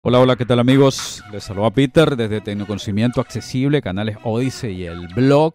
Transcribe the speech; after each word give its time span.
Hola, 0.00 0.20
hola, 0.20 0.36
¿qué 0.36 0.46
tal 0.46 0.60
amigos? 0.60 1.24
Les 1.32 1.42
saluda 1.42 1.72
Peter 1.72 2.14
desde 2.16 2.40
Tecnoconocimiento 2.40 3.20
Accesible, 3.20 3.82
canales 3.82 4.16
Odyssey 4.22 4.82
y 4.82 4.84
el 4.84 5.08
blog, 5.08 5.54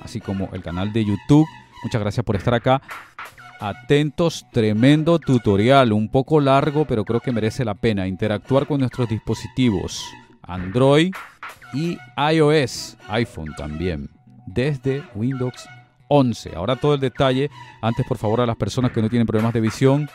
así 0.00 0.20
como 0.20 0.48
el 0.52 0.64
canal 0.64 0.92
de 0.92 1.04
YouTube. 1.04 1.46
Muchas 1.84 2.00
gracias 2.00 2.26
por 2.26 2.34
estar 2.34 2.54
acá. 2.54 2.82
Atentos, 3.60 4.46
tremendo 4.50 5.20
tutorial, 5.20 5.92
un 5.92 6.08
poco 6.08 6.40
largo, 6.40 6.86
pero 6.86 7.04
creo 7.04 7.20
que 7.20 7.30
merece 7.30 7.64
la 7.64 7.74
pena 7.74 8.08
interactuar 8.08 8.66
con 8.66 8.80
nuestros 8.80 9.08
dispositivos 9.08 10.04
Android 10.42 11.14
y 11.72 11.96
iOS, 12.32 12.96
iPhone 13.06 13.54
también, 13.56 14.10
desde 14.44 15.04
Windows 15.14 15.68
11. 16.08 16.56
Ahora 16.56 16.74
todo 16.74 16.94
el 16.94 17.00
detalle. 17.00 17.48
Antes, 17.80 18.04
por 18.06 18.18
favor, 18.18 18.40
a 18.40 18.46
las 18.46 18.56
personas 18.56 18.90
que 18.90 19.00
no 19.00 19.08
tienen 19.08 19.26
problemas 19.26 19.54
de 19.54 19.60
visión, 19.60 20.10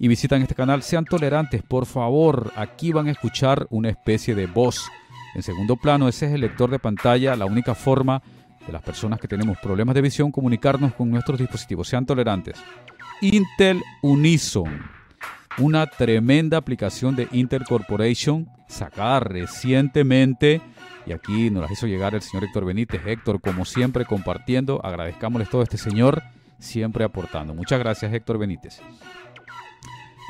y 0.00 0.08
visitan 0.08 0.40
este 0.40 0.54
canal, 0.54 0.82
sean 0.82 1.04
tolerantes, 1.04 1.62
por 1.62 1.84
favor. 1.84 2.50
Aquí 2.56 2.90
van 2.90 3.08
a 3.08 3.10
escuchar 3.10 3.66
una 3.68 3.90
especie 3.90 4.34
de 4.34 4.46
voz. 4.46 4.90
En 5.34 5.42
segundo 5.42 5.76
plano, 5.76 6.08
ese 6.08 6.26
es 6.26 6.32
el 6.32 6.40
lector 6.40 6.70
de 6.70 6.78
pantalla, 6.78 7.36
la 7.36 7.44
única 7.44 7.74
forma 7.74 8.22
de 8.66 8.72
las 8.72 8.82
personas 8.82 9.20
que 9.20 9.28
tenemos 9.28 9.58
problemas 9.58 9.94
de 9.94 10.00
visión 10.00 10.32
comunicarnos 10.32 10.94
con 10.94 11.10
nuestros 11.10 11.38
dispositivos. 11.38 11.86
Sean 11.86 12.06
tolerantes. 12.06 12.56
Intel 13.20 13.82
Unison, 14.00 14.80
una 15.58 15.86
tremenda 15.86 16.56
aplicación 16.56 17.14
de 17.14 17.28
Intel 17.32 17.64
Corporation 17.64 18.48
sacada 18.68 19.20
recientemente. 19.20 20.62
Y 21.04 21.12
aquí 21.12 21.50
nos 21.50 21.66
la 21.66 21.72
hizo 21.72 21.86
llegar 21.86 22.14
el 22.14 22.22
señor 22.22 22.44
Héctor 22.44 22.64
Benítez. 22.64 23.02
Héctor, 23.04 23.42
como 23.42 23.66
siempre, 23.66 24.06
compartiendo. 24.06 24.80
Agradezcámosles 24.82 25.50
todo 25.50 25.60
a 25.60 25.64
este 25.64 25.76
señor, 25.76 26.22
siempre 26.58 27.04
aportando. 27.04 27.52
Muchas 27.54 27.78
gracias, 27.78 28.10
Héctor 28.14 28.38
Benítez. 28.38 28.80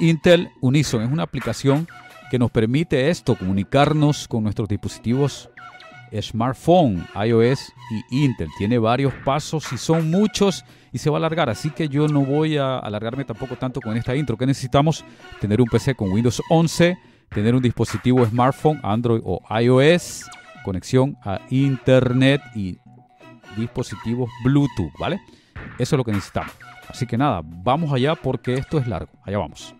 Intel 0.00 0.50
Unison 0.60 1.02
es 1.02 1.10
una 1.10 1.22
aplicación 1.22 1.86
que 2.30 2.38
nos 2.38 2.50
permite 2.50 3.10
esto, 3.10 3.36
comunicarnos 3.36 4.26
con 4.28 4.42
nuestros 4.42 4.68
dispositivos 4.68 5.50
smartphone, 6.20 7.06
iOS 7.14 7.72
y 8.10 8.24
Intel. 8.24 8.48
Tiene 8.58 8.78
varios 8.78 9.12
pasos 9.24 9.72
y 9.72 9.78
son 9.78 10.10
muchos 10.10 10.64
y 10.92 10.98
se 10.98 11.10
va 11.10 11.16
a 11.16 11.18
alargar, 11.18 11.50
así 11.50 11.70
que 11.70 11.88
yo 11.88 12.08
no 12.08 12.22
voy 12.22 12.56
a 12.56 12.78
alargarme 12.78 13.24
tampoco 13.24 13.56
tanto 13.56 13.80
con 13.80 13.96
esta 13.96 14.16
intro. 14.16 14.36
que 14.36 14.46
necesitamos? 14.46 15.04
Tener 15.40 15.60
un 15.60 15.68
PC 15.68 15.94
con 15.94 16.10
Windows 16.10 16.42
11, 16.50 16.98
tener 17.28 17.54
un 17.54 17.62
dispositivo 17.62 18.24
smartphone, 18.26 18.80
Android 18.82 19.20
o 19.24 19.40
iOS, 19.60 20.24
conexión 20.64 21.16
a 21.22 21.40
Internet 21.50 22.42
y 22.54 22.78
dispositivos 23.56 24.30
Bluetooth, 24.42 24.92
¿vale? 24.98 25.20
Eso 25.78 25.94
es 25.94 25.98
lo 25.98 26.04
que 26.04 26.12
necesitamos. 26.12 26.52
Así 26.88 27.06
que 27.06 27.16
nada, 27.16 27.42
vamos 27.44 27.92
allá 27.92 28.16
porque 28.16 28.54
esto 28.54 28.78
es 28.78 28.88
largo. 28.88 29.12
Allá 29.24 29.38
vamos. 29.38 29.74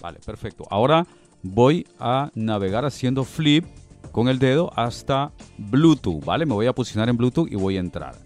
Vale, 0.00 0.18
perfecto. 0.24 0.64
Ahora 0.70 1.06
voy 1.42 1.86
a 2.00 2.30
navegar 2.34 2.84
haciendo 2.84 3.24
flip 3.24 3.64
con 4.10 4.28
el 4.28 4.38
dedo 4.38 4.72
hasta 4.74 5.32
Bluetooth, 5.58 6.24
¿vale? 6.24 6.46
Me 6.46 6.54
voy 6.54 6.66
a 6.66 6.72
posicionar 6.72 7.08
en 7.08 7.16
Bluetooth 7.16 7.50
y 7.50 7.54
voy 7.54 7.76
a 7.76 7.80
entrar. 7.80 8.16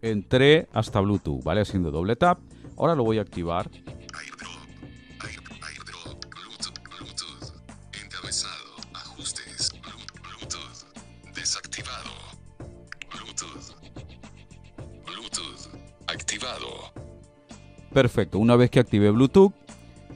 Entré 0.00 0.68
hasta 0.72 0.98
Bluetooth, 1.00 1.44
¿vale? 1.44 1.60
Haciendo 1.60 1.92
doble 1.92 2.16
tap. 2.16 2.40
Ahora 2.76 2.96
lo 2.96 3.04
voy 3.04 3.18
a 3.18 3.22
activar. 3.22 3.70
Activado. 16.42 16.92
Perfecto. 17.92 18.38
Una 18.38 18.56
vez 18.56 18.70
que 18.70 18.80
activé 18.80 19.10
Bluetooth, 19.10 19.52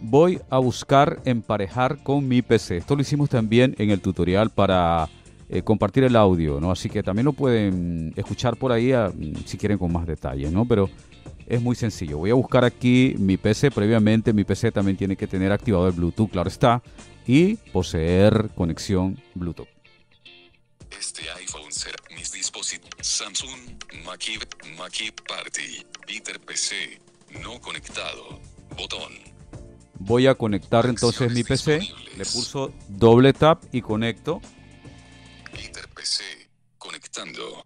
voy 0.00 0.41
a 0.50 0.59
buscar 0.59 1.20
emparejar 1.25 2.03
con 2.03 2.26
mi 2.26 2.42
PC. 2.42 2.78
Esto 2.78 2.97
lo 2.97 3.03
hicimos 3.03 3.28
también 3.28 3.75
en 3.78 3.91
el 3.91 4.00
tutorial 4.00 4.50
para 4.50 5.09
eh, 5.48 5.62
compartir 5.62 6.04
el 6.04 6.16
audio, 6.16 6.60
¿no? 6.60 6.70
Así 6.70 6.88
que 6.88 7.03
también 7.03 7.26
lo 7.26 7.32
pueden 7.32 8.12
escuchar 8.16 8.56
por 8.56 8.72
ahí 8.72 8.92
ah, 8.92 9.12
si 9.44 9.59
quieren 9.59 9.78
con 9.78 9.92
más 9.92 10.06
detalle, 10.06 10.50
¿no? 10.50 10.64
Pero 10.64 10.88
es 11.47 11.60
muy 11.60 11.76
sencillo. 11.76 12.19
Voy 12.19 12.31
a 12.31 12.34
buscar 12.34 12.64
aquí 12.64 13.14
mi 13.19 13.37
PC. 13.37 13.70
Previamente 13.70 14.32
mi 14.32 14.44
PC 14.44 14.72
también 14.72 14.97
tiene 14.97 15.16
que 15.16 15.26
tener 15.26 15.53
activado 15.53 15.87
el 15.87 15.93
Bluetooth, 15.93 16.31
claro 16.31 16.48
está, 16.48 16.82
y 17.26 17.56
poseer 17.72 18.50
conexión 18.54 19.20
Bluetooth. 19.34 19.69
Este 20.98 21.28
Samsung, 23.06 23.78
Mackie, 24.05 24.37
Mackie 24.77 25.12
Party, 25.28 25.87
Peter 26.05 26.41
PC, 26.41 27.00
no 27.41 27.61
conectado, 27.61 28.41
botón, 28.77 29.12
Voy 30.00 30.27
a 30.27 30.34
conectar 30.34 30.87
entonces 30.87 31.33
mi 31.33 31.44
PC. 31.44 31.83
Le 32.17 32.25
pulso 32.25 32.75
doble 32.89 33.33
tap 33.33 33.62
y 33.72 33.81
conecto. 33.81 34.41
Peter 35.53 35.89
PC, 35.94 36.25
conectando, 36.78 37.65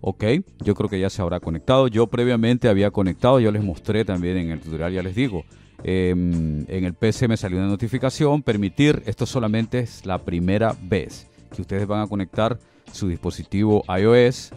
Ok, 0.00 0.24
yo 0.64 0.74
creo 0.74 0.90
que 0.90 0.98
ya 0.98 1.10
se 1.10 1.22
habrá 1.22 1.38
conectado. 1.38 1.86
Yo 1.86 2.08
previamente 2.08 2.68
había 2.68 2.90
conectado, 2.90 3.38
yo 3.38 3.52
les 3.52 3.62
mostré 3.62 4.04
también 4.04 4.36
en 4.36 4.50
el 4.50 4.60
tutorial, 4.60 4.92
ya 4.92 5.02
les 5.04 5.14
digo. 5.14 5.44
Em, 5.84 6.64
en 6.68 6.84
el 6.84 6.94
PC 6.94 7.28
me 7.28 7.36
salió 7.36 7.58
una 7.58 7.68
notificación, 7.68 8.42
permitir, 8.42 9.02
esto 9.06 9.26
solamente 9.26 9.78
es 9.78 10.04
la 10.04 10.18
primera 10.18 10.76
vez 10.80 11.28
que 11.54 11.62
ustedes 11.62 11.86
van 11.86 12.00
a 12.00 12.06
conectar 12.06 12.58
su 12.92 13.08
dispositivo 13.08 13.84
iOS 13.88 14.50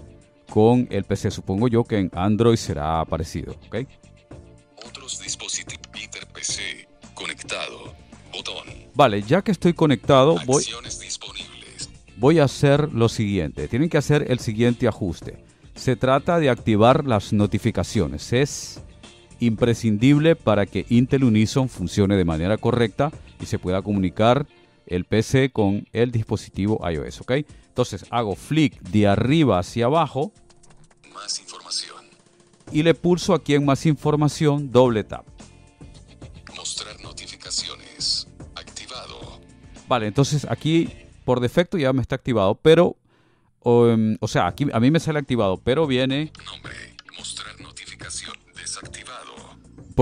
con 0.49 0.87
el 0.89 1.03
PC. 1.03 1.31
Supongo 1.31 1.67
yo 1.67 1.83
que 1.83 1.99
en 1.99 2.11
Android 2.13 2.57
será 2.57 3.05
parecido, 3.05 3.55
¿ok? 3.67 3.87
otros 4.87 5.19
dispositivos 5.21 5.87
Peter 5.91 6.25
PC, 6.27 6.87
conectado, 7.13 7.93
botón, 8.31 8.66
Vale, 8.93 9.22
ya 9.22 9.41
que 9.41 9.51
estoy 9.51 9.73
conectado, 9.73 10.37
voy, 10.46 10.63
voy 12.17 12.40
a 12.40 12.46
hacer 12.46 12.91
lo 12.93 13.09
siguiente. 13.09 13.67
Tienen 13.67 13.90
que 13.90 13.97
hacer 13.97 14.25
el 14.29 14.40
siguiente 14.40 14.87
ajuste. 14.87 15.43
Se 15.75 15.96
trata 15.96 16.40
de 16.40 16.49
activar 16.49 17.05
las 17.05 17.34
notificaciones. 17.34 18.34
Es 18.34 18.81
imprescindible 19.41 20.35
para 20.35 20.66
que 20.66 20.85
Intel 20.90 21.26
Unison 21.26 21.67
funcione 21.67 22.16
de 22.16 22.26
manera 22.26 22.58
correcta 22.58 23.11
y 23.41 23.47
se 23.47 23.59
pueda 23.59 23.82
comunicar 23.82 24.47
el 24.88 25.05
PC 25.05 25.52
con 25.52 25.88
el 25.93 26.11
dispositivo 26.11 26.79
iOS, 26.90 27.22
¿ok? 27.22 27.32
Entonces 27.67 28.05
hago 28.09 28.35
flick 28.35 28.79
de 28.82 29.08
arriba 29.08 29.59
hacia 29.59 29.85
abajo. 29.85 30.32
Más 31.14 31.40
información, 31.40 32.05
y 32.72 32.84
le 32.84 32.93
pulso 32.93 33.34
aquí 33.34 33.53
en 33.55 33.66
más 33.66 33.85
información 33.85 34.72
doble 34.72 35.03
tap. 35.03 35.26
mostrar 36.55 36.99
notificaciones, 37.02 38.28
activado, 38.55 39.40
Vale, 39.87 40.08
entonces 40.08 40.47
aquí 40.49 40.90
por 41.26 41.40
defecto 41.40 41.78
ya 41.78 41.94
me 41.94 42.02
está 42.02 42.16
activado, 42.16 42.55
pero 42.55 42.96
um, 43.64 44.16
o 44.20 44.28
sea, 44.28 44.47
aquí 44.47 44.67
a 44.72 44.79
mí 44.79 44.91
me 44.91 44.99
sale 44.99 45.20
activado, 45.20 45.58
pero 45.58 45.87
viene 45.87 46.32
nombre, 46.46 46.73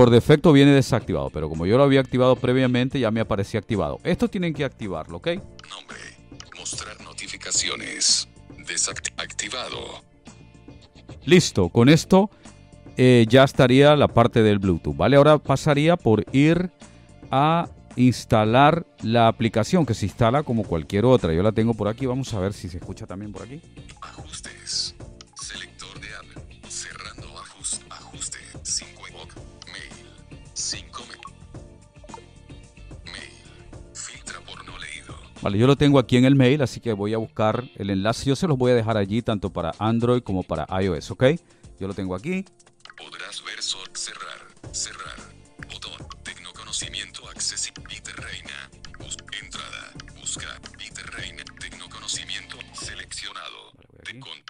por 0.00 0.08
defecto 0.08 0.50
viene 0.54 0.72
desactivado, 0.72 1.28
pero 1.28 1.50
como 1.50 1.66
yo 1.66 1.76
lo 1.76 1.84
había 1.84 2.00
activado 2.00 2.34
previamente, 2.34 2.98
ya 2.98 3.10
me 3.10 3.20
aparecía 3.20 3.60
activado. 3.60 3.98
Esto 4.02 4.28
tienen 4.28 4.54
que 4.54 4.64
activarlo, 4.64 5.18
¿ok? 5.18 5.26
Nombre. 5.68 5.98
Mostrar 6.58 6.98
notificaciones. 7.02 8.26
Desactivado. 8.66 10.02
Listo, 11.26 11.68
con 11.68 11.90
esto 11.90 12.30
eh, 12.96 13.26
ya 13.28 13.44
estaría 13.44 13.94
la 13.94 14.08
parte 14.08 14.42
del 14.42 14.58
Bluetooth, 14.58 14.96
¿vale? 14.96 15.16
Ahora 15.16 15.36
pasaría 15.36 15.98
por 15.98 16.24
ir 16.32 16.70
a 17.30 17.68
instalar 17.96 18.86
la 19.02 19.28
aplicación 19.28 19.84
que 19.84 19.92
se 19.92 20.06
instala 20.06 20.44
como 20.44 20.64
cualquier 20.64 21.04
otra. 21.04 21.34
Yo 21.34 21.42
la 21.42 21.52
tengo 21.52 21.74
por 21.74 21.88
aquí, 21.88 22.06
vamos 22.06 22.32
a 22.32 22.40
ver 22.40 22.54
si 22.54 22.70
se 22.70 22.78
escucha 22.78 23.06
también 23.06 23.32
por 23.32 23.42
aquí. 23.42 23.60
Ajustes. 24.00 24.49
Vale, 35.42 35.56
yo 35.56 35.66
lo 35.66 35.76
tengo 35.76 35.98
aquí 35.98 36.16
en 36.18 36.26
el 36.26 36.34
mail, 36.36 36.60
así 36.60 36.80
que 36.80 36.92
voy 36.92 37.14
a 37.14 37.18
buscar 37.18 37.64
el 37.76 37.88
enlace. 37.90 38.26
Yo 38.28 38.36
se 38.36 38.46
los 38.46 38.58
voy 38.58 38.72
a 38.72 38.74
dejar 38.74 38.96
allí 38.98 39.22
tanto 39.22 39.50
para 39.50 39.72
Android 39.78 40.22
como 40.22 40.42
para 40.42 40.66
iOS, 40.82 41.10
¿ok? 41.12 41.24
Yo 41.78 41.88
lo 41.88 41.94
tengo 41.94 42.14
aquí. 42.14 42.44
Podrás 42.96 43.42
ver 43.44 43.62
sol 43.62 43.88
cerrar. 43.94 44.46
Cerrar. 44.72 45.16
Botón. 45.72 46.06
Tecnoconocimiento 46.22 47.26
accesible. 47.30 47.80
Reina. 48.16 48.70
Bus 48.98 49.16
entrada. 49.42 49.92
Busca. 50.18 50.60
Reina. 51.16 51.42
Tecnoconocimiento 51.58 52.58
seleccionado. 52.74 53.72
Con- 54.20 54.44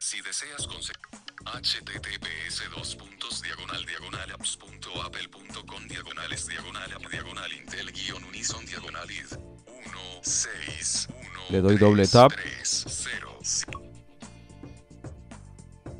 Si 0.00 0.20
deseas 0.20 0.66
conseguir 0.66 1.00
https 1.46 2.62
dos 2.74 2.96
puntos 2.96 3.42
diagonal 3.42 3.84
diagonal 3.86 4.30
apps 4.32 4.56
punto 4.56 4.90
apple 5.02 5.28
punto 5.28 5.64
com 5.64 5.86
diagonales 5.86 6.46
diagonal 6.46 6.92
app 6.92 7.10
diagonal 7.10 7.52
intel 7.52 7.90
guion 7.92 8.24
unison 8.24 8.64
diagonal 8.66 9.10
id 9.10 9.32
1 9.34 10.22
6 10.22 11.08
1 11.10 11.26
Le 11.50 11.60
doy 11.60 11.76
doble 11.78 12.06
tap. 12.08 12.32
3 12.32 12.84
0 12.88 13.36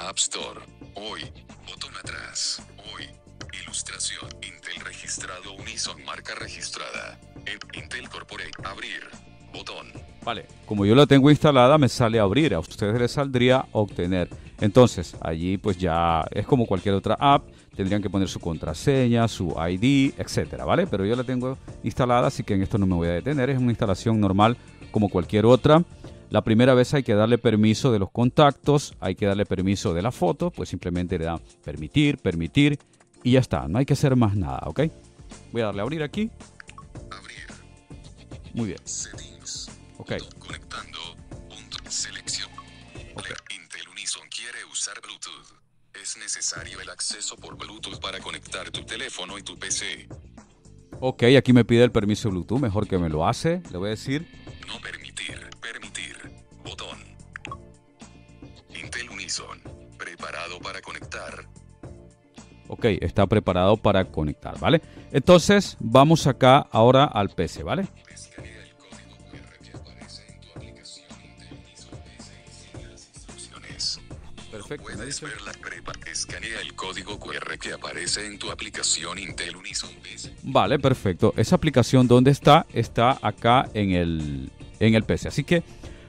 App 0.00 0.18
Store. 0.18 0.60
Hoy. 0.94 1.22
Botón 1.66 1.96
atrás. 1.96 2.62
Hoy. 2.92 3.08
Ilustración. 3.62 4.28
Intel 4.42 4.84
registrado 4.84 5.52
Unison 5.54 6.04
marca 6.04 6.34
registrada. 6.34 7.18
Intel 7.72 8.08
Corporate. 8.08 8.50
Abrir. 8.64 9.08
Botón. 9.52 9.92
Vale. 10.22 10.46
Como 10.66 10.84
yo 10.84 10.94
la 10.94 11.06
tengo 11.06 11.30
instalada, 11.30 11.78
me 11.78 11.88
sale 11.88 12.18
abrir. 12.18 12.54
A 12.54 12.58
ustedes 12.58 13.00
les 13.00 13.12
saldría 13.12 13.66
obtener. 13.72 14.28
Entonces, 14.60 15.16
allí 15.20 15.58
pues 15.58 15.76
ya 15.76 16.24
es 16.30 16.46
como 16.46 16.66
cualquier 16.66 16.94
otra 16.94 17.16
app. 17.18 17.48
Tendrían 17.74 18.00
que 18.00 18.08
poner 18.08 18.28
su 18.28 18.40
contraseña, 18.40 19.28
su 19.28 19.50
ID, 19.50 20.14
etcétera, 20.16 20.64
¿vale? 20.64 20.86
Pero 20.86 21.04
yo 21.04 21.14
la 21.14 21.24
tengo 21.24 21.58
instalada, 21.82 22.28
así 22.28 22.42
que 22.42 22.54
en 22.54 22.62
esto 22.62 22.78
no 22.78 22.86
me 22.86 22.94
voy 22.94 23.08
a 23.08 23.12
detener. 23.12 23.50
Es 23.50 23.58
una 23.58 23.70
instalación 23.70 24.18
normal 24.18 24.56
como 24.90 25.08
cualquier 25.10 25.44
otra. 25.44 25.84
La 26.30 26.42
primera 26.42 26.74
vez 26.74 26.92
hay 26.94 27.02
que 27.02 27.14
darle 27.14 27.38
permiso 27.38 27.92
de 27.92 27.98
los 27.98 28.10
contactos, 28.10 28.94
hay 28.98 29.14
que 29.14 29.26
darle 29.26 29.46
permiso 29.46 29.94
de 29.94 30.02
la 30.02 30.10
foto, 30.10 30.50
pues 30.50 30.68
simplemente 30.70 31.18
le 31.18 31.26
da 31.26 31.40
permitir, 31.64 32.18
permitir 32.18 32.78
y 33.22 33.32
ya 33.32 33.40
está. 33.40 33.68
No 33.68 33.78
hay 33.78 33.86
que 33.86 33.92
hacer 33.92 34.16
más 34.16 34.34
nada, 34.36 34.62
¿ok? 34.66 34.80
Voy 35.52 35.62
a 35.62 35.66
darle 35.66 35.82
a 35.82 35.84
abrir 35.84 36.02
aquí. 36.02 36.30
Abrir. 37.10 37.46
Muy 38.54 38.66
bien, 38.68 38.78
Settings. 38.84 39.70
ok. 39.98 40.14
Conectando. 40.38 40.98
Punto. 41.48 41.78
Selección. 41.90 42.45
Bluetooth. 44.94 45.60
Es 46.00 46.16
necesario 46.18 46.80
el 46.80 46.88
acceso 46.90 47.36
por 47.36 47.56
Bluetooth 47.56 47.98
para 48.00 48.20
conectar 48.20 48.70
tu 48.70 48.84
teléfono 48.84 49.36
y 49.38 49.42
tu 49.42 49.58
PC. 49.58 50.08
Ok, 51.00 51.24
aquí 51.36 51.52
me 51.52 51.64
pide 51.64 51.84
el 51.84 51.92
permiso 51.92 52.30
Bluetooth, 52.30 52.60
mejor 52.60 52.86
que 52.86 52.98
me 52.98 53.08
lo 53.08 53.26
hace. 53.26 53.62
Le 53.70 53.78
voy 53.78 53.88
a 53.88 53.90
decir, 53.90 54.26
No 54.66 54.80
permitir. 54.80 55.50
Permitir. 55.60 56.16
Botón. 56.64 56.98
Intel 58.74 59.10
Unison. 59.10 59.60
Preparado 59.98 60.58
para 60.60 60.80
conectar. 60.80 61.48
ok, 62.68 62.84
está 63.00 63.26
preparado 63.26 63.76
para 63.76 64.04
conectar, 64.10 64.58
¿vale? 64.60 64.80
Entonces, 65.12 65.76
vamos 65.80 66.26
acá 66.26 66.58
ahora 66.70 67.04
al 67.04 67.30
PC, 67.30 67.62
¿vale? 67.62 67.88
Perfecto, 74.56 74.84
Puedes 74.84 75.20
ver 75.20 75.42
la 75.42 75.52
prepa. 75.52 75.92
Escanea 76.10 76.60
el 76.62 76.74
código 76.74 77.18
QR 77.18 77.58
que 77.58 77.74
aparece 77.74 78.26
en 78.26 78.38
tu 78.38 78.50
aplicación 78.50 79.18
Intel 79.18 79.54
Unison. 79.54 79.90
Vale, 80.44 80.78
perfecto. 80.78 81.34
Esa 81.36 81.56
aplicación, 81.56 82.08
¿dónde 82.08 82.30
está? 82.30 82.64
Está 82.72 83.18
acá 83.20 83.68
en 83.74 83.90
el, 83.90 84.50
en 84.80 84.94
el 84.94 85.02
PC. 85.04 85.28
Así 85.28 85.44
que 85.44 85.62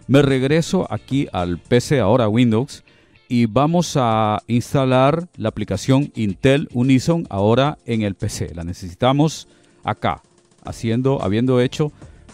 me 0.08 0.22
regreso 0.22 0.88
aquí 0.90 1.28
al 1.34 1.58
PC, 1.58 2.00
ahora 2.00 2.30
Windows, 2.30 2.86
y 3.28 3.48
vamos 3.48 3.96
a 3.98 4.42
instalar 4.48 5.28
la 5.36 5.50
aplicación 5.50 6.14
Intel 6.16 6.70
Unison 6.72 7.28
ahora 7.30 7.78
en 7.86 8.04
el 8.04 8.16
PC. 8.16 8.56
La 8.56 8.64
necesitamos 8.64 9.50
acá, 9.84 10.22
haciendo, 10.64 11.22
habiendo 11.22 11.60
hecho 11.60 11.92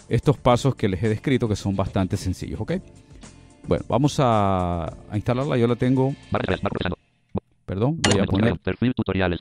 estos 0.08 0.38
pasos 0.38 0.76
que 0.76 0.88
les 0.88 1.02
he 1.02 1.08
descrito, 1.08 1.48
que 1.48 1.56
son 1.56 1.74
bastante 1.74 2.16
sencillos, 2.16 2.60
¿ok? 2.60 2.74
Bueno, 3.66 3.84
vamos 3.88 4.16
a, 4.20 4.84
a 4.84 5.16
instalarla. 5.16 5.56
Yo 5.56 5.66
la 5.66 5.76
tengo, 5.76 6.14
perdón, 7.64 7.98
voy 8.02 8.20
a 8.20 8.24
poner 8.26 8.58
Perfil 8.58 8.94
tutoriales. 8.94 9.40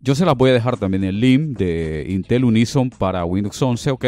yo 0.00 0.14
se 0.14 0.24
las 0.26 0.36
voy 0.36 0.50
a 0.50 0.52
dejar 0.52 0.76
también 0.76 1.04
el 1.04 1.20
link 1.20 1.56
de 1.58 2.06
Intel 2.08 2.44
Unison 2.44 2.90
para 2.90 3.24
Windows 3.24 3.60
11, 3.60 3.90
¿ok? 3.92 4.04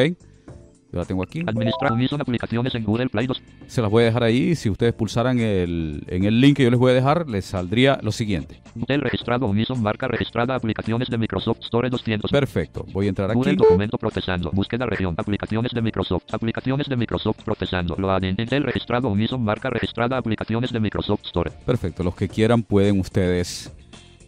Yo 0.94 1.00
la 1.00 1.06
tengo 1.06 1.24
aquí. 1.24 1.40
Administrar 1.44 1.92
aplicaciones 2.20 2.72
en 2.76 2.84
Google 2.84 3.08
Play 3.08 3.26
2. 3.26 3.42
Se 3.66 3.82
las 3.82 3.90
voy 3.90 4.04
a 4.04 4.06
dejar 4.06 4.22
ahí. 4.22 4.54
Si 4.54 4.70
ustedes 4.70 4.92
pulsaran 4.92 5.40
el, 5.40 6.04
en 6.06 6.22
el 6.22 6.40
link 6.40 6.58
que 6.58 6.62
yo 6.62 6.70
les 6.70 6.78
voy 6.78 6.92
a 6.92 6.94
dejar, 6.94 7.28
les 7.28 7.46
saldría 7.46 7.98
lo 8.00 8.12
siguiente. 8.12 8.60
Intel 8.76 9.00
registrado 9.00 9.46
Unison 9.46 9.82
marca 9.82 10.06
registrada 10.06 10.54
aplicaciones 10.54 11.08
de 11.08 11.18
Microsoft 11.18 11.62
Store 11.62 11.90
200. 11.90 12.30
Perfecto. 12.30 12.86
Voy 12.92 13.06
a 13.06 13.08
entrar 13.08 13.34
Google 13.34 13.50
aquí. 13.50 13.56
documento 13.56 13.98
procesando. 13.98 14.52
Búsqueda 14.52 14.86
región. 14.86 15.16
Aplicaciones 15.18 15.72
de 15.72 15.82
Microsoft. 15.82 16.32
Aplicaciones 16.32 16.88
de 16.88 16.96
Microsoft 16.96 17.42
procesando. 17.44 17.96
Loading. 17.98 18.36
Intel 18.38 18.62
registrado 18.62 19.08
Unison 19.08 19.42
marca 19.42 19.70
registrada 19.70 20.16
aplicaciones 20.16 20.70
de 20.70 20.78
Microsoft 20.78 21.24
Store. 21.24 21.50
Perfecto. 21.66 22.04
Los 22.04 22.14
que 22.14 22.28
quieran 22.28 22.62
pueden 22.62 23.00
ustedes 23.00 23.72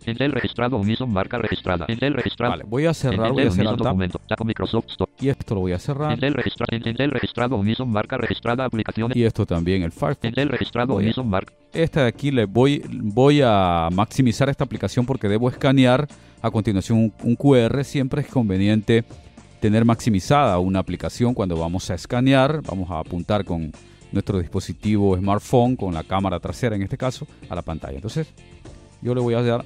Intel 0.07 0.33
registrado 0.33 0.77
Unison 0.77 1.13
marca 1.13 1.39
registrada. 1.39 1.87
Intel 1.89 2.15
registrado. 2.15 2.53
Vale, 2.53 2.65
voy 2.67 2.87
a 2.87 2.95
cerrar, 2.95 3.33
voy 3.33 3.45
a 3.45 3.47
alt 3.47 3.57
tab, 3.57 3.77
documento. 3.77 4.21
Microsoft 4.45 4.87
Store. 4.89 5.11
y 5.21 5.29
esto 5.29 5.55
lo 5.55 5.61
voy 5.61 5.73
a 5.73 5.79
cerrar 5.79 6.13
Intel 6.13 6.35
registrado. 6.35 6.77
Intel 6.77 7.11
registrado 7.11 7.57
Unison 7.57 7.91
marca 7.91 8.17
registrada 8.17 8.65
aplicaciones. 8.65 9.17
y 9.17 9.25
esto 9.25 9.47
también 9.47 9.83
el 9.83 9.93
Firefox. 9.93 10.25
Intel 10.25 10.49
registrado 10.49 10.95
Voy 10.95 11.05
Unison 11.05 11.29
marca. 11.29 11.53
Esta 11.73 12.03
de 12.03 12.09
aquí 12.09 12.31
le 12.31 12.45
voy, 12.45 12.83
voy 12.91 13.41
a 13.43 13.89
maximizar 13.93 14.49
esta 14.49 14.65
aplicación 14.65 15.07
porque 15.07 15.29
debo 15.29 15.49
escanear 15.49 16.07
a 16.41 16.51
continuación 16.51 16.99
un, 16.99 17.13
un 17.23 17.37
QR. 17.37 17.85
Siempre 17.85 18.23
es 18.23 18.29
conveniente 18.29 19.05
tener 19.61 19.85
maximizada 19.85 20.59
una 20.59 20.81
aplicación 20.81 21.35
cuando 21.35 21.57
vamos 21.57 21.89
a 21.91 21.95
escanear. 21.95 22.63
Vamos 22.63 22.91
a 22.91 22.99
apuntar 22.99 23.45
con 23.45 23.73
nuestro 24.13 24.39
dispositivo 24.39 25.17
smartphone, 25.17 25.77
con 25.77 25.95
la 25.95 26.03
cámara 26.05 26.39
trasera 26.39 26.77
en 26.77 26.83
este 26.83 26.99
caso, 26.99 27.27
a 27.49 27.55
la 27.55 27.63
pantalla. 27.63 27.95
Entonces, 27.95 28.29
yo 29.01 29.15
le 29.15 29.21
voy 29.21 29.35
a 29.35 29.43
dar 29.43 29.65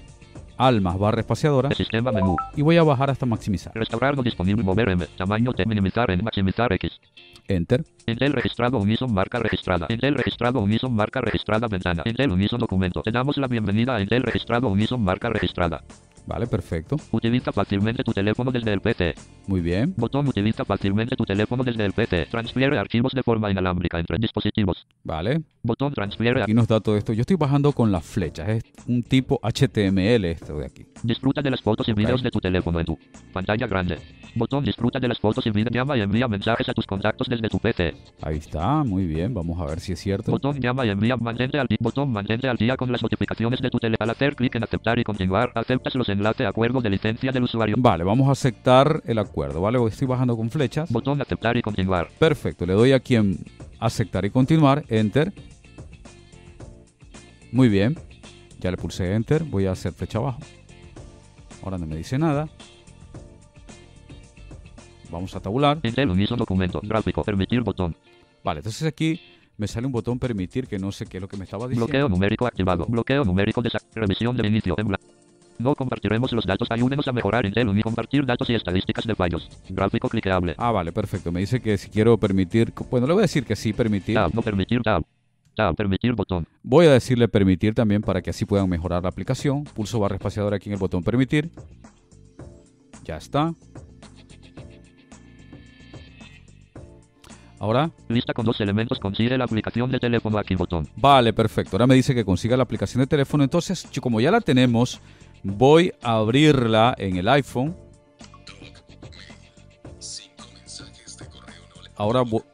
al 0.59 0.81
más 0.81 0.99
barra 0.99 1.21
espaciadora 1.21 1.71
Sistema 1.75 2.13
menú. 2.13 2.37
y 2.57 2.63
voy 2.63 2.77
a 2.77 2.83
bajar 2.83 3.11
hasta 3.11 3.27
maximizar. 3.27 3.73
Restaurar 3.75 4.17
no 4.17 4.23
disponible. 4.23 4.63
Mover 4.65 4.89
M. 4.91 5.07
Tamaño 5.17 5.53
T. 5.53 5.65
Minimizar 5.67 6.11
en 6.11 6.25
maximizar 6.25 6.73
X. 6.73 7.01
Enter. 7.49 7.85
Intel 8.07 8.33
registrado 8.33 8.79
Unison 8.79 9.13
marca 9.13 9.39
registrada. 9.39 9.87
Intel 9.89 10.15
registrado 10.15 10.61
Unison 10.61 10.95
marca 10.95 11.21
registrada 11.21 11.69
ventana. 11.69 12.03
Intel 12.05 12.33
Unison 12.33 12.59
documento. 12.59 13.03
Te 13.03 13.11
damos 13.13 13.37
la 13.37 13.47
bienvenida 13.47 13.97
a 13.97 14.01
Intel 14.01 14.23
registrado 14.23 14.69
Unison 14.69 15.03
marca 15.03 15.29
registrada. 15.29 15.83
Vale, 16.27 16.47
perfecto. 16.47 16.97
Utiliza 17.13 17.53
fácilmente 17.53 18.03
tu 18.03 18.13
teléfono 18.13 18.51
desde 18.51 18.73
el 18.73 18.81
PC. 18.81 19.15
Muy 19.47 19.61
bien. 19.61 19.95
Botón 19.97 20.26
utiliza 20.26 20.65
fácilmente 20.65 21.17
tu 21.17 21.25
teléfono 21.25 21.62
desde 21.62 21.85
el 21.85 21.93
PC. 21.93 22.26
Transfiere 22.31 22.79
archivos 22.79 23.12
de 23.12 23.23
forma 23.23 23.50
inalámbrica 23.50 23.99
entre 23.99 24.19
dispositivos. 24.19 24.87
Vale. 25.05 25.43
Botón 25.62 25.93
transfiere. 25.93 26.43
Aquí 26.43 26.55
nos 26.55 26.69
da 26.69 26.81
todo 26.81 26.97
esto. 26.97 27.12
Yo 27.12 27.21
estoy 27.21 27.37
bajando 27.37 27.73
con 27.73 27.93
las 27.93 28.05
flechas. 28.05 28.49
Es 28.49 28.65
un 28.87 29.03
tipo 29.03 29.41
HTML 29.43 30.25
esto 30.26 30.59
de 30.59 30.67
aquí. 30.67 30.87
Disfruta 31.03 31.43
de 31.43 31.50
las 31.50 31.61
fotos 31.61 31.88
y 31.88 31.93
videos 31.93 32.23
de 32.23 32.31
tu 32.31 32.41
teléfono 32.41 32.81
en 32.81 32.87
tu 32.87 32.99
pantalla 33.33 33.67
grande. 33.67 33.99
Botón 34.35 34.65
disfruta 34.65 34.99
de 34.99 35.09
las 35.09 35.19
fotos 35.19 35.47
y 35.47 35.50
videos. 35.50 35.73
Llama 35.73 35.97
y 35.97 36.00
envía 36.00 36.29
mensajes 36.29 36.69
a 36.69 36.73
tus 36.73 36.87
contactos 36.87 37.29
desde 37.29 37.49
tu 37.49 37.59
PC. 37.59 37.95
Ahí 38.23 38.38
está, 38.38 38.83
muy 38.85 39.07
bien. 39.07 39.35
Vamos 39.35 39.61
a 39.61 39.67
ver 39.67 39.81
si 39.81 39.93
es 39.93 40.00
cierto. 40.00 40.31
Botón 40.31 40.61
llama 40.61 40.87
y 40.87 40.91
envía 40.91 41.17
mantente 41.17 41.59
al. 41.59 41.69
Botón 41.81 42.11
mantente 42.11 42.49
al 42.49 42.57
día 42.57 42.76
con 42.76 42.91
las 42.91 43.03
notificaciones 43.03 43.61
de 43.61 43.71
tu 43.71 43.79
tele. 43.79 43.97
Al 43.99 44.11
hacer 44.11 44.35
clic 44.35 44.55
en 44.55 44.65
aceptar 44.65 44.99
y 44.99 45.05
continuar, 45.05 45.53
aceptas 45.55 45.95
los 45.95 46.09
enlaces 46.09 46.47
acuerdo 46.47 46.81
de 46.81 46.91
licencia 46.91 47.33
del 47.33 47.45
usuario. 47.45 47.76
Vale, 47.79 48.05
vamos 48.05 48.29
a 48.29 48.33
aceptar 48.33 49.03
el 49.05 49.19
acuerdo, 49.19 49.36
¿vale? 49.37 49.78
Estoy 49.88 50.07
bajando 50.09 50.37
con 50.37 50.50
flechas. 50.50 50.90
Botón 50.90 51.21
aceptar 51.21 51.57
y 51.57 51.62
continuar. 51.62 52.09
Perfecto, 52.19 52.66
le 52.66 52.73
doy 52.73 52.93
aquí 52.93 53.16
en 53.16 53.38
aceptar 53.78 54.25
y 54.25 54.31
continuar, 54.31 54.85
enter. 54.88 55.33
Muy 57.52 57.69
bien, 57.69 57.97
ya 58.59 58.71
le 58.71 58.76
pulsé 58.76 59.14
enter, 59.14 59.45
voy 59.45 59.66
a 59.66 59.73
hacer 59.73 59.93
flecha 59.93 60.19
abajo. 60.19 60.40
Ahora 61.62 61.78
no 61.78 61.87
me 61.87 61.97
dice 61.97 62.19
nada. 62.19 62.49
Vamos 65.11 65.35
a 65.37 65.40
tabular. 65.40 65.78
Intel 65.83 66.11
Unison 66.11 66.38
documento. 66.38 66.81
Gráfico. 66.83 67.23
Permitir 67.23 67.61
botón. 67.62 67.97
Vale, 68.43 68.59
entonces 68.61 68.87
aquí 68.87 69.21
me 69.57 69.66
sale 69.69 69.87
un 69.87 69.93
botón 69.93 70.19
permitir 70.19 70.66
que 70.66 70.78
no 70.78 70.93
sé 70.93 71.07
qué 71.07 71.19
es 71.19 71.21
lo 71.21 71.28
que 71.28 71.37
me 71.37 71.45
estaba 71.45 71.66
diciendo. 71.66 71.87
Bloqueo 71.87 72.09
numérico 72.09 72.47
activado. 72.47 72.87
Bloqueo 72.87 73.25
numérico 73.25 73.62
de 73.62 73.71
revisión 73.95 74.37
de 74.37 74.47
inicio. 74.49 74.75
En 74.78 74.88
bla- 74.88 75.00
No 75.59 75.75
compartiremos 75.75 76.33
los 76.33 76.45
datos. 76.45 76.69
Ayúdenos 76.71 77.07
a 77.09 77.13
mejorar 77.13 77.47
Intel 77.47 77.69
Uni. 77.69 77.83
Compartir 77.83 78.25
datos 78.27 78.49
y 78.51 78.55
estadísticas 78.55 79.07
de 79.07 79.15
fallos. 79.15 79.49
Gráfico 79.69 80.09
cliqueable. 80.09 80.55
Ah, 80.59 80.71
vale, 80.73 80.93
perfecto. 80.93 81.33
Me 81.33 81.41
dice 81.41 81.61
que 81.61 81.79
si 81.79 81.89
quiero 81.89 82.19
permitir, 82.19 82.73
bueno, 82.91 83.07
le 83.07 83.13
voy 83.15 83.21
a 83.21 83.23
decir 83.23 83.45
que 83.45 83.57
sí, 83.57 83.73
permitir. 83.73 84.15
Tab. 84.15 84.35
No 84.35 84.43
permitir 84.43 84.83
tab. 84.83 85.03
Tab. 85.55 85.75
Permitir 85.75 86.15
botón. 86.15 86.47
Voy 86.63 86.87
a 86.87 86.93
decirle 86.93 87.29
permitir 87.29 87.75
también 87.75 88.03
para 88.03 88.21
que 88.21 88.31
así 88.31 88.45
puedan 88.45 88.69
mejorar 88.69 89.03
la 89.03 89.09
aplicación. 89.09 89.65
Pulso 89.65 89.99
barra 89.99 90.17
espaciadora 90.17 90.57
aquí 90.57 90.69
en 90.69 90.75
el 90.75 90.79
botón 90.79 91.03
permitir. 91.03 91.51
Ya 93.05 93.17
está. 93.17 93.55
Ahora, 97.59 97.91
Lista 98.09 98.35
con 98.35 98.45
dos 98.45 98.61
elementos. 98.61 98.99
Consigue 99.01 99.39
la 99.39 99.45
aplicación 99.45 99.91
de 99.91 99.99
teléfono 99.99 100.37
aquí 100.39 100.55
botón. 100.55 100.87
vale, 100.97 101.33
perfecto. 101.33 101.77
Ahora 101.77 101.87
me 101.87 101.95
dice 101.95 102.15
que 102.15 102.25
consiga 102.25 102.57
la 102.57 102.65
aplicación 102.65 103.01
de 103.01 103.07
teléfono. 103.07 103.45
Entonces, 103.45 103.89
como 104.03 104.21
ya 104.21 104.31
la 104.31 104.43
tenemos, 104.43 105.01
voy 105.55 105.93
a 106.03 106.17
abrirla 106.17 106.95
en 106.99 107.17
el 107.17 107.29
iPhone. 107.29 107.76
Ahora 111.97 112.23
vo- 112.23 112.45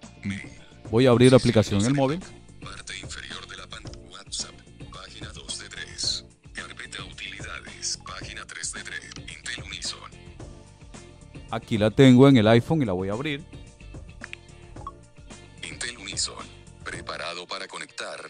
voy 0.91 1.07
a 1.07 1.11
abrir 1.11 1.33
la 1.33 1.39
aplicación 1.39 1.81
en 1.81 1.87
el 1.87 1.95
móvil. 1.95 2.21
Parte 2.63 2.97
inferior 2.99 3.47
de 3.49 3.57
la 3.57 3.67
pantalla. 3.67 3.99
WhatsApp. 4.11 4.55
Página 4.93 5.29
2 5.33 5.59
de 5.59 5.69
3. 5.69 6.25
Carpeta 6.53 7.03
utilidades. 7.05 7.99
Página 8.07 8.47
3 8.47 8.73
de 8.73 8.83
3. 8.83 9.01
Intel 9.37 9.65
Unison. 9.65 9.99
Aquí 11.51 11.77
la 11.77 11.91
tengo 11.91 12.29
en 12.29 12.37
el 12.37 12.47
iPhone 12.49 12.83
y 12.83 12.85
la 12.85 12.93
voy 12.93 13.09
a 13.09 13.13
abrir. 13.15 13.45
Intel 15.69 15.99
Unison. 15.99 16.47
Preparado 16.85 17.47
para 17.47 17.67
conectar. 17.67 18.21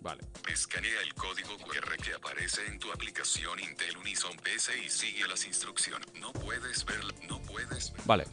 Vale. 0.00 0.22
Escanea 0.52 1.02
el 1.04 1.14
código 1.14 1.49
En 2.58 2.80
tu 2.80 2.90
aplicación 2.90 3.60
Intel 3.60 3.96
Unison 3.96 4.32
PC 4.42 4.72
y 4.84 4.88
sigue 4.88 5.28
las 5.28 5.46
instrucciones. 5.46 6.08
No 6.20 6.32
puedes 6.32 6.84
ver, 6.84 6.98
no 7.28 7.38
puedes 7.42 7.92
ver 7.92 8.02
Vale. 8.04 8.24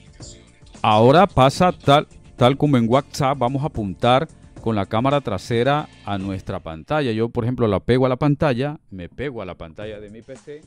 Ahora 0.81 1.27
pasa 1.27 1.71
tal, 1.71 2.07
tal 2.35 2.57
como 2.57 2.77
en 2.77 2.89
WhatsApp, 2.89 3.37
vamos 3.37 3.61
a 3.61 3.67
apuntar 3.67 4.27
con 4.61 4.75
la 4.75 4.87
cámara 4.87 5.21
trasera 5.21 5.87
a 6.03 6.17
nuestra 6.17 6.59
pantalla. 6.59 7.11
Yo, 7.11 7.29
por 7.29 7.43
ejemplo, 7.43 7.67
la 7.67 7.79
pego 7.79 8.07
a 8.07 8.09
la 8.09 8.15
pantalla, 8.15 8.79
me 8.89 9.07
pego 9.07 9.43
a 9.43 9.45
la 9.45 9.55
pantalla 9.55 9.99
de 9.99 10.09
mi 10.09 10.23
PC, 10.23 10.61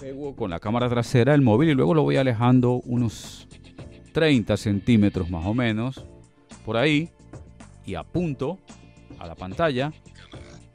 pego 0.00 0.34
con 0.34 0.48
la 0.50 0.60
cámara 0.60 0.88
trasera 0.88 1.34
el 1.34 1.42
móvil 1.42 1.68
y 1.68 1.74
luego 1.74 1.92
lo 1.92 2.02
voy 2.02 2.16
alejando 2.16 2.80
unos 2.86 3.48
30 4.14 4.56
centímetros 4.56 5.28
más 5.28 5.44
o 5.44 5.52
menos, 5.52 6.06
por 6.64 6.78
ahí, 6.78 7.10
y 7.84 7.96
apunto 7.96 8.58
a 9.18 9.26
la 9.26 9.34
pantalla. 9.34 9.92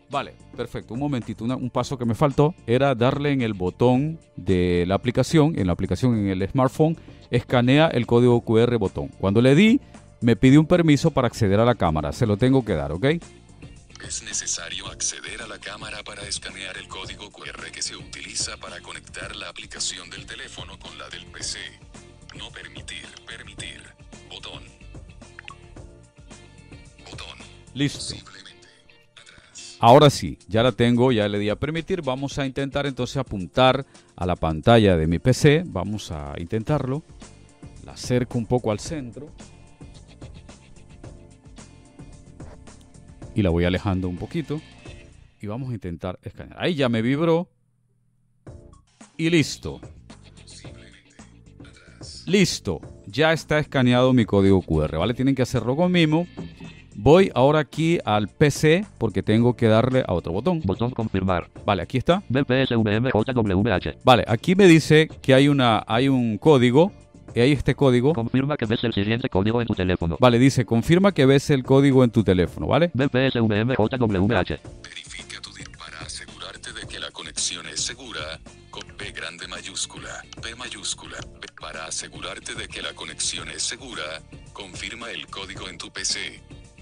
Vale, 0.09 0.33
perfecto. 0.55 0.93
Un 0.93 0.99
momentito, 0.99 1.43
una- 1.43 1.55
un 1.55 1.69
paso 1.69 1.97
que 1.97 2.05
me 2.05 2.15
faltó 2.15 2.53
era 2.67 2.93
darle 2.95 3.31
en 3.31 3.41
el 3.41 3.53
botón 3.53 4.19
de 4.35 4.85
la 4.87 4.95
aplicación, 4.95 5.57
en 5.57 5.67
la 5.67 5.73
aplicación 5.73 6.17
en 6.17 6.27
el 6.29 6.47
smartphone, 6.49 6.95
escanea 7.31 7.87
el 7.87 8.05
código 8.05 8.39
QR 8.41 8.77
botón. 8.77 9.07
Cuando 9.19 9.41
le 9.41 9.55
di, 9.55 9.81
me 10.21 10.35
pide 10.35 10.57
un 10.57 10.67
permiso 10.67 11.11
para 11.11 11.27
acceder 11.27 11.59
a 11.59 11.65
la 11.65 11.75
cámara. 11.75 12.11
Se 12.13 12.25
lo 12.25 12.37
tengo 12.37 12.63
que 12.63 12.73
dar, 12.73 12.91
¿ok? 12.91 13.05
Es 14.07 14.21
necesario 14.23 14.85
acceder 14.87 15.41
a 15.41 15.47
la 15.47 15.57
cámara 15.57 16.03
para 16.03 16.21
escanear 16.27 16.77
el 16.77 16.87
código 16.87 17.31
QR 17.31 17.71
que 17.71 17.81
se 17.81 17.95
utiliza 17.95 18.55
para 18.57 18.79
conectar 18.81 19.35
la 19.35 19.49
aplicación 19.49 20.09
del 20.11 20.25
teléfono 20.27 20.77
con 20.77 20.95
la 20.99 21.09
del 21.09 21.25
PC. 21.25 21.57
No 22.37 22.51
permitir, 22.51 23.05
permitir. 23.25 23.81
Botón. 24.29 24.63
Botón. 27.09 27.37
Listo. 27.73 28.15
Ahora 29.87 30.09
sí, 30.09 30.39
ya 30.47 30.63
la 30.63 30.71
tengo, 30.71 31.11
ya 31.11 31.27
le 31.27 31.37
di 31.37 31.47
a 31.47 31.57
permitir. 31.57 32.01
Vamos 32.01 32.39
a 32.39 32.45
intentar 32.47 32.87
entonces 32.87 33.17
apuntar 33.17 33.85
a 34.15 34.25
la 34.25 34.35
pantalla 34.35 34.97
de 34.97 35.05
mi 35.05 35.19
PC. 35.19 35.61
Vamos 35.63 36.11
a 36.11 36.33
intentarlo. 36.39 37.03
La 37.83 37.91
acerco 37.91 38.39
un 38.39 38.47
poco 38.47 38.71
al 38.71 38.79
centro. 38.79 39.29
Y 43.35 43.43
la 43.43 43.51
voy 43.51 43.65
alejando 43.65 44.09
un 44.09 44.17
poquito. 44.17 44.59
Y 45.39 45.45
vamos 45.45 45.69
a 45.69 45.73
intentar 45.75 46.17
escanear. 46.23 46.57
Ahí 46.59 46.73
ya 46.73 46.89
me 46.89 47.03
vibró. 47.03 47.47
Y 49.17 49.29
listo. 49.29 49.81
Listo. 52.25 52.81
Ya 53.05 53.33
está 53.33 53.59
escaneado 53.59 54.13
mi 54.13 54.25
código 54.25 54.63
QR, 54.63 54.97
¿vale? 54.97 55.13
Tienen 55.13 55.35
que 55.35 55.43
hacerlo 55.43 55.75
con 55.75 55.91
Mimo. 55.91 56.25
Voy 56.97 57.29
ahora 57.35 57.59
aquí 57.59 57.99
al 58.05 58.29
PC 58.29 58.85
porque 58.97 59.21
tengo 59.21 59.55
que 59.55 59.67
darle 59.67 60.05
a 60.07 60.13
otro 60.13 60.31
botón. 60.31 60.61
Botón 60.63 60.91
confirmar. 60.91 61.49
Vale, 61.65 61.83
aquí 61.83 61.97
está. 61.97 62.23
BPSVMJWH. 62.29 63.97
Vale, 64.03 64.23
aquí 64.27 64.55
me 64.55 64.65
dice 64.65 65.09
que 65.21 65.33
hay 65.33 65.49
una 65.49 65.83
hay 65.87 66.07
un 66.07 66.37
código 66.37 66.93
y 67.35 67.41
hay 67.41 67.51
este 67.51 67.75
código. 67.75 68.13
Confirma 68.13 68.55
que 68.55 68.65
ves 68.65 68.81
el 68.85 68.93
siguiente 68.93 69.27
código 69.27 69.61
en 69.61 69.67
tu 69.67 69.73
teléfono. 69.73 70.15
Vale, 70.21 70.39
dice, 70.39 70.65
confirma 70.65 71.11
que 71.11 71.25
ves 71.25 71.49
el 71.49 71.63
código 71.63 72.01
en 72.05 72.11
tu 72.11 72.23
teléfono, 72.23 72.67
¿vale? 72.67 72.91
BPSVMJWH. 72.93 74.59
Verifica 74.81 75.41
tu 75.41 75.53
dir 75.53 75.69
para 75.77 75.99
asegurarte 75.99 76.71
de 76.71 76.87
que 76.87 76.99
la 76.99 77.11
conexión 77.11 77.67
es 77.67 77.81
segura. 77.81 78.39
Con 78.69 78.83
P 78.97 79.11
grande 79.11 79.47
mayúscula, 79.49 80.23
P 80.41 80.55
mayúscula. 80.55 81.17
P. 81.41 81.47
Para 81.59 81.85
asegurarte 81.87 82.55
de 82.55 82.67
que 82.67 82.81
la 82.81 82.93
conexión 82.93 83.49
es 83.49 83.63
segura, 83.63 84.21
confirma 84.53 85.11
el 85.11 85.27
código 85.27 85.67
en 85.67 85.77
tu 85.77 85.91
PC. 85.91 86.41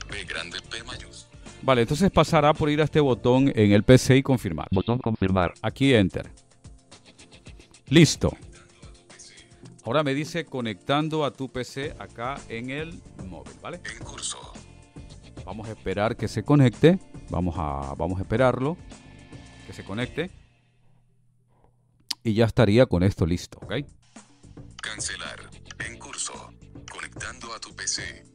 P 0.10 0.24
grande 0.25 0.60
P 0.69 0.83
mayúscula. 0.83 1.33
Vale, 1.62 1.81
entonces 1.81 2.12
pasará 2.12 2.53
por 2.53 2.69
ir 2.69 2.81
a 2.81 2.83
este 2.83 3.00
botón 3.00 3.51
en 3.55 3.72
el 3.72 3.83
PC 3.83 4.17
y 4.17 4.24
confirmar. 4.24 4.67
Botón 4.72 5.00
confirmar. 5.00 5.53
Aquí 5.62 5.93
enter. 5.93 6.29
Listo. 7.88 8.36
Ahora 9.86 10.03
me 10.03 10.13
dice 10.13 10.45
conectando 10.45 11.24
a 11.24 11.31
tu 11.31 11.51
PC 11.51 11.95
acá 12.00 12.39
en 12.50 12.69
el 12.69 13.01
móvil, 13.27 13.53
¿vale? 13.62 13.81
En 13.86 14.03
curso. 14.03 14.39
Vamos 15.45 15.67
a 15.67 15.72
esperar 15.72 16.15
que 16.17 16.27
se 16.27 16.43
conecte. 16.43 17.00
Vamos 17.29 17.55
a, 17.57 17.93
vamos 17.95 18.19
a 18.19 18.24
esperarlo. 18.24 18.77
Que 19.67 19.74
se 19.74 19.83
conecte. 19.83 20.31
Y 22.24 22.33
ya 22.33 22.45
estaría 22.45 22.86
con 22.86 23.03
esto 23.03 23.25
listo, 23.25 23.60
¿ok? 23.62 23.86
Cancelar. 24.81 25.50
En 25.79 25.98
curso. 25.98 26.53
Conectando 26.91 27.53
a 27.53 27.60
tu 27.60 27.74
PC. 27.75 28.32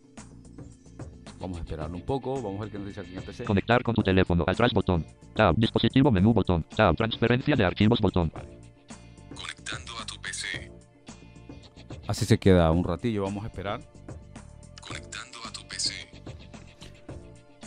Vamos 1.41 1.59
a 1.59 1.61
esperarlo 1.61 1.97
un 1.97 2.03
poco. 2.03 2.35
Vamos 2.43 2.59
a 2.59 2.63
ver 2.63 2.73
qué 2.73 2.79
nos 2.79 2.89
dice 2.89 3.01
aquí 3.01 3.13
en 3.13 3.19
el 3.19 3.25
PC. 3.25 3.45
Conectar 3.45 3.83
con 3.83 3.95
tu 3.95 4.03
teléfono. 4.03 4.45
Atrás 4.47 4.73
botón. 4.73 5.05
Tab. 5.35 5.55
Dispositivo 5.57 6.11
menú 6.11 6.33
botón. 6.33 6.65
Tab. 6.65 6.97
Transferencia 6.97 7.55
de 7.55 7.65
archivos 7.65 8.01
botón. 8.01 8.33
Conectando 9.35 9.93
a 10.01 10.07
tu 10.07 10.21
PC. 10.21 10.71
Así 12.07 12.25
se 12.25 12.39
queda 12.39 12.71
un 12.71 12.85
ratillo. 12.85 13.23
Vamos 13.23 13.45
a 13.45 13.49
esperar. 13.49 13.81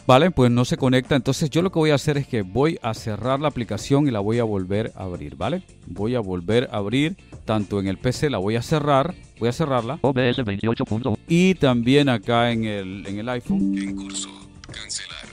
Vale, 0.08 0.31
pues 0.31 0.51
no 0.51 0.65
se 0.65 0.77
conecta. 0.77 1.15
Entonces 1.15 1.50
yo 1.50 1.62
lo 1.62 1.72
que 1.72 1.79
voy 1.79 1.91
a 1.91 1.96
hacer 1.96 2.17
es 2.17 2.27
que 2.27 2.41
voy 2.41 2.79
a 2.81 2.93
cerrar 2.93 3.39
la 3.39 3.48
aplicación 3.48 4.08
y 4.08 4.12
la 4.12 4.20
voy 4.20 4.39
a 4.39 4.43
volver 4.43 4.91
a 4.96 5.03
abrir, 5.03 5.36
¿vale? 5.36 5.63
Voy 5.88 6.15
a 6.15 6.20
volver 6.20 6.67
a 6.72 6.77
abrir 6.77 7.15
tanto 7.46 7.79
en 7.79 7.88
el 7.88 7.98
PC, 7.98 8.29
la 8.29 8.38
voy 8.38 8.55
a 8.55 8.62
cerrar, 8.62 9.13
voy 9.39 9.50
a 9.50 9.53
cerrarla. 9.53 10.00
OBS 10.01 10.39
28.1. 10.39 11.17
Y 11.27 11.55
también 11.55 12.10
acá 12.10 12.51
en 12.51 12.65
el, 12.65 13.05
en 13.08 13.20
el 13.20 13.29
iPhone. 13.29 13.77
En 13.77 13.96
curso. 13.96 14.29
Cancelar. 14.72 15.25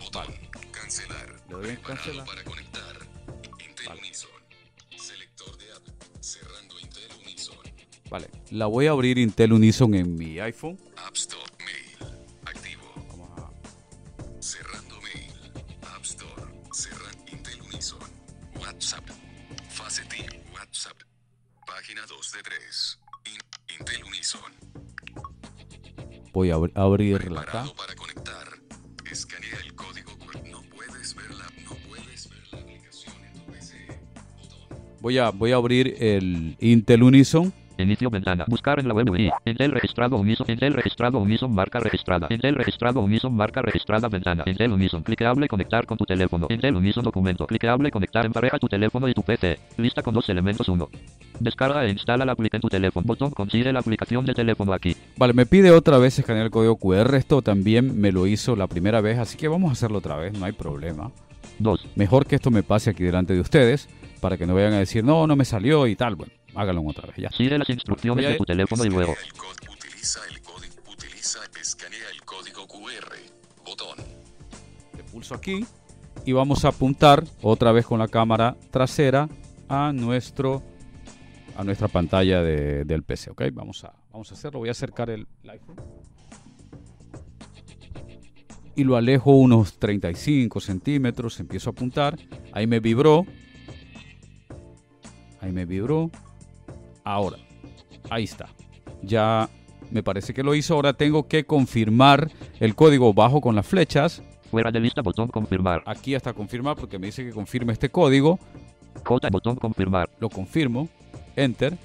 Botón. 0.00 0.26
Cancelar. 0.70 1.28
Le 1.48 1.54
doy 1.54 1.68
en 1.68 1.76
Preparado 1.76 1.84
cancelar. 2.04 2.26
para 2.26 2.44
conectar. 2.44 2.82
Intel 3.68 3.98
Unison. 4.00 4.30
Selector 4.96 5.56
de 5.58 5.64
app. 5.72 5.82
Cerrando 6.20 6.80
Intel 6.80 7.10
Unison. 7.22 7.56
Vale, 8.10 8.28
la 8.50 8.66
voy 8.66 8.86
a 8.86 8.90
abrir 8.90 9.18
Intel 9.18 9.52
Unison 9.52 9.94
en 9.94 10.16
mi 10.16 10.40
iPhone. 10.40 10.78
App 10.96 11.14
Store. 11.14 11.42
WhatsApp. 19.84 20.96
Página 21.66 22.06
2 22.06 22.32
de 22.32 22.42
3. 22.42 22.98
In- 23.26 23.78
Intel 23.78 24.02
Unison. 24.04 24.40
Voy 26.32 26.50
a 26.50 26.54
abri- 26.56 26.72
abrirla 26.74 27.42
acá. 27.42 27.66
Para 27.76 27.94
conectar. 27.94 28.48
Escanea 29.10 29.58
el 29.62 29.74
código. 29.74 30.12
No 30.50 30.62
puedes 30.74 31.14
verla. 31.14 31.44
No 31.64 31.76
puedes 31.86 32.30
ver 32.30 32.42
la 32.52 32.58
aplicación 32.60 33.14
en 33.26 33.32
tu 33.34 33.52
PC. 33.52 34.00
Voy 35.02 35.18
a, 35.18 35.28
voy 35.30 35.52
a 35.52 35.56
abrir 35.56 35.94
el 36.02 36.56
Intel 36.60 37.02
Unison. 37.02 37.52
Inicio 37.78 38.10
ventana. 38.10 38.44
Buscar 38.48 38.78
en 38.78 38.88
la 38.88 38.94
web 38.94 39.10
UI. 39.10 39.30
Intel 39.44 39.72
registrado 39.72 40.16
Unison. 40.16 40.46
Intel 40.48 40.74
registrado 40.74 41.18
Unison 41.18 41.54
marca 41.54 41.80
registrada. 41.80 42.28
Intel 42.30 42.54
registrado 42.54 43.00
Unison 43.00 43.34
marca 43.34 43.62
registrada 43.62 44.08
ventana. 44.08 44.44
Intel 44.46 44.72
Unison. 44.72 45.02
Cliqueable 45.02 45.48
conectar 45.48 45.86
con 45.86 45.98
tu 45.98 46.04
teléfono. 46.04 46.46
Intel 46.50 46.76
Unison 46.76 47.04
documento. 47.04 47.46
Cliqueable 47.46 47.90
conectar 47.90 48.24
en 48.24 48.32
pareja 48.32 48.58
tu 48.58 48.68
teléfono 48.68 49.08
y 49.08 49.14
tu 49.14 49.22
PC. 49.22 49.58
Lista 49.76 50.02
con 50.02 50.14
dos 50.14 50.28
elementos 50.28 50.68
1. 50.68 50.88
Descarga 51.40 51.84
e 51.84 51.90
instala 51.90 52.24
la 52.24 52.32
aplicación 52.32 52.58
en 52.58 52.62
tu 52.62 52.68
teléfono. 52.68 53.04
Botón 53.06 53.30
consigue 53.30 53.72
la 53.72 53.80
aplicación 53.80 54.24
de 54.24 54.34
teléfono 54.34 54.72
aquí. 54.72 54.96
Vale, 55.16 55.32
me 55.32 55.46
pide 55.46 55.70
otra 55.70 55.98
vez 55.98 56.18
escanear 56.18 56.46
el 56.46 56.50
código 56.50 56.76
QR. 56.76 57.14
Esto 57.16 57.42
también 57.42 58.00
me 58.00 58.12
lo 58.12 58.26
hizo 58.26 58.54
la 58.56 58.66
primera 58.66 59.00
vez, 59.00 59.18
así 59.18 59.36
que 59.36 59.48
vamos 59.48 59.70
a 59.70 59.72
hacerlo 59.72 59.98
otra 59.98 60.16
vez, 60.16 60.38
no 60.38 60.44
hay 60.44 60.52
problema. 60.52 61.10
2. 61.58 61.88
Mejor 61.96 62.26
que 62.26 62.36
esto 62.36 62.50
me 62.50 62.62
pase 62.62 62.90
aquí 62.90 63.04
delante 63.04 63.34
de 63.34 63.40
ustedes, 63.40 63.88
para 64.20 64.36
que 64.36 64.46
no 64.46 64.54
vayan 64.54 64.72
a 64.74 64.78
decir, 64.78 65.04
no, 65.04 65.26
no 65.26 65.36
me 65.36 65.44
salió 65.44 65.86
y 65.86 65.96
tal. 65.96 66.16
Bueno, 66.16 66.32
háganlo 66.54 66.82
otra 66.86 67.06
vez, 67.08 67.16
ya. 67.16 67.30
Sigue 67.30 67.58
las 67.58 67.68
instrucciones 67.68 68.26
de 68.26 68.34
tu 68.36 68.44
teléfono 68.44 68.84
y 68.84 68.88
luego. 68.90 69.14
Utiliza 69.72 70.20
el 70.30 70.40
código. 70.42 70.74
Utiliza. 70.90 71.38
Escanea 71.60 72.10
el 72.12 72.22
código 72.22 72.66
QR. 72.66 73.14
Botón. 73.64 73.98
Le 74.96 75.02
pulso 75.04 75.34
aquí 75.34 75.64
y 76.24 76.32
vamos 76.32 76.64
a 76.64 76.68
apuntar 76.68 77.24
otra 77.42 77.72
vez 77.72 77.86
con 77.86 77.98
la 77.98 78.08
cámara 78.08 78.56
trasera 78.70 79.28
a 79.68 79.92
nuestro 79.92 80.62
a 81.56 81.62
nuestra 81.64 81.86
pantalla 81.88 82.42
de- 82.42 82.84
del 82.84 83.02
PC, 83.04 83.30
¿ok? 83.30 83.42
Vamos 83.52 83.84
a, 83.84 83.92
vamos 84.12 84.30
a 84.30 84.34
hacerlo. 84.34 84.58
Voy 84.58 84.68
a 84.68 84.72
acercar 84.72 85.08
el, 85.10 85.26
el 85.44 85.50
iPhone. 85.50 85.76
Y 88.76 88.82
lo 88.82 88.96
alejo 88.96 89.30
unos 89.30 89.78
35 89.78 90.60
centímetros. 90.60 91.38
Empiezo 91.38 91.70
a 91.70 91.72
apuntar. 91.72 92.18
Ahí 92.52 92.66
me 92.66 92.80
vibró. 92.80 93.24
Ahí 95.40 95.52
me 95.52 95.64
vibró. 95.64 96.10
Ahora. 97.04 97.36
Ahí 98.10 98.24
está. 98.24 98.48
Ya 99.02 99.48
me 99.90 100.02
parece 100.02 100.34
que 100.34 100.42
lo 100.42 100.54
hizo. 100.54 100.74
Ahora 100.74 100.92
tengo 100.94 101.28
que 101.28 101.44
confirmar 101.44 102.30
el 102.60 102.74
código 102.74 103.12
bajo 103.14 103.40
con 103.40 103.54
las 103.54 103.66
flechas. 103.66 104.22
Fuera 104.50 104.70
de 104.70 104.80
lista 104.80 105.02
botón 105.02 105.28
confirmar. 105.28 105.82
Aquí 105.86 106.14
hasta 106.14 106.32
confirmar 106.32 106.76
porque 106.76 106.98
me 106.98 107.06
dice 107.06 107.24
que 107.24 107.30
confirme 107.32 107.72
este 107.72 107.88
código. 107.90 108.38
J 109.04 109.28
botón 109.30 109.56
confirmar. 109.56 110.08
Lo 110.20 110.28
confirmo. 110.28 110.88
Enter. 111.36 111.76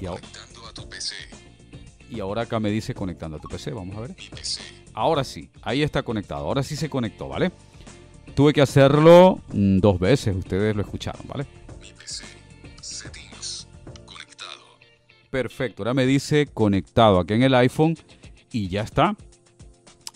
Y, 0.00 0.06
ahora- 0.06 0.20
Conectando 0.20 0.66
a 0.66 0.72
tu 0.72 0.88
PC. 0.88 1.14
y 2.10 2.20
ahora 2.20 2.42
acá 2.42 2.60
me 2.60 2.70
dice 2.70 2.94
conectando 2.94 3.36
a 3.36 3.40
tu 3.40 3.48
PC. 3.48 3.72
Vamos 3.72 3.96
a 3.96 4.00
ver. 4.00 4.10
Mi 4.16 4.28
PC. 4.28 4.60
Ahora 4.94 5.24
sí. 5.24 5.50
Ahí 5.62 5.82
está 5.82 6.02
conectado. 6.02 6.46
Ahora 6.46 6.62
sí 6.62 6.76
se 6.76 6.88
conectó, 6.88 7.28
¿vale? 7.28 7.50
Tuve 8.34 8.52
que 8.52 8.62
hacerlo 8.62 9.40
mm, 9.52 9.78
dos 9.78 9.98
veces. 9.98 10.36
Ustedes 10.36 10.74
lo 10.76 10.82
escucharon, 10.82 11.22
¿vale? 11.26 11.46
Perfecto. 15.42 15.82
Ahora 15.82 15.94
me 15.94 16.04
dice 16.04 16.48
conectado 16.52 17.20
aquí 17.20 17.34
en 17.34 17.44
el 17.44 17.54
iPhone. 17.54 17.96
Y 18.50 18.66
ya 18.66 18.82
está. 18.82 19.14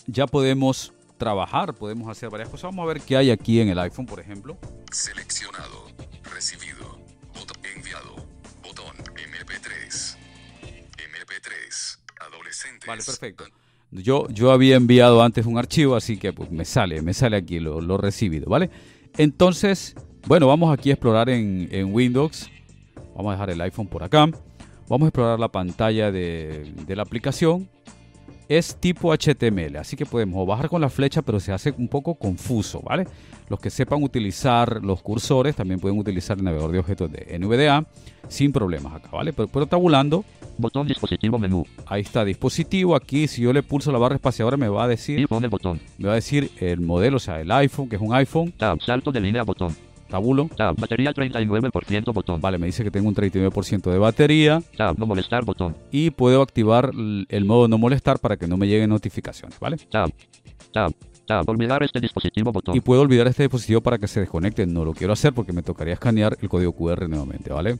Ya 0.05 0.27
podemos 0.27 0.91
trabajar. 1.17 1.73
Podemos 1.73 2.09
hacer 2.09 2.29
varias 2.29 2.49
cosas. 2.49 2.63
Vamos 2.63 2.83
a 2.83 2.87
ver 2.93 3.01
qué 3.01 3.15
hay 3.15 3.31
aquí 3.31 3.61
en 3.61 3.69
el 3.69 3.79
iPhone, 3.79 4.05
por 4.05 4.19
ejemplo. 4.19 4.57
Seleccionado. 4.91 5.87
Recibido. 6.23 6.99
Botón. 7.33 7.57
Enviado. 7.73 8.15
Botón. 8.61 8.97
MP3. 8.97 10.17
MP3. 10.97 11.99
Adolescentes. 12.19 12.85
Vale, 12.85 13.01
perfecto. 13.01 13.45
Yo, 13.91 14.27
yo 14.27 14.51
había 14.51 14.75
enviado 14.75 15.23
antes 15.23 15.45
un 15.45 15.57
archivo, 15.57 15.95
así 15.95 16.17
que 16.17 16.33
pues, 16.33 16.51
me 16.51 16.65
sale, 16.65 17.01
me 17.01 17.13
sale 17.13 17.37
aquí 17.37 17.59
lo, 17.59 17.79
lo 17.79 17.97
recibido, 17.97 18.49
¿vale? 18.49 18.71
Entonces, 19.17 19.95
bueno, 20.27 20.47
vamos 20.47 20.73
aquí 20.73 20.89
a 20.89 20.93
explorar 20.93 21.29
en, 21.29 21.69
en 21.71 21.93
Windows. 21.93 22.49
Vamos 23.15 23.29
a 23.29 23.31
dejar 23.33 23.51
el 23.51 23.61
iPhone 23.61 23.87
por 23.87 24.03
acá. 24.03 24.29
Vamos 24.87 25.05
a 25.05 25.09
explorar 25.09 25.39
la 25.39 25.47
pantalla 25.49 26.11
de, 26.11 26.73
de 26.85 26.95
la 26.95 27.03
aplicación. 27.03 27.67
Es 28.49 28.75
tipo 28.75 29.13
HTML, 29.13 29.77
así 29.77 29.95
que 29.95 30.05
podemos 30.05 30.45
bajar 30.45 30.67
con 30.67 30.81
la 30.81 30.89
flecha, 30.89 31.21
pero 31.21 31.39
se 31.39 31.53
hace 31.53 31.73
un 31.77 31.87
poco 31.87 32.15
confuso, 32.15 32.81
¿vale? 32.81 33.07
Los 33.49 33.59
que 33.59 33.69
sepan 33.69 34.03
utilizar 34.03 34.83
los 34.83 35.01
cursores 35.01 35.55
también 35.55 35.79
pueden 35.79 35.97
utilizar 35.97 36.37
el 36.37 36.43
navegador 36.43 36.71
de 36.73 36.79
objetos 36.79 37.11
de 37.11 37.39
NVDA 37.39 37.85
sin 38.27 38.51
problemas 38.51 38.95
acá, 38.95 39.09
¿vale? 39.11 39.31
Pero, 39.31 39.47
pero 39.47 39.65
tabulando, 39.65 40.25
Botón 40.57 40.87
dispositivo 40.87 41.39
menú. 41.39 41.65
Ahí 41.87 42.01
está, 42.01 42.23
dispositivo. 42.23 42.95
Aquí, 42.95 43.27
si 43.27 43.41
yo 43.41 43.53
le 43.53 43.63
pulso 43.63 43.91
la 43.91 43.97
barra 43.97 44.15
espaciadora, 44.15 44.55
me 44.55 44.67
va 44.67 44.83
a 44.83 44.87
Y 44.87 44.89
decir, 44.89 45.27
pone 45.27 45.47
botón. 45.47 45.79
me 45.97 46.07
va 46.07 46.13
a 46.13 46.15
decir 46.15 46.51
el 46.59 46.79
modelo, 46.81 47.17
o 47.17 47.19
sea, 47.19 47.41
el 47.41 47.51
iPhone, 47.51 47.89
que 47.89 47.95
es 47.95 48.01
un 48.01 48.13
iPhone, 48.13 48.51
Tab. 48.51 48.79
Salto 48.81 49.11
de 49.11 49.19
línea 49.19 49.43
botón. 49.43 49.75
Tabulo. 50.13 50.47
Tab. 50.55 50.75
Batería 50.79 51.11
39% 51.11 52.13
botón. 52.13 52.39
Vale, 52.39 52.59
me 52.59 52.67
dice 52.67 52.83
que 52.83 52.91
tengo 52.91 53.07
un 53.09 53.15
39% 53.15 53.91
de 53.91 53.97
batería 53.97 54.61
Tab. 54.77 54.95
No 54.99 55.07
molestar 55.07 55.43
botón. 55.43 55.75
y 55.91 56.11
puedo 56.11 56.43
activar 56.43 56.91
el 56.93 57.45
modo 57.45 57.67
no 57.67 57.79
molestar 57.79 58.19
para 58.19 58.37
que 58.37 58.47
no 58.47 58.55
me 58.55 58.67
lleguen 58.67 58.91
notificaciones, 58.91 59.59
¿vale? 59.59 59.77
Tab. 59.89 60.11
Tab. 60.71 60.93
Tab. 61.25 61.49
Olvidar 61.49 61.81
este 61.81 61.99
dispositivo 61.99 62.51
botón. 62.51 62.75
Y 62.75 62.81
puedo 62.81 63.01
olvidar 63.01 63.27
este 63.27 63.43
dispositivo 63.43 63.81
para 63.81 63.97
que 63.97 64.07
se 64.07 64.19
desconecte. 64.19 64.67
No 64.67 64.85
lo 64.85 64.93
quiero 64.93 65.13
hacer 65.13 65.33
porque 65.33 65.51
me 65.51 65.63
tocaría 65.63 65.95
escanear 65.95 66.37
el 66.41 66.47
código 66.47 66.73
QR 66.73 67.09
nuevamente, 67.09 67.51
¿vale? 67.51 67.79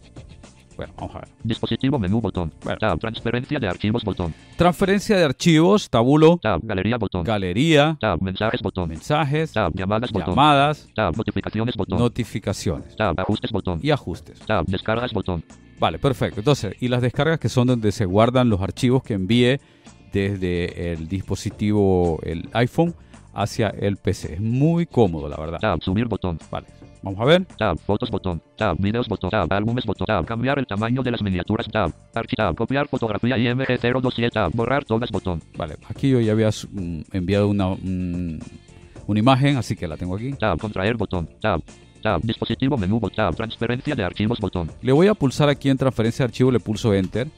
Bueno, 0.75 0.93
vamos 0.97 1.15
a 1.15 1.19
ver. 1.19 1.29
Dispositivo 1.43 1.99
menú 1.99 2.21
botón. 2.21 2.51
Bueno. 2.63 2.79
Tab. 2.79 2.99
Transferencia 2.99 3.59
de 3.59 3.67
archivos 3.67 4.03
botón. 4.03 4.33
Transferencia 4.57 5.17
de 5.17 5.23
archivos, 5.23 5.89
tabulo, 5.89 6.37
Tab. 6.41 6.61
Galería 6.63 6.97
botón. 6.97 7.23
galería, 7.23 7.97
Tab. 7.99 8.21
Mensajes 8.21 8.61
botón. 8.61 8.89
mensajes, 8.89 9.51
Tab. 9.53 9.71
Llamadas 9.75 10.11
botón. 10.11 10.29
llamadas, 10.29 10.87
Tab. 10.95 11.15
Notificaciones 11.15 11.75
botón. 11.75 11.99
notificaciones 11.99 12.95
Tab. 12.95 13.19
Ajustes 13.19 13.51
botón. 13.51 13.79
y 13.81 13.91
ajustes. 13.91 14.39
Tab. 14.39 14.65
Descargas 14.65 15.13
botón. 15.13 15.43
Vale, 15.79 15.99
perfecto. 15.99 16.39
Entonces, 16.39 16.75
y 16.79 16.87
las 16.87 17.01
descargas 17.01 17.39
que 17.39 17.49
son 17.49 17.67
donde 17.67 17.91
se 17.91 18.05
guardan 18.05 18.49
los 18.49 18.61
archivos 18.61 19.03
que 19.03 19.15
envíe 19.15 19.59
desde 20.13 20.93
el 20.93 21.07
dispositivo, 21.07 22.19
el 22.23 22.49
iPhone, 22.53 22.95
hacia 23.33 23.69
el 23.69 23.97
PC. 23.97 24.35
Es 24.35 24.41
muy 24.41 24.85
cómodo, 24.85 25.27
la 25.27 25.37
verdad. 25.37 25.59
Tab. 25.59 25.81
Subir 25.81 26.07
botón. 26.07 26.39
Vale, 26.51 26.67
vamos 27.03 27.19
a 27.19 27.25
ver. 27.25 27.45
Tab. 27.57 27.77
Fotos 27.77 28.09
botón. 28.09 28.41
Tab. 28.57 28.77
Videos 28.79 29.07
botón. 29.07 29.29
Tab. 29.29 29.51
Álbumes 29.53 29.85
botón. 29.85 30.07
Tab. 30.07 30.25
Cambiar 30.25 30.57
el 30.59 30.65
tamaño 30.65 31.03
de 31.03 31.11
las 31.11 31.21
miniaturas. 31.21 31.67
Tab. 31.67 31.91
Archi 32.15 32.35
Tab. 32.35 32.55
Copiar 32.55 32.87
fotografía 32.87 33.37
IMG 33.37 33.67
027. 33.79 34.29
Tab. 34.31 34.51
Borrar 34.53 34.83
todas 34.85 35.11
botón. 35.11 35.41
Vale, 35.57 35.75
aquí 35.87 36.09
yo 36.09 36.19
ya 36.19 36.31
había 36.31 36.49
mm, 36.49 37.01
enviado 37.11 37.47
una, 37.49 37.67
un- 37.67 38.39
una 39.05 39.19
imagen, 39.19 39.57
así 39.57 39.75
que 39.75 39.87
la 39.87 39.97
tengo 39.97 40.15
aquí. 40.15 40.31
Tab. 40.33 40.57
Contraer 40.57 40.95
botón. 40.97 41.29
Tab. 41.39 41.61
tab, 42.01 42.21
dispositivo 42.21 42.77
menú, 42.77 42.99
tab, 43.15 43.33
transferencia 43.33 43.95
de 43.95 44.03
archivos, 44.03 44.37
botón, 44.39 44.69
Le 44.81 44.91
voy 44.91 45.07
a 45.07 45.13
pulsar 45.13 45.47
aquí 45.47 45.69
en 45.69 45.77
transferencia 45.77 46.25
de 46.25 46.31
archivo, 46.31 46.51
le 46.51 46.59
pulso 46.59 46.93
Enter. 46.93 47.29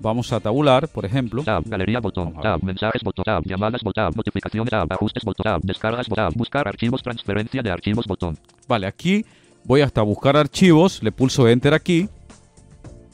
Vamos 0.00 0.32
a 0.32 0.40
tabular, 0.40 0.88
por 0.88 1.04
ejemplo. 1.04 1.42
tab, 1.44 1.62
galería, 1.66 2.00
botón, 2.00 2.32
tab, 2.40 2.62
mensajes, 2.62 3.02
botón, 3.02 3.24
tab, 3.24 3.42
llamadas, 3.44 3.82
botón, 3.82 4.10
notificaciones, 4.16 4.70
tab, 4.70 4.90
ajustes, 4.90 5.22
botón, 5.24 5.44
tab, 5.44 5.60
descargas, 5.62 6.08
botón, 6.08 6.32
buscar 6.34 6.66
archivos, 6.66 7.02
transferencia 7.02 7.62
de 7.62 7.70
archivos, 7.70 8.06
botón, 8.06 8.38
Vale, 8.66 8.86
aquí 8.86 9.24
voy 9.64 9.82
hasta 9.82 10.00
buscar 10.02 10.36
archivos, 10.36 11.02
le 11.02 11.12
pulso 11.12 11.46
Enter 11.48 11.74
aquí. 11.74 12.08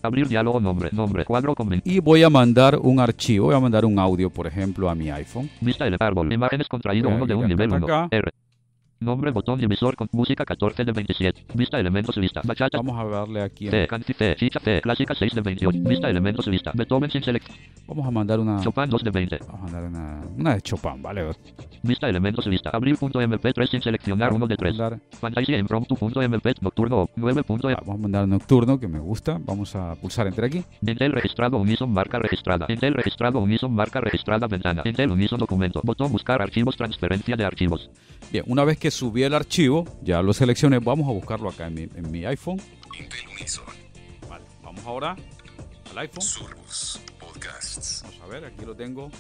Abrir 0.02 0.28
diálogo, 0.28 0.60
nombre, 0.60 0.90
nombre, 0.92 1.24
cuadro 1.24 1.56
con 1.56 1.82
y 1.84 1.98
voy 1.98 2.22
a 2.22 2.30
mandar 2.30 2.78
un 2.78 3.00
archivo, 3.00 3.46
voy 3.46 3.56
a 3.56 3.60
mandar 3.60 3.84
un 3.84 3.98
audio, 3.98 4.30
por 4.30 4.46
ejemplo, 4.46 4.88
a 4.88 4.94
mi 4.94 5.10
iPhone. 5.10 5.50
vista 5.60 5.86
el 5.86 5.96
árbol, 5.98 6.32
imágenes 6.32 6.68
contraído 6.68 7.08
1 7.08 7.26
de 7.26 7.34
un 7.34 7.48
nivel 7.48 7.72
hasta 7.72 7.84
1, 7.84 7.86
acá. 7.86 8.08
R. 8.16 8.30
Nombre, 8.98 9.30
botón, 9.30 9.60
divisor 9.60 9.94
con 9.94 10.08
música 10.12 10.42
14 10.46 10.82
de 10.82 10.92
27. 10.92 11.46
Vista 11.52 11.78
elementos 11.78 12.16
lista. 12.16 12.40
Bachata. 12.42 12.78
Vamos 12.78 12.98
a 12.98 13.04
darle 13.04 13.42
aquí. 13.42 13.68
C, 13.68 13.86
canci 13.86 14.14
C, 14.14 14.34
chicha 14.36 14.58
C, 14.58 14.80
clásica 14.80 15.14
6 15.14 15.34
de 15.34 15.40
28. 15.42 15.78
Vista 15.82 16.08
elementos 16.08 16.46
lista. 16.46 16.72
Beethoven 16.74 17.10
sin 17.10 17.22
select. 17.22 17.46
Vamos 17.86 18.06
a 18.06 18.10
mandar 18.10 18.40
una, 18.40 18.58
Chopin 18.60 18.88
2 18.88 19.04
de 19.04 19.10
20. 19.10 19.38
vamos 19.46 19.54
a 19.54 19.64
mandar 19.64 19.84
una, 19.84 20.22
una 20.38 20.54
de 20.54 20.62
Chopin, 20.62 21.02
¿vale? 21.02 21.30
Vista 21.82 22.08
elementos 22.08 22.46
lista. 22.46 22.70
Abrir.mp3 22.72 23.70
sin 23.70 23.82
seleccionar 23.82 24.32
1 24.32 24.46
de 24.46 24.56
3. 24.56 24.76
Vamos 24.76 24.80
a 24.80 24.90
mandar, 24.90 25.16
Fantasía 25.20 25.58
impromptu.mp 25.58 26.62
nocturno 26.62 27.06
9.m. 27.16 27.42
vamos 27.84 27.94
a 27.94 27.98
mandar 27.98 28.26
nocturno, 28.26 28.80
que 28.80 28.88
me 28.88 28.98
gusta. 28.98 29.38
Vamos 29.44 29.76
a 29.76 29.94
pulsar 29.96 30.26
Enter 30.26 30.46
aquí. 30.46 30.64
Intel 30.80 31.12
registrado 31.12 31.58
Unison 31.58 31.92
marca 31.92 32.18
registrada. 32.18 32.64
Intel 32.70 32.94
registrado 32.94 33.40
Unison 33.40 33.74
marca 33.74 34.00
registrada 34.00 34.46
ventana. 34.46 34.82
Intel 34.86 35.10
Unison 35.10 35.38
documento. 35.38 35.82
Botón 35.84 36.10
buscar 36.10 36.40
archivos 36.40 36.76
transferencia 36.76 37.36
de 37.36 37.44
archivos. 37.44 37.90
Bien, 38.32 38.44
una 38.48 38.64
vez 38.64 38.78
que 38.78 38.85
subí 38.90 39.22
el 39.22 39.34
archivo, 39.34 39.84
ya 40.02 40.22
lo 40.22 40.32
seleccioné, 40.32 40.78
vamos 40.78 41.08
a 41.08 41.12
buscarlo 41.12 41.48
acá 41.48 41.66
en 41.66 41.74
mi, 41.74 41.82
en 41.82 42.10
mi 42.10 42.24
iPhone. 42.24 42.60
Intel 42.98 43.28
Unison. 43.34 43.64
Vale, 44.28 44.44
vamos 44.62 44.84
ahora 44.84 45.16
al 45.90 45.98
iPhone. 45.98 46.22
Surgus. 46.22 47.00
Podcasts. 47.18 48.02
Vamos 48.04 48.20
a 48.22 48.26
ver, 48.26 48.44
aquí 48.44 48.64
lo 48.64 48.74
tengo. 48.74 49.10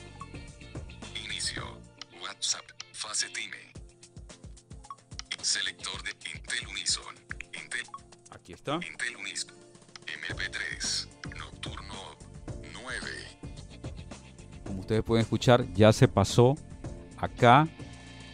Inicio. 1.24 1.62
WhatsApp. 2.22 2.64
Fase 2.92 3.28
time. 3.30 3.56
Selector 5.42 6.02
de 6.02 6.10
Intel 6.10 6.66
Unison. 6.68 7.14
Intel. 7.62 7.86
Aquí 8.30 8.52
está. 8.52 8.74
Intel 8.74 9.16
Unison. 9.16 9.54
MP3. 10.06 11.08
Nocturno 11.36 11.94
9. 12.72 13.06
Como 14.64 14.80
ustedes 14.80 15.02
pueden 15.02 15.22
escuchar, 15.22 15.72
ya 15.72 15.92
se 15.92 16.08
pasó 16.08 16.56
acá 17.16 17.68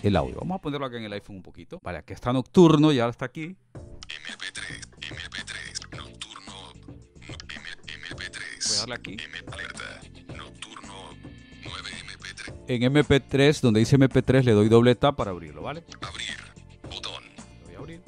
el 0.03 0.17
audio. 0.17 0.37
Vamos 0.41 0.57
a 0.57 0.61
ponerlo 0.61 0.87
acá 0.87 0.97
en 0.99 1.05
el 1.05 1.13
iPhone 1.13 1.37
un 1.37 1.43
poquito. 1.43 1.79
Vale, 1.83 1.99
aquí 1.99 2.13
está 2.13 2.33
nocturno, 2.33 2.93
ya 2.93 3.09
está 3.09 3.27
aquí. 3.27 3.57
MP3. 4.09 4.81
MP3. 5.01 5.97
Nocturno. 5.97 6.53
no- 7.29 7.37
M- 7.55 7.69
MP3. 8.01 8.69
Voy 8.69 8.77
a 8.77 8.81
darle 8.81 8.95
aquí. 8.95 9.13
M 9.13 9.39
alerta. 9.53 10.01
Nocturno 10.37 10.95
9 11.65 11.91
MP3. 12.07 12.55
En 12.69 12.83
MP3, 12.83 13.61
donde 13.61 13.81
dice 13.81 13.97
MP3, 13.99 14.45
le 14.45 14.53
doy 14.53 14.69
doble 14.69 14.95
tap 14.95 15.17
para 15.17 15.31
abrirlo, 15.31 15.63
¿vale? 15.63 15.85
Abrir. 16.01 16.37
Botón. 16.91 17.25
Lo 17.61 17.67
voy 17.67 17.75
a 17.75 17.79
abrir. 17.79 18.03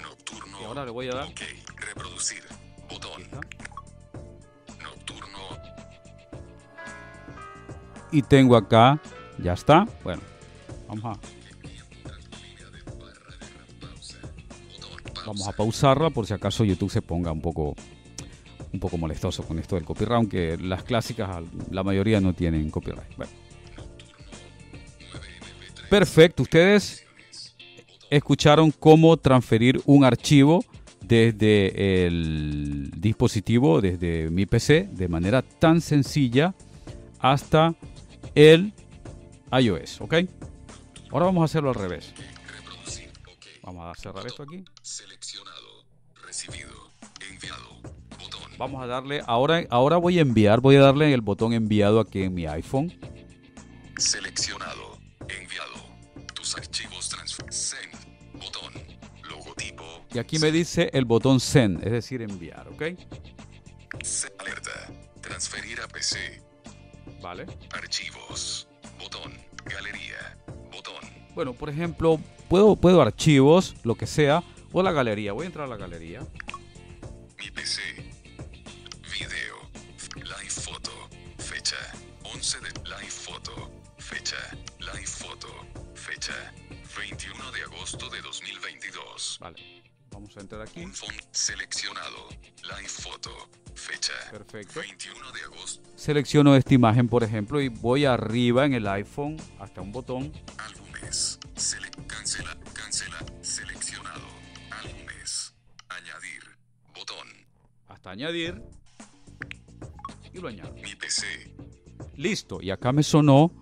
Nocturno. 0.00 0.60
Y 0.60 0.64
ahora 0.64 0.84
le 0.84 0.90
voy 0.90 1.08
a 1.08 1.12
dar. 1.14 1.28
Ok. 1.28 1.40
Reproducir. 1.76 2.42
Botón. 2.88 3.22
Nocturno. 4.82 5.38
Y 8.10 8.22
tengo 8.22 8.56
acá, 8.56 9.00
ya 9.38 9.52
está. 9.52 9.86
Bueno, 10.02 10.22
vamos 10.88 11.04
a, 11.04 11.20
vamos 15.26 15.46
a 15.46 15.52
pausarla 15.52 16.10
por 16.10 16.26
si 16.26 16.34
acaso 16.34 16.64
YouTube 16.64 16.90
se 16.90 17.02
ponga 17.02 17.30
un 17.30 17.40
poco, 17.40 17.76
un 18.72 18.80
poco 18.80 18.98
molestoso 18.98 19.44
con 19.44 19.58
esto 19.58 19.76
del 19.76 19.84
copyright, 19.84 20.16
aunque 20.16 20.56
las 20.56 20.82
clásicas, 20.82 21.44
la 21.70 21.84
mayoría 21.84 22.20
no 22.20 22.32
tienen 22.32 22.70
copyright. 22.70 23.14
Bueno. 23.16 23.32
Perfecto, 25.90 26.42
ustedes 26.42 27.04
escucharon 28.10 28.70
cómo 28.70 29.16
transferir 29.16 29.80
un 29.86 30.04
archivo 30.04 30.64
desde 31.02 32.06
el 32.06 32.90
dispositivo, 32.96 33.80
desde 33.80 34.28
mi 34.30 34.44
PC, 34.44 34.88
de 34.92 35.08
manera 35.08 35.42
tan 35.42 35.80
sencilla 35.80 36.54
hasta 37.18 37.74
el 38.34 38.72
iOS, 39.50 40.02
¿ok? 40.02 40.14
Ahora 41.10 41.26
vamos 41.26 41.42
a 41.42 41.44
hacerlo 41.46 41.70
al 41.70 41.74
revés. 41.74 42.12
Vamos 43.62 43.96
a 43.96 44.00
cerrar 44.00 44.26
esto 44.26 44.42
aquí. 44.42 44.64
Seleccionado. 44.82 45.84
Recibido. 46.22 46.90
Enviado. 47.30 47.80
Botón. 48.18 48.50
Vamos 48.58 48.82
a 48.82 48.86
darle, 48.86 49.22
ahora, 49.26 49.64
ahora 49.70 49.96
voy 49.98 50.18
a 50.18 50.22
enviar, 50.22 50.60
voy 50.60 50.76
a 50.76 50.80
darle 50.80 51.12
el 51.12 51.20
botón 51.20 51.52
enviado 51.52 52.00
aquí 52.00 52.22
en 52.22 52.34
mi 52.34 52.46
iPhone. 52.46 52.98
Seleccionado. 53.98 54.98
Enviado. 55.28 55.74
Tus 56.34 56.56
archivos 56.56 57.08
transfer. 57.08 57.52
Send. 57.52 57.92
Botón. 58.34 58.72
Logotipo. 59.28 59.84
Y 60.14 60.18
aquí 60.18 60.38
me 60.38 60.50
dice 60.50 60.90
el 60.92 61.04
botón 61.04 61.40
send, 61.40 61.84
es 61.84 61.92
decir, 61.92 62.22
enviar, 62.22 62.68
¿ok? 62.68 62.82
Alerta. 64.38 64.92
Transferir 65.20 65.80
a 65.80 65.88
PC. 65.88 66.42
Vale. 67.20 67.46
Archivos. 67.72 68.68
Botón. 68.98 69.32
Galería. 69.64 70.38
Botón. 70.78 71.10
Bueno, 71.34 71.54
por 71.54 71.70
ejemplo, 71.70 72.20
puedo, 72.48 72.76
puedo 72.76 73.02
archivos, 73.02 73.74
lo 73.82 73.96
que 73.96 74.06
sea, 74.06 74.44
o 74.72 74.82
la 74.82 74.92
galería. 74.92 75.32
Voy 75.32 75.44
a 75.44 75.46
entrar 75.46 75.66
a 75.66 75.68
la 75.68 75.76
galería. 75.76 76.20
Mi 77.36 77.50
PC. 77.50 77.80
Video. 79.12 79.56
Live 80.14 80.50
foto. 80.50 80.92
Fecha. 81.38 81.76
11 82.32 82.58
de 82.60 82.68
live 82.84 83.10
foto. 83.10 83.70
Fecha. 83.98 84.36
Live 84.78 85.06
foto. 85.06 85.48
Fecha. 85.94 86.52
21 86.96 87.52
de 87.52 87.62
agosto 87.62 88.08
de 88.08 88.20
2022. 88.22 89.38
Vale. 89.40 89.87
Vamos 90.10 90.36
a 90.36 90.40
entrar 90.40 90.62
aquí. 90.62 90.80
Un 90.84 90.92
font 90.92 91.12
seleccionado. 91.30 92.28
Live 92.62 92.88
foto. 92.88 93.30
Fecha. 93.74 94.12
Perfecto. 94.30 94.80
21 94.80 95.32
de 95.32 95.40
agosto. 95.42 95.88
Selecciono 95.94 96.56
esta 96.56 96.74
imagen, 96.74 97.08
por 97.08 97.22
ejemplo, 97.22 97.60
y 97.60 97.68
voy 97.68 98.04
arriba 98.04 98.66
en 98.66 98.74
el 98.74 98.86
iPhone 98.88 99.36
hasta 99.58 99.80
un 99.80 99.92
botón. 99.92 100.32
Álbumes. 100.58 101.38
Sele 101.54 101.88
cancela. 102.06 102.56
Cancela. 102.72 103.18
Seleccionado. 103.40 104.26
Álbumes. 104.70 105.54
Añadir. 105.88 106.42
Botón. 106.94 107.28
Hasta 107.88 108.10
añadir. 108.10 108.62
Y 110.32 110.38
lo 110.38 110.48
añado. 110.48 110.74
Mi 110.74 110.94
PC. 110.94 111.54
Listo. 112.16 112.60
Y 112.60 112.70
acá 112.70 112.92
me 112.92 113.02
sonó 113.02 113.52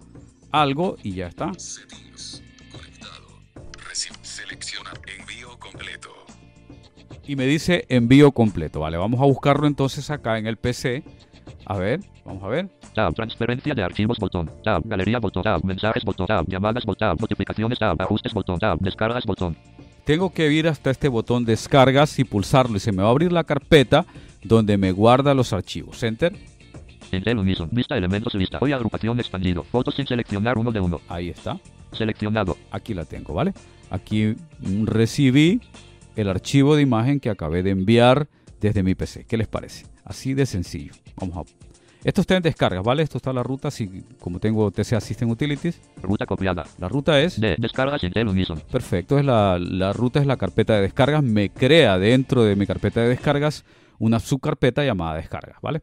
algo 0.51 0.97
y 1.03 1.15
ya 1.15 1.27
está. 1.27 1.53
Settings. 1.59 2.43
Y 7.27 7.37
me 7.37 7.47
dice 7.47 7.85
envío 7.89 8.31
completo. 8.33 8.81
Vale, 8.81 8.97
vamos 8.97 9.21
a 9.21 9.25
buscarlo 9.25 9.67
entonces 9.67 10.11
acá 10.11 10.39
en 10.39 10.47
el 10.47 10.57
PC. 10.57 11.03
A 11.65 11.77
ver, 11.77 12.01
vamos 12.25 12.43
a 12.45 12.49
ver. 12.49 12.69
Tab, 12.95 13.15
transferencia 13.15 13.75
de 13.75 13.83
archivos, 13.83 14.19
botón. 14.19 14.51
Tab, 14.63 14.83
galería, 14.85 15.19
botón. 15.19 15.43
Tab, 15.43 15.65
mensajes, 15.65 16.05
botón. 16.05 16.27
Tab, 16.27 16.47
llamadas, 16.49 16.85
botón. 16.85 17.17
Notificaciones, 17.19 17.79
tab, 17.79 18.01
ajustes, 18.01 18.33
botón. 18.33 18.59
Tab, 18.59 18.79
descargas, 18.79 19.25
botón. 19.25 19.57
Tengo 20.05 20.33
que 20.33 20.53
ir 20.53 20.69
hasta 20.69 20.91
este 20.91 21.09
botón 21.09 21.45
descargas 21.45 22.19
y 22.21 22.25
pulsarlo 22.25 22.77
y 22.77 22.81
se 22.81 22.93
me 22.93 23.03
va 23.03 23.09
a 23.09 23.11
abrir 23.11 23.33
la 23.33 23.43
carpeta 23.43 24.07
donde 24.45 24.79
me 24.79 24.93
guarda 24.93 25.35
los 25.35 25.53
archivos. 25.53 26.01
Enter. 26.05 26.33
Intel 27.11 27.39
Unison, 27.39 27.69
vista 27.73 27.97
elementos 27.97 28.35
lista. 28.35 28.59
Hoy 28.61 28.73
agrupación 28.73 29.19
expandido. 29.19 29.65
Fotos 29.65 29.97
sin 29.97 30.07
seleccionar 30.07 30.59
uno 30.59 30.71
de 30.71 30.81
uno. 30.81 31.01
Ahí 31.09 31.31
está. 31.31 31.59
Seleccionado. 31.93 32.57
Aquí 32.71 32.95
la 32.95 33.05
tengo, 33.05 33.35
¿vale? 33.35 33.53
Aquí 33.91 34.37
recibí 34.85 35.61
el 36.17 36.29
archivo 36.29 36.75
de 36.77 36.83
imagen 36.83 37.21
que 37.21 37.31
acabé 37.31 37.63
de 37.63 37.71
enviar 37.71 38.29
desde 38.61 38.83
mi 38.83 38.95
PC. 38.95 39.25
¿Qué 39.27 39.37
les 39.37 39.47
parece? 39.47 39.87
Así 40.05 40.35
de 40.35 40.47
sencillo. 40.47 40.93
Vamos 41.17 41.37
a... 41.37 41.43
Esto 42.05 42.21
está 42.21 42.37
en 42.37 42.43
descargas, 42.43 42.85
¿vale? 42.85 43.03
Esto 43.03 43.19
está 43.19 43.33
la 43.33 43.43
ruta, 43.43 43.71
si, 43.71 44.05
como 44.21 44.39
tengo 44.39 44.71
TC 44.71 44.93
Assistant 44.93 45.31
Utilities. 45.31 45.81
Ruta 46.03 46.25
copiada. 46.25 46.65
La 46.79 46.89
ruta 46.89 47.21
es... 47.21 47.41
De 47.41 47.57
descargas 47.59 48.03
Intel 48.05 48.29
Unison. 48.29 48.61
Perfecto, 48.71 49.19
es 49.19 49.25
la, 49.25 49.59
la 49.59 49.93
ruta 49.93 50.21
es 50.21 50.27
la 50.27 50.37
carpeta 50.37 50.75
de 50.75 50.83
descargas. 50.83 51.23
Me 51.23 51.51
crea 51.51 51.99
dentro 51.99 52.45
de 52.45 52.55
mi 52.55 52.67
carpeta 52.67 53.01
de 53.01 53.09
descargas 53.09 53.65
una 53.99 54.21
subcarpeta 54.21 54.85
llamada 54.85 55.17
descargas, 55.17 55.57
¿vale? 55.63 55.83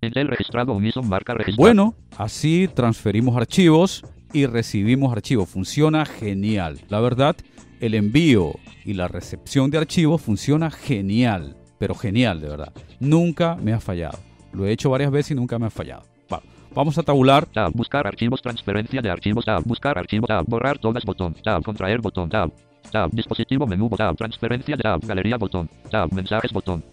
Intel 0.00 0.28
registrado 0.28 0.74
Unison 0.74 1.08
marca 1.08 1.34
registrada. 1.34 1.56
Bueno, 1.56 1.94
así 2.16 2.68
transferimos 2.72 3.36
archivos 3.36 4.04
y 4.32 4.46
recibimos 4.46 5.12
archivos. 5.12 5.48
Funciona 5.48 6.04
genial. 6.04 6.80
La 6.88 7.00
verdad, 7.00 7.36
el 7.84 7.94
envío 7.94 8.54
y 8.84 8.94
la 8.94 9.08
recepción 9.08 9.70
de 9.70 9.78
archivos 9.78 10.22
funciona 10.22 10.70
genial, 10.70 11.56
pero 11.78 11.94
genial, 11.94 12.40
de 12.40 12.48
verdad. 12.48 12.72
Nunca 12.98 13.56
me 13.56 13.72
ha 13.72 13.80
fallado. 13.80 14.18
Lo 14.52 14.66
he 14.66 14.72
hecho 14.72 14.88
varias 14.88 15.10
veces 15.10 15.32
y 15.32 15.34
nunca 15.34 15.58
me 15.58 15.66
ha 15.66 15.70
fallado. 15.70 16.02
Va, 16.32 16.40
vamos 16.74 16.96
a 16.96 17.02
tabular. 17.02 17.44
Tab, 17.46 17.72
buscar 17.74 18.06
archivos, 18.06 18.40
transferencia 18.40 19.02
de 19.02 19.10
archivos. 19.10 19.44
Tab, 19.44 19.62
buscar 19.64 19.98
archivos. 19.98 20.28
Tab, 20.28 20.46
borrar 20.46 20.78
todas, 20.78 21.04
botón. 21.04 21.34
Tab, 21.34 21.62
contraer, 21.62 22.00
botón. 22.00 22.30
Tab. 22.30 22.50
Tab. 22.90 23.10
Dispositivo 23.10 23.66
menú. 23.66 23.90
Tab. 23.90 24.16
Transferencia 24.16 24.76
de 24.76 24.82
tab. 24.82 25.04
Galería 25.04 25.36
botón. 25.36 25.68
Tab. 25.90 26.12
Mensajes 26.12 26.52
botón. 26.52 26.84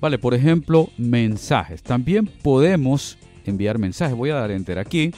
Vale, 0.00 0.18
por 0.18 0.34
ejemplo, 0.34 0.90
mensajes. 0.96 1.82
También 1.82 2.26
podemos 2.26 3.18
enviar 3.46 3.78
mensajes. 3.78 4.16
Voy 4.16 4.30
a 4.30 4.36
dar 4.36 4.50
enter 4.50 4.78
aquí. 4.78 5.12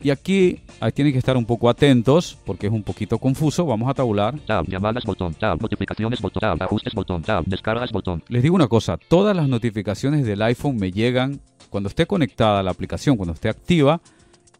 Y 0.00 0.10
aquí 0.10 0.60
ahí 0.80 0.92
tienen 0.92 1.12
que 1.12 1.18
estar 1.18 1.36
un 1.36 1.44
poco 1.44 1.68
atentos 1.68 2.38
porque 2.44 2.68
es 2.68 2.72
un 2.72 2.82
poquito 2.82 3.18
confuso. 3.18 3.66
Vamos 3.66 3.90
a 3.90 3.94
tabular. 3.94 4.38
Tab. 4.40 4.66
Llamadas 4.66 5.04
botón. 5.04 5.34
Tab. 5.34 5.60
Notificaciones 5.60 6.20
botón. 6.20 6.40
Tab. 6.40 6.62
Ajustes 6.62 6.94
botón. 6.94 7.22
Tab. 7.22 7.44
Descargas 7.46 7.90
botón. 7.90 8.22
Les 8.28 8.42
digo 8.42 8.54
una 8.54 8.68
cosa, 8.68 8.96
todas 8.96 9.34
las 9.36 9.48
notificaciones 9.48 10.24
del 10.24 10.42
iPhone 10.42 10.76
me 10.76 10.92
llegan 10.92 11.40
cuando 11.68 11.88
esté 11.88 12.06
conectada 12.06 12.60
a 12.60 12.62
la 12.62 12.70
aplicación, 12.70 13.16
cuando 13.16 13.34
esté 13.34 13.48
activa 13.48 14.00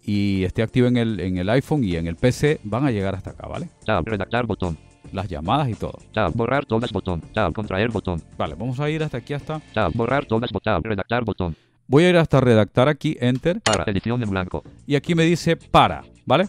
y 0.04 0.44
esté 0.44 0.62
activa 0.62 0.88
en 0.88 0.96
el, 0.96 1.20
en 1.20 1.38
el 1.38 1.48
iPhone 1.50 1.84
y 1.84 1.96
en 1.96 2.06
el 2.06 2.16
PC, 2.16 2.60
van 2.64 2.84
a 2.84 2.90
llegar 2.90 3.14
hasta 3.14 3.30
acá, 3.30 3.46
¿vale? 3.46 3.68
Tab. 3.84 4.04
Redactar 4.06 4.46
botón. 4.46 4.76
Las 5.12 5.28
llamadas 5.28 5.68
y 5.68 5.74
todo. 5.74 5.98
Tab. 6.12 6.32
Borrar 6.34 6.66
todas 6.66 6.90
botón. 6.92 7.20
Tab. 7.32 7.52
Contraer 7.52 7.90
botón. 7.90 8.20
Vale, 8.36 8.56
vamos 8.56 8.80
a 8.80 8.90
ir 8.90 9.02
hasta 9.02 9.18
aquí 9.18 9.34
hasta... 9.34 9.60
Tab. 9.72 9.92
Borrar 9.94 10.26
todas 10.26 10.50
botón. 10.50 10.74
Tab. 10.74 10.84
Redactar 10.84 11.24
botón. 11.24 11.56
Voy 11.88 12.04
a 12.04 12.10
ir 12.10 12.16
hasta 12.18 12.40
redactar 12.40 12.86
aquí, 12.88 13.16
enter, 13.18 13.60
Para. 13.62 13.84
Edición 13.90 14.22
en 14.22 14.30
blanco. 14.30 14.62
y 14.86 14.94
aquí 14.94 15.14
me 15.14 15.24
dice 15.24 15.56
para, 15.56 16.04
¿vale? 16.26 16.48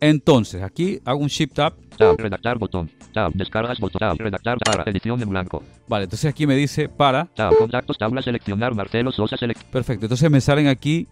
Entonces, 0.00 0.62
aquí 0.62 1.00
hago 1.04 1.20
un 1.20 1.28
shift 1.28 1.54
tab, 1.54 1.74
Tab. 2.00 2.16
Redactar 2.16 2.58
botón. 2.58 2.90
Tab. 3.12 3.30
Descargas 3.34 3.78
botón. 3.78 3.98
Tab. 3.98 4.16
Redactar. 4.18 4.56
Para. 4.58 4.90
Edición 4.90 5.20
en 5.20 5.28
blanco. 5.28 5.62
vale, 5.86 6.04
entonces 6.04 6.30
aquí 6.30 6.46
me 6.46 6.56
dice 6.56 6.88
para, 6.88 7.26
Tab. 7.26 7.54
Contactos. 7.58 7.98
Tabla. 7.98 8.22
Seleccionar. 8.22 8.74
Marcelo 8.74 9.12
Sosa. 9.12 9.36
Select. 9.36 9.64
perfecto, 9.64 10.06
entonces 10.06 10.30
me 10.30 10.40
salen 10.40 10.66
aquí, 10.66 11.08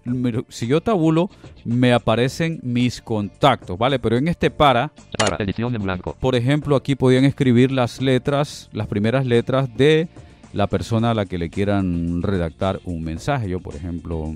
si 0.48 0.66
yo 0.66 0.80
tabulo, 0.80 1.28
me 1.66 1.92
aparecen 1.92 2.60
mis 2.62 3.02
contactos, 3.02 3.76
¿vale? 3.76 3.98
Pero 3.98 4.16
en 4.16 4.28
este 4.28 4.50
para, 4.50 4.90
Para. 5.18 5.36
Edición 5.44 5.74
en 5.74 5.82
blanco. 5.82 6.16
por 6.18 6.34
ejemplo, 6.34 6.74
aquí 6.74 6.94
podían 6.94 7.26
escribir 7.26 7.70
las 7.70 8.00
letras, 8.00 8.70
las 8.72 8.86
primeras 8.86 9.26
letras 9.26 9.68
de 9.76 10.08
la 10.52 10.66
persona 10.66 11.10
a 11.10 11.14
la 11.14 11.26
que 11.26 11.38
le 11.38 11.50
quieran 11.50 12.22
redactar 12.22 12.80
un 12.84 13.02
mensaje. 13.02 13.48
Yo, 13.48 13.60
por 13.60 13.74
ejemplo, 13.74 14.34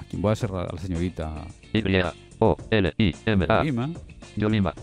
aquí 0.00 0.16
voy 0.16 0.32
a 0.32 0.36
cerrar 0.36 0.68
a 0.68 0.72
la 0.74 0.80
señorita 0.80 1.44
Y. 1.72 1.82
O. 2.38 2.56
L. 2.70 2.92
I. 2.98 3.14
M. 3.26 3.46
A. 3.48 3.62
Lima, 3.62 3.90
Yolima. 4.36 4.74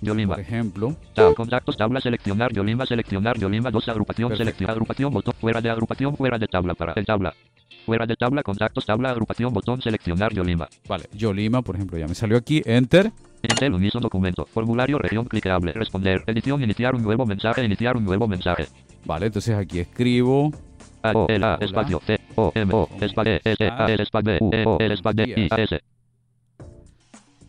Yolima. 0.00 0.34
por 0.34 0.40
ejemplo. 0.40 0.96
Tab. 1.14 1.34
Contactos. 1.34 1.76
Tabla. 1.76 2.00
Seleccionar. 2.00 2.52
Yolima. 2.52 2.86
Seleccionar. 2.86 3.38
Yolima. 3.38 3.70
2. 3.70 3.88
Agrupación. 3.88 4.36
Seleccionar. 4.36 4.72
Agrupación. 4.72 5.12
Botón. 5.12 5.34
Fuera 5.40 5.60
de 5.60 5.70
agrupación. 5.70 6.16
Fuera 6.16 6.38
de 6.38 6.46
tabla. 6.46 6.74
Para. 6.74 6.94
En 6.96 7.04
tabla. 7.04 7.34
Fuera 7.84 8.06
de 8.06 8.16
tabla. 8.16 8.42
Contactos. 8.42 8.86
Tabla. 8.86 9.10
Agrupación. 9.10 9.52
Botón. 9.52 9.82
Seleccionar. 9.82 10.32
Yolima. 10.32 10.68
Vale, 10.88 11.04
yo 11.12 11.32
Lima, 11.32 11.62
por 11.62 11.74
ejemplo, 11.74 11.98
ya 11.98 12.06
me 12.06 12.14
salió 12.14 12.38
aquí, 12.38 12.62
enter. 12.64 13.12
Intel 13.42 13.74
unísono 13.74 14.02
documento. 14.02 14.46
Formulario 14.46 14.98
región 14.98 15.24
clicable. 15.26 15.72
Responder. 15.72 16.22
Edición. 16.26 16.62
Iniciar 16.62 16.94
un 16.94 17.02
nuevo 17.02 17.26
mensaje. 17.26 17.64
Iniciar 17.64 17.96
un 17.96 18.04
nuevo 18.04 18.26
mensaje. 18.28 18.68
Vale, 19.04 19.26
entonces 19.26 19.56
aquí 19.56 19.80
escribo. 19.80 20.50
A 21.02 21.12
O 21.12 21.26
L 21.28 21.44
A 21.44 21.54
Hola. 21.54 21.64
espacio 21.64 22.00
C 22.00 22.20
O 22.36 22.52
M 22.54 22.74
O 22.74 22.88
espacio 23.00 23.32
E 23.32 23.40
S 23.44 23.64
A 23.64 23.86
L 23.86 24.02
espacio 24.02 24.24
B 24.24 24.38
U 24.40 24.50
E 24.52 24.64
O 24.66 24.78
L 24.78 24.94
espacio 24.94 25.24
I 25.24 25.48
A 25.50 25.56
S. 25.56 25.80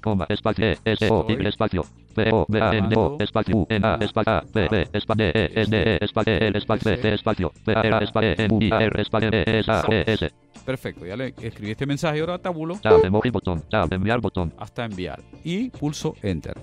Coma 0.02 0.26
espacio 0.30 0.66
E 0.66 0.78
S 0.86 1.10
O 1.12 1.26
Y 1.28 1.46
espacio 1.46 1.86
P 2.16 2.30
O 2.32 2.46
B 2.48 2.62
A 2.62 2.72
N 2.74 2.96
O 2.96 3.18
espacio 3.20 3.58
U 3.58 3.68
N 3.70 3.86
A 3.86 3.98
espacio 4.00 4.34
A 4.34 4.44
B 4.54 4.68
B 4.70 4.88
espacio 4.94 5.26
D 5.26 5.32
E 5.36 5.52
S 5.62 5.70
D 5.70 5.78
E 5.84 6.00
espacio 6.02 6.34
L 6.34 6.58
espacio 6.58 6.96
C 6.96 7.14
espacio 7.14 7.52
P 7.66 7.74
A 7.74 7.82
R 7.82 8.04
espacio 8.06 8.36
N 8.38 8.54
U 8.56 8.62
I 8.62 8.72
A 8.72 8.82
R 8.84 9.02
espacio 9.02 9.30
E 9.32 9.60
S 9.60 9.72
A 9.72 9.84
E 9.90 10.04
S. 10.08 10.32
Perfecto, 10.66 11.06
ya 11.06 11.18
le 11.18 11.34
escribí 11.42 11.72
este 11.72 11.86
mensaje 11.86 12.22
ahora 12.22 12.38
tabulo. 12.38 12.80
Tab 12.82 13.04
emoji 13.04 13.32
botón 13.32 13.64
Tab 13.70 13.92
enviar 13.92 14.22
botón. 14.22 14.54
Hasta 14.58 14.86
enviar. 14.86 15.20
Y 15.44 15.70
pulso 15.72 16.16
enter. 16.22 16.56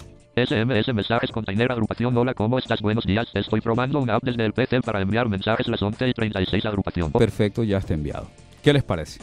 SMS 0.46 0.94
mensajes 0.94 1.30
container 1.30 1.72
agrupación 1.72 2.16
hola 2.16 2.34
¿cómo 2.34 2.58
estás? 2.58 2.80
Buenos 2.80 3.04
días 3.04 3.28
estoy 3.34 3.60
probando 3.60 3.98
una 3.98 4.14
app 4.14 4.24
desde 4.24 4.44
el 4.44 4.52
PC 4.52 4.80
para 4.82 5.00
enviar 5.00 5.28
mensajes 5.28 5.66
las 5.68 5.82
11 5.82 6.08
y 6.08 6.12
36 6.12 6.64
agrupación 6.66 7.12
Perfecto, 7.12 7.64
ya 7.64 7.78
está 7.78 7.94
enviado. 7.94 8.28
¿Qué 8.62 8.72
les 8.72 8.84
parece? 8.84 9.20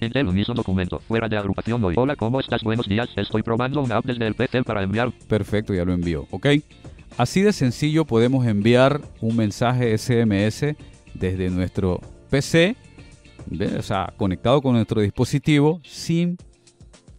Intel 0.00 0.28
unísono 0.28 0.56
documento. 0.56 0.98
Fuera 1.00 1.28
de 1.28 1.36
agrupación 1.36 1.82
hoy. 1.84 1.94
Hola, 1.96 2.16
¿cómo 2.16 2.40
estás? 2.40 2.62
Buenos 2.62 2.86
días. 2.86 3.08
Estoy 3.16 3.42
probando 3.42 3.80
una 3.80 3.96
app 3.96 4.04
desde 4.04 4.26
el 4.26 4.34
PC 4.34 4.62
para 4.62 4.82
enviar. 4.82 5.10
Perfecto, 5.28 5.72
ya 5.72 5.84
lo 5.84 5.92
envió. 5.92 6.26
¿Ok? 6.30 6.46
Así 7.16 7.40
de 7.40 7.52
sencillo 7.52 8.04
podemos 8.04 8.46
enviar 8.46 9.00
un 9.20 9.36
mensaje 9.36 9.96
SMS 9.96 10.76
desde 11.14 11.48
nuestro 11.48 12.00
PC, 12.28 12.76
¿ve? 13.46 13.76
o 13.78 13.82
sea, 13.82 14.12
conectado 14.18 14.60
con 14.60 14.74
nuestro 14.74 15.00
dispositivo 15.00 15.80
sin 15.82 16.36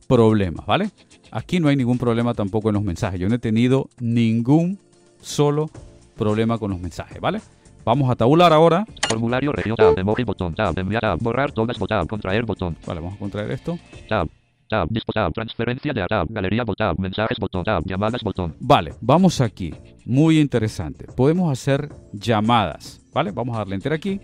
problemas, 0.08 0.66
¿vale? 0.66 0.92
Aquí 1.38 1.60
no 1.60 1.68
hay 1.68 1.76
ningún 1.76 2.00
problema 2.00 2.34
tampoco 2.34 2.70
en 2.70 2.74
los 2.74 2.84
mensajes. 2.84 3.20
Yo 3.20 3.30
no 3.30 3.36
he 3.36 3.38
tenido 3.38 3.90
ningún 4.00 4.80
solo 5.22 5.70
problema 6.16 6.58
con 6.58 6.72
los 6.72 6.80
mensajes, 6.80 7.22
¿vale? 7.22 7.42
Vamos 7.86 8.10
a 8.10 8.16
tabular 8.16 8.52
ahora. 8.52 8.88
Formulario 9.08 9.52
región. 9.52 9.76
Tab. 9.76 10.00
Emoji 10.00 10.24
botón. 10.24 10.56
Tab. 10.56 10.76
Enviar. 10.80 11.00
Tab. 11.00 11.20
Borrar 11.22 11.52
todas. 11.52 11.78
Tab. 11.78 12.08
Contraer 12.08 12.44
botón. 12.44 12.76
Vale, 12.88 13.02
vamos 13.02 13.18
a 13.18 13.20
contraer 13.20 13.52
esto. 13.52 13.78
Tab. 14.10 14.28
Tab. 14.68 14.88
Dispo. 14.90 15.14
Tab. 15.14 15.32
Transferencia 15.32 15.94
de 15.94 16.08
Tab. 16.08 16.26
Galería 16.28 16.64
botón. 16.64 16.96
Mensajes 16.98 17.38
botón. 17.38 17.64
Tab. 17.64 17.84
Llamadas 17.86 18.24
botón. 18.24 18.56
Vale, 18.60 18.96
vamos 19.00 19.40
aquí. 19.40 19.76
Muy 20.06 20.40
interesante. 20.40 21.06
Podemos 21.06 21.52
hacer 21.52 21.88
llamadas, 22.14 23.00
¿vale? 23.14 23.30
Vamos 23.30 23.56
a 23.56 23.60
darle 23.60 23.76
enter 23.76 23.94
aquí 23.94 24.20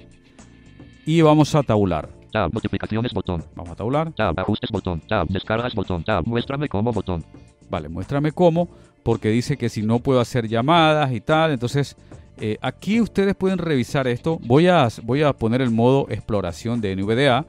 y 1.05 1.21
vamos 1.21 1.53
a 1.53 1.61
tabular. 1.61 2.22
Tab. 2.33 2.51
Notificaciones 2.51 3.13
botón. 3.13 3.43
Vamos 3.55 3.71
a 3.71 3.75
tabular. 3.75 4.11
Tab. 4.11 4.37
Ajustes 4.37 4.71
botón. 4.71 4.99
Tab. 5.07 5.27
Descargas 5.29 5.73
botón. 5.73 6.03
Tab. 6.03 6.25
Muéstrame 6.25 6.67
cómo 6.67 6.91
botón. 6.91 7.23
Vale, 7.69 7.89
muéstrame 7.89 8.31
cómo, 8.31 8.69
porque 9.03 9.29
dice 9.29 9.57
que 9.57 9.69
si 9.69 9.81
no 9.81 9.99
puedo 9.99 10.19
hacer 10.19 10.47
llamadas 10.47 11.11
y 11.11 11.21
tal, 11.21 11.51
entonces 11.51 11.95
eh, 12.39 12.57
aquí 12.61 13.01
ustedes 13.01 13.35
pueden 13.35 13.57
revisar 13.57 14.07
esto. 14.07 14.39
Voy 14.43 14.67
a, 14.67 14.87
voy 15.03 15.23
a 15.23 15.33
poner 15.33 15.61
el 15.61 15.71
modo 15.71 16.07
exploración 16.09 16.81
de 16.81 16.95
NVDA. 16.95 17.45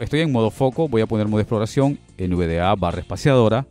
Estoy 0.00 0.20
en 0.20 0.32
modo 0.32 0.50
foco, 0.50 0.88
voy 0.88 1.02
a 1.02 1.06
poner 1.06 1.28
modo 1.28 1.40
exploración, 1.40 1.98
NVDA 2.18 2.74
barra 2.76 3.00
espaciadora. 3.00 3.66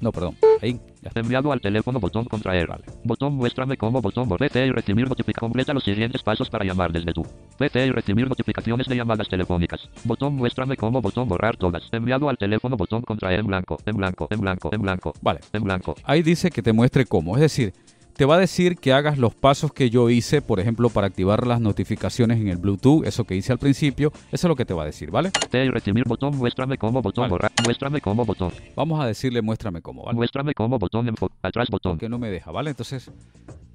No, 0.00 0.12
perdón, 0.12 0.36
ahí, 0.62 0.80
Enviado 1.14 1.52
al 1.52 1.60
teléfono 1.60 2.00
botón 2.00 2.24
contraer. 2.24 2.66
Vale. 2.68 2.84
Botón 3.04 3.34
muéstrame 3.34 3.76
cómo 3.76 4.00
botón 4.00 4.28
PC 4.28 4.66
y 4.66 4.70
recibir 4.70 5.08
notificación. 5.08 5.48
Completa 5.48 5.72
los 5.72 5.84
siguientes 5.84 6.22
pasos 6.22 6.50
para 6.50 6.64
llamar 6.64 6.92
desde 6.92 7.12
tu 7.12 7.22
PC 7.58 7.86
y 7.86 7.90
recibir 7.90 8.28
notificaciones 8.28 8.86
de 8.86 8.96
llamadas 8.96 9.28
telefónicas. 9.28 9.88
Botón 10.04 10.34
muéstrame 10.34 10.76
cómo 10.76 11.00
botón 11.00 11.28
borrar 11.28 11.56
todas. 11.56 11.82
Enviado 11.92 12.28
al 12.28 12.36
teléfono 12.38 12.76
botón 12.76 13.02
contraer 13.02 13.40
en 13.40 13.46
blanco, 13.46 13.78
en 13.86 13.96
blanco, 13.96 14.28
en 14.30 14.40
blanco, 14.40 14.70
en 14.72 14.82
blanco, 14.82 15.12
Vale, 15.22 15.40
en 15.52 15.62
blanco. 15.64 15.94
ahí 16.04 16.22
dice 16.22 16.50
que 16.50 16.62
te 16.62 16.72
muestre 16.72 17.06
cómo. 17.06 17.36
Es 17.36 17.42
decir, 17.42 17.72
te 18.18 18.24
va 18.24 18.34
a 18.34 18.38
decir 18.38 18.78
que 18.78 18.92
hagas 18.92 19.16
los 19.16 19.32
pasos 19.32 19.72
que 19.72 19.90
yo 19.90 20.10
hice, 20.10 20.42
por 20.42 20.58
ejemplo, 20.58 20.90
para 20.90 21.06
activar 21.06 21.46
las 21.46 21.60
notificaciones 21.60 22.40
en 22.40 22.48
el 22.48 22.56
Bluetooth, 22.56 23.06
eso 23.06 23.22
que 23.22 23.36
hice 23.36 23.52
al 23.52 23.60
principio. 23.60 24.12
Eso 24.32 24.48
es 24.48 24.48
lo 24.48 24.56
que 24.56 24.64
te 24.64 24.74
va 24.74 24.82
a 24.82 24.86
decir, 24.86 25.12
¿vale? 25.12 25.30
Recibir 25.52 26.02
botón 26.04 26.36
muéstrame 26.36 26.78
cómo 26.78 27.00
botón 27.00 27.22
Vale. 27.22 27.30
borrar. 27.30 27.52
Muéstrame 27.62 28.00
cómo 28.00 28.24
botón. 28.24 28.50
Vamos 28.74 29.00
a 29.00 29.06
decirle 29.06 29.40
muéstrame 29.40 29.82
cómo, 29.82 30.02
¿vale? 30.02 30.16
Muéstrame 30.16 30.52
cómo 30.52 30.80
botón 30.80 31.14
atrás 31.42 31.68
botón. 31.70 31.92
Porque 31.92 32.08
no 32.08 32.18
me 32.18 32.28
deja, 32.28 32.50
¿vale? 32.50 32.70
Entonces 32.70 33.08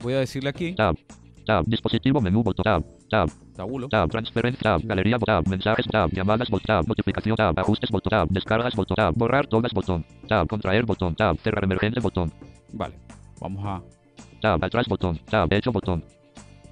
voy 0.02 0.12
a 0.12 0.20
decirle 0.20 0.50
aquí, 0.50 0.76
Tab. 0.76 0.98
Tab. 1.46 1.64
Dispositivo 1.66 2.20
menú 2.20 2.44
botón. 2.44 2.64
Tab. 2.66 2.84
Tab. 3.10 3.30
tabulo. 3.56 3.88
Tab. 3.88 4.10
Transferencia. 4.10 4.62
Tab. 4.62 4.82
Galería 4.84 5.18
botón. 5.18 5.44
Mensajes. 5.50 5.86
Tab. 5.90 6.10
Llamadas 6.12 6.50
botón. 6.50 6.66
Tab. 6.66 6.88
Notificación. 6.88 7.38
Tab. 7.38 7.58
Ajustes 7.58 7.90
botón. 7.90 8.10
Tab. 8.10 8.28
Descargas 8.30 8.76
botón. 8.76 8.96
Tab. 8.96 9.14
Borrar 9.16 9.48
todas 9.48 9.72
botón. 9.72 10.06
Tab. 10.28 10.48
Contraer 10.48 10.86
botón. 10.86 11.16
Tab. 11.16 11.38
Cerrar 11.38 11.64
emergente 11.64 12.02
botón. 12.02 12.32
Vale, 12.74 12.96
vamos 13.40 13.64
a, 13.66 13.84
Tab. 14.44 14.62
Atrás 14.62 14.88
botón. 14.90 15.18
Tab. 15.30 15.48
Hecho 15.54 15.72
botón. 15.72 16.04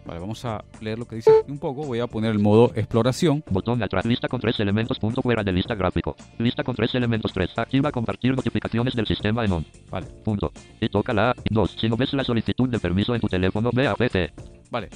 vale, 0.05 0.19
vamos 0.19 0.43
a 0.43 0.61
leer 0.81 0.99
lo 0.99 1.07
que 1.07 1.15
dice 1.15 1.31
un 1.47 1.57
poco. 1.57 1.85
Voy 1.85 2.01
a 2.01 2.07
poner 2.07 2.31
el 2.31 2.39
modo 2.39 2.73
exploración. 2.75 3.45
Botón 3.49 3.81
atrás. 3.81 4.05
Lista 4.05 4.27
con 4.27 4.41
tres 4.41 4.59
elementos. 4.59 4.99
Punto 4.99 5.21
fuera 5.21 5.41
de 5.41 5.53
lista 5.53 5.73
gráfico. 5.73 6.17
Lista 6.37 6.65
con 6.65 6.75
tres 6.75 6.93
elementos. 6.95 7.31
3. 7.31 7.57
Activa 7.57 7.89
compartir 7.93 8.35
notificaciones 8.35 8.93
del 8.93 9.07
sistema 9.07 9.45
en 9.45 9.53
on. 9.53 9.65
Vale, 9.89 10.07
Punto. 10.21 10.51
Y 10.81 10.89
toca 10.89 11.13
la 11.13 11.31
A. 11.31 11.35
2. 11.49 11.77
Si 11.79 11.87
no 11.87 11.95
ves 11.95 12.11
la 12.11 12.25
solicitud 12.25 12.67
de 12.67 12.77
permiso 12.77 13.15
en 13.15 13.21
tu 13.21 13.27
teléfono, 13.27 13.69
ve 13.71 13.87
a 13.87 13.95
PC. 13.95 14.33
vale. 14.69 14.89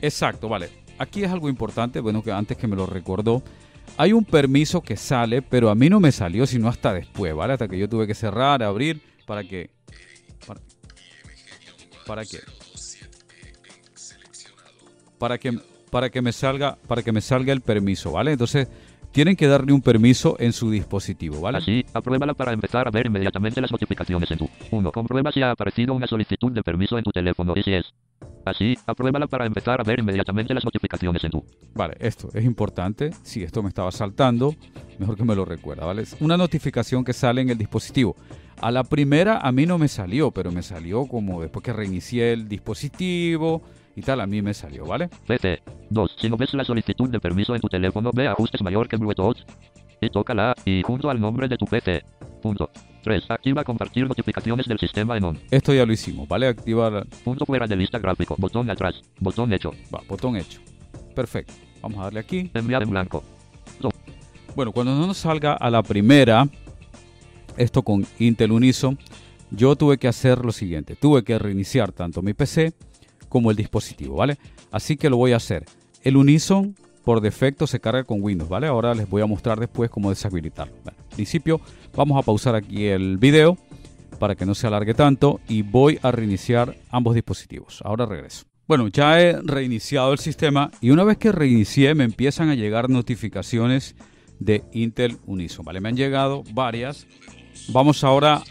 Exacto, 0.00 0.48
vale. 0.48 0.68
Aquí 0.98 1.24
es 1.24 1.32
algo 1.32 1.48
importante, 1.48 1.98
bueno, 1.98 2.22
que 2.22 2.30
antes 2.30 2.56
que 2.56 2.68
me 2.68 2.76
lo 2.76 2.86
recordó. 2.86 3.42
Hay 3.96 4.12
un 4.12 4.24
permiso 4.24 4.82
que 4.82 4.96
sale, 4.96 5.42
pero 5.42 5.68
a 5.68 5.74
mí 5.74 5.90
no 5.90 5.98
me 5.98 6.12
salió 6.12 6.46
sino 6.46 6.68
hasta 6.68 6.92
después, 6.92 7.34
¿vale? 7.34 7.54
Hasta 7.54 7.66
que 7.66 7.76
yo 7.76 7.88
tuve 7.88 8.06
que 8.06 8.14
cerrar, 8.14 8.62
abrir, 8.62 9.02
para 9.26 9.42
que... 9.42 9.70
Para, 12.10 12.24
que... 12.24 12.38
Para 15.16 15.38
que, 15.38 15.60
para 15.92 16.10
que 16.10 16.20
me 16.20 16.32
salga, 16.32 16.76
para 16.88 17.04
que 17.04 17.12
me 17.12 17.20
salga 17.20 17.52
el 17.52 17.60
permiso, 17.60 18.10
¿vale? 18.10 18.32
Entonces, 18.32 18.66
tienen 19.12 19.36
que 19.36 19.46
darle 19.46 19.72
un 19.72 19.80
permiso 19.80 20.34
en 20.40 20.52
su 20.52 20.72
dispositivo, 20.72 21.40
¿vale? 21.40 21.58
Así, 21.58 21.86
apruébala 21.94 22.34
para 22.34 22.52
empezar 22.52 22.88
a 22.88 22.90
ver 22.90 23.06
inmediatamente 23.06 23.60
las 23.60 23.70
notificaciones 23.70 24.28
en 24.32 24.38
tu 24.38 24.50
1. 24.72 24.90
Comprueba 24.90 25.30
si 25.30 25.40
ha 25.42 25.52
aparecido 25.52 25.94
una 25.94 26.08
solicitud 26.08 26.50
de 26.50 26.64
permiso 26.64 26.98
en 26.98 27.04
tu 27.04 27.12
teléfono 27.12 27.52
y 27.54 27.62
si 27.62 27.74
es. 27.74 27.94
Así, 28.44 28.76
apruébala 28.86 29.26
para 29.26 29.46
empezar 29.46 29.80
a 29.80 29.84
ver 29.84 30.00
inmediatamente 30.00 30.54
las 30.54 30.64
notificaciones 30.64 31.22
en 31.24 31.30
tu. 31.30 31.44
Vale, 31.74 31.94
esto 32.00 32.28
es 32.32 32.44
importante. 32.44 33.10
Si 33.22 33.42
esto 33.42 33.62
me 33.62 33.68
estaba 33.68 33.92
saltando, 33.92 34.54
mejor 34.98 35.16
que 35.16 35.24
me 35.24 35.34
lo 35.34 35.44
recuerda, 35.44 35.84
¿vale? 35.84 36.02
Es 36.02 36.16
una 36.20 36.36
notificación 36.36 37.04
que 37.04 37.12
sale 37.12 37.42
en 37.42 37.50
el 37.50 37.58
dispositivo. 37.58 38.16
A 38.60 38.70
la 38.70 38.84
primera 38.84 39.38
a 39.38 39.52
mí 39.52 39.66
no 39.66 39.78
me 39.78 39.88
salió, 39.88 40.30
pero 40.30 40.52
me 40.52 40.62
salió 40.62 41.06
como 41.06 41.40
después 41.40 41.62
que 41.62 41.72
reinicié 41.72 42.32
el 42.32 42.48
dispositivo 42.48 43.62
y 43.96 44.02
tal, 44.02 44.20
a 44.20 44.26
mí 44.26 44.40
me 44.40 44.54
salió, 44.54 44.86
¿vale? 44.86 45.08
PC. 45.26 45.62
2. 45.90 46.16
Si 46.18 46.30
no 46.30 46.36
ves 46.36 46.54
la 46.54 46.64
solicitud 46.64 47.08
de 47.08 47.20
permiso 47.20 47.54
en 47.54 47.60
tu 47.60 47.68
teléfono, 47.68 48.10
ve 48.14 48.28
ajustes 48.28 48.62
mayor 48.62 48.88
que 48.88 48.96
Bluetooth 48.96 49.38
y 50.00 50.10
tócala 50.10 50.54
y 50.64 50.82
junto 50.82 51.10
al 51.10 51.20
nombre 51.20 51.48
de 51.48 51.56
tu 51.56 51.66
PC. 51.66 52.02
Punto. 52.42 52.70
3. 53.02 53.30
Activa 53.30 53.64
compartir 53.64 54.06
notificaciones 54.06 54.66
del 54.66 54.78
sistema 54.78 55.16
en 55.16 55.24
on. 55.24 55.38
Esto 55.50 55.72
ya 55.72 55.86
lo 55.86 55.92
hicimos, 55.92 56.28
¿vale? 56.28 56.48
Activar, 56.48 57.06
Punto 57.24 57.46
fuera 57.46 57.66
de 57.66 57.76
lista 57.76 57.98
gráfico. 57.98 58.34
Botón 58.38 58.68
atrás. 58.70 59.02
Botón 59.18 59.52
hecho. 59.52 59.72
va, 59.94 60.02
botón 60.08 60.36
hecho. 60.36 60.60
Perfecto. 61.14 61.54
Vamos 61.80 61.98
a 62.00 62.04
darle 62.04 62.20
aquí. 62.20 62.50
Enviar 62.54 62.82
en 62.82 62.90
blanco. 62.90 63.24
Bueno, 64.54 64.72
cuando 64.72 64.94
no 64.94 65.06
nos 65.06 65.18
salga 65.18 65.54
a 65.54 65.70
la 65.70 65.82
primera, 65.82 66.48
esto 67.56 67.82
con 67.82 68.04
Intel 68.18 68.52
Unison, 68.52 68.98
yo 69.50 69.76
tuve 69.76 69.96
que 69.96 70.08
hacer 70.08 70.44
lo 70.44 70.52
siguiente. 70.52 70.96
Tuve 70.96 71.22
que 71.22 71.38
reiniciar 71.38 71.92
tanto 71.92 72.20
mi 72.20 72.34
PC 72.34 72.72
como 73.28 73.50
el 73.50 73.56
dispositivo, 73.56 74.16
¿vale? 74.16 74.38
Así 74.72 74.96
que 74.96 75.08
lo 75.08 75.16
voy 75.16 75.32
a 75.32 75.36
hacer. 75.36 75.64
El 76.02 76.16
Unison 76.16 76.74
por 77.04 77.20
defecto 77.20 77.66
se 77.66 77.80
carga 77.80 78.04
con 78.04 78.22
Windows, 78.22 78.48
¿vale? 78.48 78.66
Ahora 78.66 78.94
les 78.94 79.08
voy 79.08 79.22
a 79.22 79.26
mostrar 79.26 79.58
después 79.58 79.90
cómo 79.90 80.10
deshabilitarlo. 80.10 80.74
Bueno, 80.84 80.98
al 80.98 81.14
principio 81.16 81.60
vamos 81.94 82.18
a 82.18 82.22
pausar 82.22 82.54
aquí 82.54 82.86
el 82.86 83.18
video 83.18 83.56
para 84.18 84.34
que 84.34 84.46
no 84.46 84.54
se 84.54 84.66
alargue 84.66 84.94
tanto 84.94 85.40
y 85.48 85.62
voy 85.62 85.98
a 86.02 86.10
reiniciar 86.12 86.76
ambos 86.90 87.14
dispositivos. 87.14 87.80
Ahora 87.84 88.06
regreso. 88.06 88.44
Bueno, 88.68 88.86
ya 88.88 89.20
he 89.20 89.40
reiniciado 89.42 90.12
el 90.12 90.18
sistema 90.18 90.70
y 90.80 90.90
una 90.90 91.02
vez 91.02 91.18
que 91.18 91.32
reinicié 91.32 91.94
me 91.94 92.04
empiezan 92.04 92.50
a 92.50 92.54
llegar 92.54 92.88
notificaciones 92.88 93.96
de 94.38 94.62
Intel 94.72 95.16
Unison, 95.26 95.64
¿vale? 95.64 95.80
Me 95.80 95.88
han 95.88 95.96
llegado 95.96 96.44
varias. 96.52 97.06
Vamos 97.68 98.04
ahora 98.04 98.42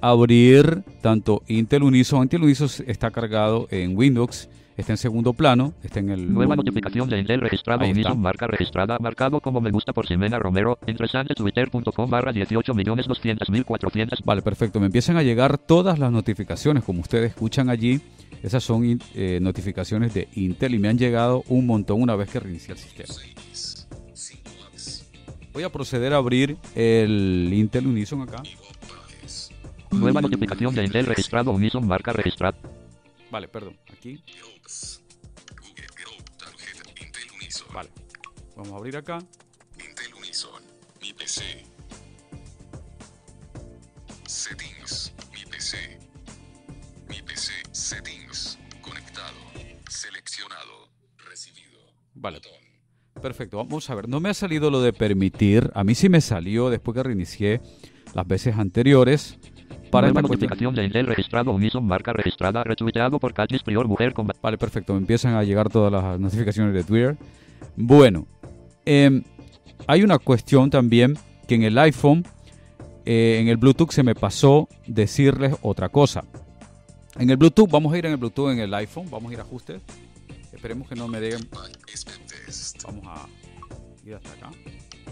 a 0.00 0.08
abrir 0.08 0.82
tanto 1.02 1.42
Intel 1.46 1.82
Unison. 1.82 2.22
Intel 2.22 2.42
Unison 2.42 2.68
está 2.86 3.10
cargado 3.10 3.68
en 3.70 3.96
Windows, 3.96 4.48
está 4.80 4.92
en 4.92 4.96
segundo 4.96 5.32
plano, 5.32 5.74
está 5.82 6.00
en 6.00 6.10
el 6.10 6.32
Nueva 6.32 6.56
notificación 6.56 7.08
de 7.08 7.18
Intel 7.18 7.40
registrado. 7.40 7.84
Unison 7.84 8.20
marca 8.20 8.46
registrada 8.46 8.98
marcado 8.98 9.40
como 9.40 9.60
me 9.60 9.70
gusta 9.70 9.92
por 9.92 10.06
Ximena 10.06 10.38
Romero. 10.38 10.78
Interesante 10.86 11.34
twitter.com 11.34 12.10
barra 12.10 12.32
18 12.32 12.74
millones 12.74 13.06
200 13.06 13.50
mil 13.50 13.64
400. 13.64 14.22
Vale, 14.24 14.42
perfecto. 14.42 14.80
Me 14.80 14.86
empiezan 14.86 15.16
a 15.16 15.22
llegar 15.22 15.58
todas 15.58 15.98
las 15.98 16.10
notificaciones, 16.10 16.84
como 16.84 17.00
ustedes 17.00 17.30
escuchan 17.30 17.70
allí. 17.70 18.00
Esas 18.42 18.64
son 18.64 18.98
eh, 19.14 19.38
notificaciones 19.40 20.14
de 20.14 20.28
Intel 20.34 20.74
y 20.74 20.78
me 20.78 20.88
han 20.88 20.98
llegado 20.98 21.44
un 21.48 21.66
montón 21.66 22.02
una 22.02 22.16
vez 22.16 22.30
que 22.30 22.40
reinicié 22.40 22.72
el 22.72 22.78
sistema. 22.78 23.12
6. 23.12 23.88
5 24.12 24.50
apps. 24.66 25.10
Voy 25.52 25.62
a 25.62 25.70
proceder 25.70 26.14
a 26.14 26.16
abrir 26.16 26.56
el 26.74 27.50
Intel 27.52 27.86
Unison 27.86 28.22
acá. 28.22 28.42
Nueva 29.90 30.22
notificación 30.22 30.74
de 30.74 30.84
Intel 30.84 31.06
registrado 31.06 31.50
Unison 31.50 31.86
marca 31.86 32.12
registrada. 32.12 32.56
Vale, 33.30 33.48
perdón. 33.48 33.76
Aquí. 33.92 34.22
Groups. 34.70 35.02
Google 35.56 35.86
Group. 35.96 36.30
Tarjeta. 36.38 36.90
Intel 37.02 37.28
Unison. 37.36 37.66
Vale. 37.72 37.90
Vamos 38.56 38.72
a 38.72 38.76
abrir 38.76 38.96
acá. 38.96 39.18
Intel 39.74 40.14
Unison. 40.14 40.62
Mi 41.00 41.12
PC. 41.12 41.64
Settings. 44.26 45.12
Mi 45.32 45.44
PC. 45.44 45.98
Mi 47.08 47.20
PC. 47.22 47.52
Settings. 47.72 48.58
Conectado. 48.80 49.38
Seleccionado. 49.88 50.88
Recibido. 51.18 51.80
Vale. 52.14 52.38
Botón. 52.38 53.20
Perfecto. 53.20 53.56
Vamos 53.56 53.90
a 53.90 53.94
ver. 53.96 54.08
No 54.08 54.20
me 54.20 54.30
ha 54.30 54.34
salido 54.34 54.70
lo 54.70 54.80
de 54.80 54.92
permitir. 54.92 55.70
A 55.74 55.82
mí 55.82 55.96
sí 55.96 56.08
me 56.08 56.20
salió 56.20 56.70
después 56.70 56.94
que 56.94 57.02
reinicié 57.02 57.60
las 58.14 58.26
veces 58.26 58.54
anteriores. 58.56 59.36
Para 59.90 60.06
Nueva 60.06 60.22
notificación 60.22 60.74
de 60.74 60.84
Intel 60.84 61.06
registrado 61.06 61.50
Unison 61.50 61.84
marca 61.84 62.12
registrada 62.12 62.62
retuiteado 62.62 63.18
por 63.18 63.34
Katniss 63.34 63.62
Prior 63.62 63.88
mujer 63.88 64.14
con 64.14 64.28
Vale, 64.40 64.56
perfecto. 64.56 64.92
Me 64.92 65.00
empiezan 65.00 65.34
a 65.34 65.42
llegar 65.42 65.68
todas 65.68 65.90
las 65.92 66.20
notificaciones 66.20 66.72
de 66.72 66.84
Twitter. 66.84 67.16
Bueno, 67.76 68.26
em, 68.84 69.24
hay 69.86 70.02
una 70.02 70.18
cuestión 70.18 70.70
también 70.70 71.18
que 71.48 71.56
en 71.56 71.64
el 71.64 71.76
iPhone, 71.78 72.24
eh, 73.04 73.38
en 73.40 73.48
el 73.48 73.56
Bluetooth 73.56 73.90
se 73.90 74.04
me 74.04 74.14
pasó 74.14 74.68
decirles 74.86 75.56
otra 75.62 75.88
cosa. 75.88 76.24
En 77.18 77.28
el 77.28 77.36
Bluetooth, 77.36 77.68
vamos 77.68 77.92
a 77.92 77.98
ir 77.98 78.06
en 78.06 78.12
el 78.12 78.18
Bluetooth 78.18 78.50
en 78.52 78.60
el 78.60 78.72
iPhone, 78.74 79.10
vamos 79.10 79.30
a 79.30 79.34
ir 79.34 79.40
a 79.40 79.42
ajustes. 79.42 79.82
Esperemos 80.52 80.88
que 80.88 80.94
no 80.94 81.08
me 81.08 81.20
Test. 81.20 82.82
Vamos 82.84 83.04
a 83.06 83.26
ir 84.06 84.14
hasta 84.14 84.30
acá. 84.32 84.50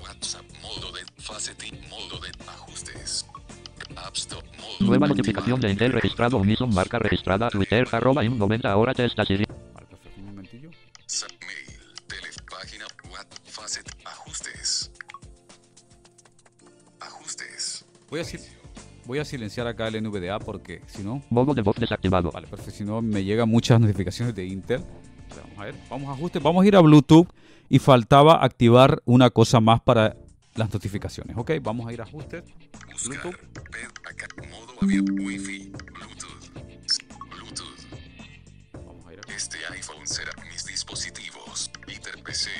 WhatsApp. 0.00 0.44
Modo 0.62 0.92
de 0.92 1.00
Facetting. 1.16 1.88
Modo 1.88 2.20
de 2.20 2.30
ajustes. 2.46 3.26
App 3.96 4.14
Store. 4.14 4.46
Nueva 4.80 5.08
notificación 5.08 5.60
de 5.60 5.70
Intel 5.70 5.92
registrado 5.92 6.36
Unison 6.38 6.72
marca 6.72 6.98
registrada 6.98 7.50
Twitter 7.50 7.86
arroba 7.90 8.24
in 8.24 8.38
90 8.38 8.70
ahora 8.70 8.94
te 8.94 9.04
está 9.04 9.24
Siri. 9.24 9.44
Vale, 9.74 9.86
perfecto. 9.86 10.20
Un 10.20 10.26
momentillo. 10.26 10.70
Mail. 10.70 11.80
Tele. 12.06 12.28
Página. 12.48 12.84
WhatsApp. 13.10 13.38
Facet. 13.44 13.90
Ajustes. 14.04 14.92
Ajustes. 17.00 17.84
Voy 18.08 18.20
a, 18.20 18.24
voy 19.04 19.18
a 19.18 19.24
silenciar 19.24 19.66
acá 19.66 19.88
el 19.88 20.02
NVDA 20.02 20.38
porque 20.38 20.82
si 20.86 21.02
no, 21.02 21.22
Modo 21.30 21.54
de 21.54 21.62
voz 21.62 21.76
desactivado. 21.76 22.30
Vale, 22.30 22.46
perfecto. 22.46 22.72
Si 22.72 22.84
no, 22.84 23.02
me 23.02 23.24
llegan 23.24 23.48
muchas 23.48 23.80
notificaciones 23.80 24.34
de 24.34 24.46
Intel. 24.46 24.84
Vamos 25.36 25.58
a 25.58 25.64
ver, 25.64 25.74
vamos 25.90 26.08
a 26.08 26.12
ajustes. 26.12 26.42
Vamos 26.42 26.64
a 26.64 26.68
ir 26.68 26.76
a 26.76 26.80
Bluetooth 26.80 27.28
y 27.68 27.80
faltaba 27.80 28.44
activar 28.44 29.02
una 29.04 29.30
cosa 29.30 29.60
más 29.60 29.80
para 29.80 30.16
las 30.58 30.72
notificaciones. 30.72 31.36
Ok, 31.36 31.52
vamos 31.62 31.88
a 31.88 31.92
ir 31.92 32.00
a 32.00 32.04
ajustes. 32.04 32.42
Buscar. 32.92 33.22
Bluetooth. 33.22 33.70
Ver 33.70 33.88
acá. 34.08 34.26
Modo 34.50 34.74
abierto. 34.82 35.12
Wi-Fi. 35.12 35.72
Bluetooth. 35.94 36.44
S- 36.84 36.98
Bluetooth. 37.30 37.80
Vamos 38.72 39.06
a 39.06 39.12
ir 39.12 39.20
a... 39.26 39.32
Este 39.34 39.58
iPhone 39.72 40.06
será 40.06 40.32
mis 40.50 40.64
dispositivos. 40.66 41.70
Peter 41.86 42.22
PC. 42.22 42.50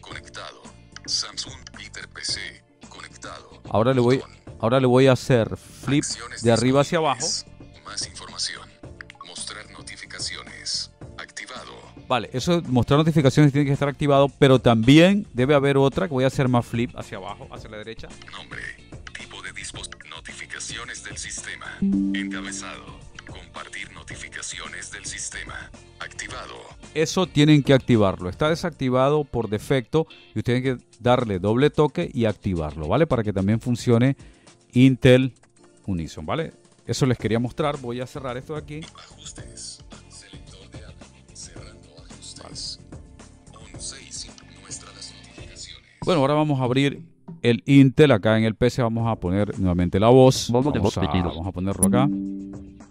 Conectado. 0.00 0.62
Samsung 1.06 1.58
Peter 1.76 2.08
PC. 2.08 2.40
Conectado. 2.88 3.62
Ahora 3.70 3.92
le 3.92 4.00
voy, 4.00 4.22
ahora 4.60 4.80
le 4.80 4.86
voy 4.86 5.06
a 5.08 5.12
hacer 5.12 5.56
flip 5.56 6.04
Acciones 6.04 6.42
de 6.42 6.52
arriba 6.52 6.80
hacia 6.82 6.98
abajo. 6.98 7.26
Más 7.84 8.06
información. 8.06 8.67
Vale, 12.08 12.30
eso 12.32 12.62
mostrar 12.68 12.98
notificaciones 12.98 13.52
tiene 13.52 13.66
que 13.66 13.72
estar 13.72 13.88
activado, 13.88 14.28
pero 14.38 14.58
también 14.58 15.26
debe 15.34 15.54
haber 15.54 15.76
otra 15.76 16.08
que 16.08 16.14
voy 16.14 16.24
a 16.24 16.28
hacer 16.28 16.48
más 16.48 16.64
flip 16.64 16.90
hacia 16.96 17.18
abajo, 17.18 17.46
hacia 17.52 17.68
la 17.68 17.76
derecha. 17.76 18.08
Nombre. 18.32 18.62
Tipo 19.18 19.42
de 19.42 19.52
dispositivos. 19.52 20.08
Notificaciones 20.08 21.04
del 21.04 21.16
sistema. 21.16 21.66
Encabezado. 21.80 22.98
Compartir 23.26 23.92
notificaciones 23.92 24.90
del 24.90 25.04
sistema. 25.04 25.70
Activado. 26.00 26.54
Eso 26.94 27.26
tienen 27.26 27.62
que 27.62 27.74
activarlo. 27.74 28.28
Está 28.28 28.48
desactivado 28.48 29.24
por 29.24 29.48
defecto 29.48 30.06
y 30.34 30.38
ustedes 30.38 30.62
tienen 30.62 30.78
que 30.78 30.84
darle 31.00 31.38
doble 31.38 31.70
toque 31.70 32.10
y 32.12 32.24
activarlo, 32.24 32.88
¿vale? 32.88 33.06
Para 33.06 33.22
que 33.22 33.32
también 33.32 33.60
funcione 33.60 34.16
Intel 34.72 35.34
Unison, 35.86 36.26
¿vale? 36.26 36.52
Eso 36.86 37.06
les 37.06 37.18
quería 37.18 37.38
mostrar. 37.38 37.78
Voy 37.78 38.00
a 38.00 38.06
cerrar 38.06 38.36
esto 38.36 38.54
de 38.54 38.60
aquí. 38.60 38.80
Ajustes. 38.96 39.84
Bueno, 46.04 46.20
ahora 46.20 46.34
vamos 46.34 46.60
a 46.60 46.64
abrir 46.64 47.02
el 47.42 47.62
Intel. 47.66 48.12
Acá 48.12 48.38
en 48.38 48.44
el 48.44 48.54
PC 48.54 48.82
vamos 48.82 49.06
a 49.08 49.16
poner 49.16 49.58
nuevamente 49.58 50.00
la 50.00 50.08
voz. 50.08 50.50
Modo 50.50 50.70
de 50.72 50.78
Vamos 50.78 50.94
voz 50.94 51.04
a, 51.04 51.12
vamos 51.12 51.46
a 51.46 51.52
ponerlo 51.52 51.86
acá. 51.86 52.08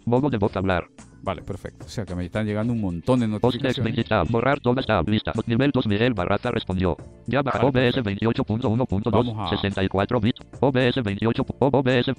Modo 0.05 0.29
de 0.29 0.37
voz 0.37 0.55
hablar. 0.55 0.85
Vale, 1.23 1.41
perfecto. 1.41 1.85
O 1.85 1.89
sea 1.89 2.05
que 2.05 2.15
me 2.15 2.23
están 2.23 2.45
llegando 2.45 2.71
un 2.71 2.79
montón 2.79 3.19
de 3.19 3.27
notificaciones. 3.27 3.83
20 3.95 4.03
tab. 4.05 4.27
Borrar 4.29 4.59
toda 4.61 4.81
tab. 4.83 5.09
Lista. 5.09 5.33
Nivel 5.45 5.71
2 5.71 5.87
Miguel 5.87 6.13
Barraza 6.13 6.51
respondió. 6.51 6.95
Ya 7.25 7.41
bajó 7.41 7.69
Vale, 7.71 7.87
OBS 7.89 7.95
perfecto. 7.95 8.31
28.1.2. 8.31 9.11
Vamos 9.11 9.35
a- 9.37 9.49
64 9.49 10.21
bits. 10.21 10.39
OBS 10.61 11.03
28. 11.03 11.45
OBS. 11.59 12.11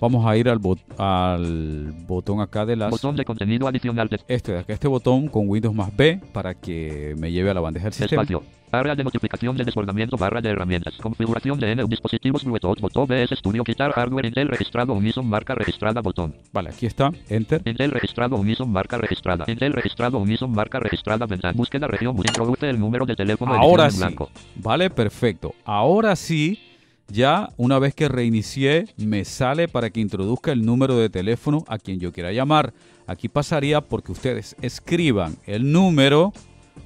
Vamos 0.00 0.24
a 0.26 0.36
ir 0.38 0.48
al, 0.48 0.60
bot- 0.60 0.80
al 0.96 1.92
botón 2.06 2.40
acá 2.40 2.64
de 2.64 2.76
las... 2.76 2.90
Botón 2.90 3.16
de 3.16 3.24
contenido 3.26 3.68
adicional 3.68 4.08
de 4.08 4.20
Este 4.28 4.52
de 4.52 4.58
acá, 4.60 4.72
este 4.72 4.88
botón 4.88 5.28
con 5.28 5.46
Windows 5.48 5.74
más 5.74 5.94
B 5.94 6.20
para 6.32 6.54
que 6.54 7.14
me 7.18 7.30
lleve 7.32 7.50
a 7.50 7.54
la 7.54 7.60
bandeja 7.60 7.84
del 7.86 7.92
sistema. 7.92 8.22
espacio. 8.22 8.42
Área 8.74 8.96
de 8.96 9.04
notificación 9.04 9.56
de 9.56 9.64
desbordamiento 9.64 10.16
barra 10.16 10.40
de 10.40 10.50
herramientas. 10.50 10.94
Configuración 11.00 11.60
de 11.60 11.72
N 11.72 11.84
dispositivos 11.88 12.42
Bluetooth. 12.44 12.80
Botón 12.80 13.04
OBS 13.04 13.38
Studio. 13.38 13.62
Quitar 13.62 13.92
hardware 13.92 14.26
Intel 14.26 14.48
registrado 14.48 14.92
Unison 14.94 15.26
marca 15.28 15.54
registrada. 15.54 16.00
Botón. 16.00 16.34
Vale, 16.52 16.70
aquí 16.70 16.86
está. 16.86 17.12
Enter. 17.28 17.62
Intel 17.64 17.92
registrado 17.92 18.36
Unison 18.36 18.70
marca 18.70 18.98
registrada. 18.98 19.44
Intel 19.46 19.72
registrado 19.72 20.18
Unison 20.18 20.50
marca 20.50 20.80
registrada. 20.80 21.24
Ventana. 21.26 21.54
Búsqueda 21.56 21.86
región. 21.86 22.16
Introduce 22.16 22.68
el 22.68 22.80
número 22.80 23.06
de 23.06 23.14
teléfono. 23.14 23.54
Ahora 23.54 23.90
sí. 23.90 23.98
blanco. 23.98 24.30
Vale, 24.56 24.90
perfecto. 24.90 25.54
Ahora 25.64 26.16
sí, 26.16 26.58
ya 27.08 27.50
una 27.56 27.78
vez 27.78 27.94
que 27.94 28.08
reinicié, 28.08 28.86
me 28.96 29.24
sale 29.24 29.68
para 29.68 29.90
que 29.90 30.00
introduzca 30.00 30.50
el 30.50 30.64
número 30.64 30.96
de 30.96 31.10
teléfono 31.10 31.64
a 31.68 31.78
quien 31.78 32.00
yo 32.00 32.12
quiera 32.12 32.32
llamar. 32.32 32.72
Aquí 33.06 33.28
pasaría 33.28 33.82
porque 33.82 34.12
ustedes 34.12 34.56
escriban 34.62 35.36
el 35.46 35.70
número 35.70 36.32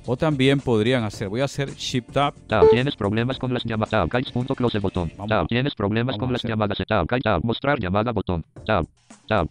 O 0.07 0.17
también 0.17 0.61
podrían 0.61 1.05
hacer, 1.05 1.29
voy 1.29 1.41
a 1.41 1.45
hacer 1.45 1.75
Shift 1.75 2.13
Tab. 2.13 2.35
Tab. 2.47 2.71
Tienes 2.71 2.97
problemas 2.97 3.39
con 3.39 3.53
las 3.53 3.65
llamadas. 3.65 3.91
Tab. 3.91 4.09
Kites.close 4.09 4.79
botón. 4.79 5.13
Vamos 5.17 5.29
Tab. 5.29 5.49
Tienes 5.49 5.75
problemas 5.75 6.17
vamos 6.17 6.27
con 6.27 6.33
las 6.33 6.43
llamadas. 6.43 6.79
Tab. 6.87 7.07
Tab. 7.23 7.45
Mostrar 7.45 7.79
llamada 7.79 8.13
botón. 8.13 8.45
Tab. 8.65 8.87
Tab. 9.27 9.49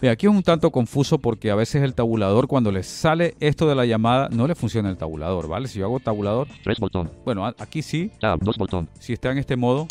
Ve, 0.00 0.10
aquí 0.10 0.26
es 0.26 0.32
un 0.32 0.42
tanto 0.42 0.70
confuso 0.70 1.18
porque 1.18 1.50
a 1.50 1.54
veces 1.54 1.82
el 1.82 1.94
tabulador, 1.94 2.46
cuando 2.46 2.72
le 2.72 2.82
sale 2.82 3.34
esto 3.40 3.68
de 3.68 3.74
la 3.74 3.86
llamada, 3.86 4.28
no 4.30 4.46
le 4.46 4.54
funciona 4.54 4.90
el 4.90 4.96
tabulador, 4.96 5.48
¿vale? 5.48 5.68
Si 5.68 5.78
yo 5.78 5.86
hago 5.86 6.00
tabulador, 6.00 6.48
3 6.62 6.80
botón. 6.80 7.10
bueno, 7.24 7.46
aquí 7.46 7.82
sí, 7.82 8.10
Tab. 8.20 8.40
2 8.40 8.58
botón. 8.58 8.88
si 8.98 9.12
está 9.12 9.30
en 9.30 9.38
este 9.38 9.56
modo, 9.56 9.86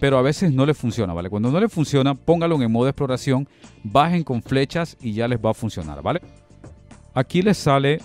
pero 0.00 0.18
a 0.18 0.22
veces 0.22 0.52
no 0.52 0.66
le 0.66 0.74
funciona, 0.74 1.12
¿vale? 1.12 1.30
Cuando 1.30 1.50
no 1.50 1.60
le 1.60 1.68
funciona, 1.68 2.14
póngalo 2.14 2.60
en 2.60 2.72
modo 2.72 2.84
de 2.84 2.90
exploración, 2.90 3.48
bajen 3.82 4.24
con 4.24 4.42
flechas 4.42 4.96
y 5.00 5.12
ya 5.12 5.28
les 5.28 5.38
va 5.38 5.50
a 5.50 5.54
funcionar, 5.54 6.02
¿vale? 6.02 6.20
Aquí 7.14 7.42
les 7.42 7.58
sale 7.58 8.00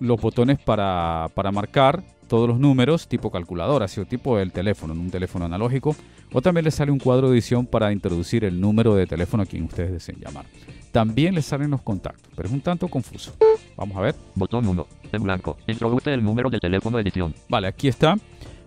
los 0.00 0.20
botones 0.20 0.58
para, 0.58 1.28
para 1.34 1.52
marcar 1.52 2.02
todos 2.26 2.48
los 2.48 2.58
números 2.58 3.08
tipo 3.08 3.30
calculadora, 3.30 3.86
así 3.86 4.00
o 4.00 4.06
tipo 4.06 4.38
el 4.38 4.52
teléfono, 4.52 4.94
en 4.94 5.00
un 5.00 5.10
teléfono 5.10 5.44
analógico, 5.44 5.96
o 6.32 6.40
también 6.40 6.64
les 6.64 6.74
sale 6.74 6.92
un 6.92 6.98
cuadro 6.98 7.28
de 7.28 7.34
edición 7.34 7.66
para 7.66 7.92
introducir 7.92 8.44
el 8.44 8.60
número 8.60 8.94
de 8.94 9.06
teléfono 9.06 9.42
a 9.42 9.46
quien 9.46 9.64
ustedes 9.64 9.92
deseen 9.92 10.20
llamar. 10.20 10.46
También 10.92 11.34
les 11.34 11.46
salen 11.46 11.70
los 11.70 11.82
contactos, 11.82 12.32
pero 12.34 12.48
es 12.48 12.54
un 12.54 12.60
tanto 12.60 12.88
confuso. 12.88 13.34
Vamos 13.76 13.96
a 13.96 14.00
ver. 14.00 14.14
Botón 14.34 14.66
1. 14.66 14.86
En 15.12 15.22
blanco. 15.22 15.56
Introduce 15.66 16.12
el 16.12 16.22
número 16.22 16.50
del 16.50 16.60
teléfono 16.60 16.98
edición. 16.98 17.34
Vale, 17.48 17.68
aquí 17.68 17.88
está. 17.88 18.16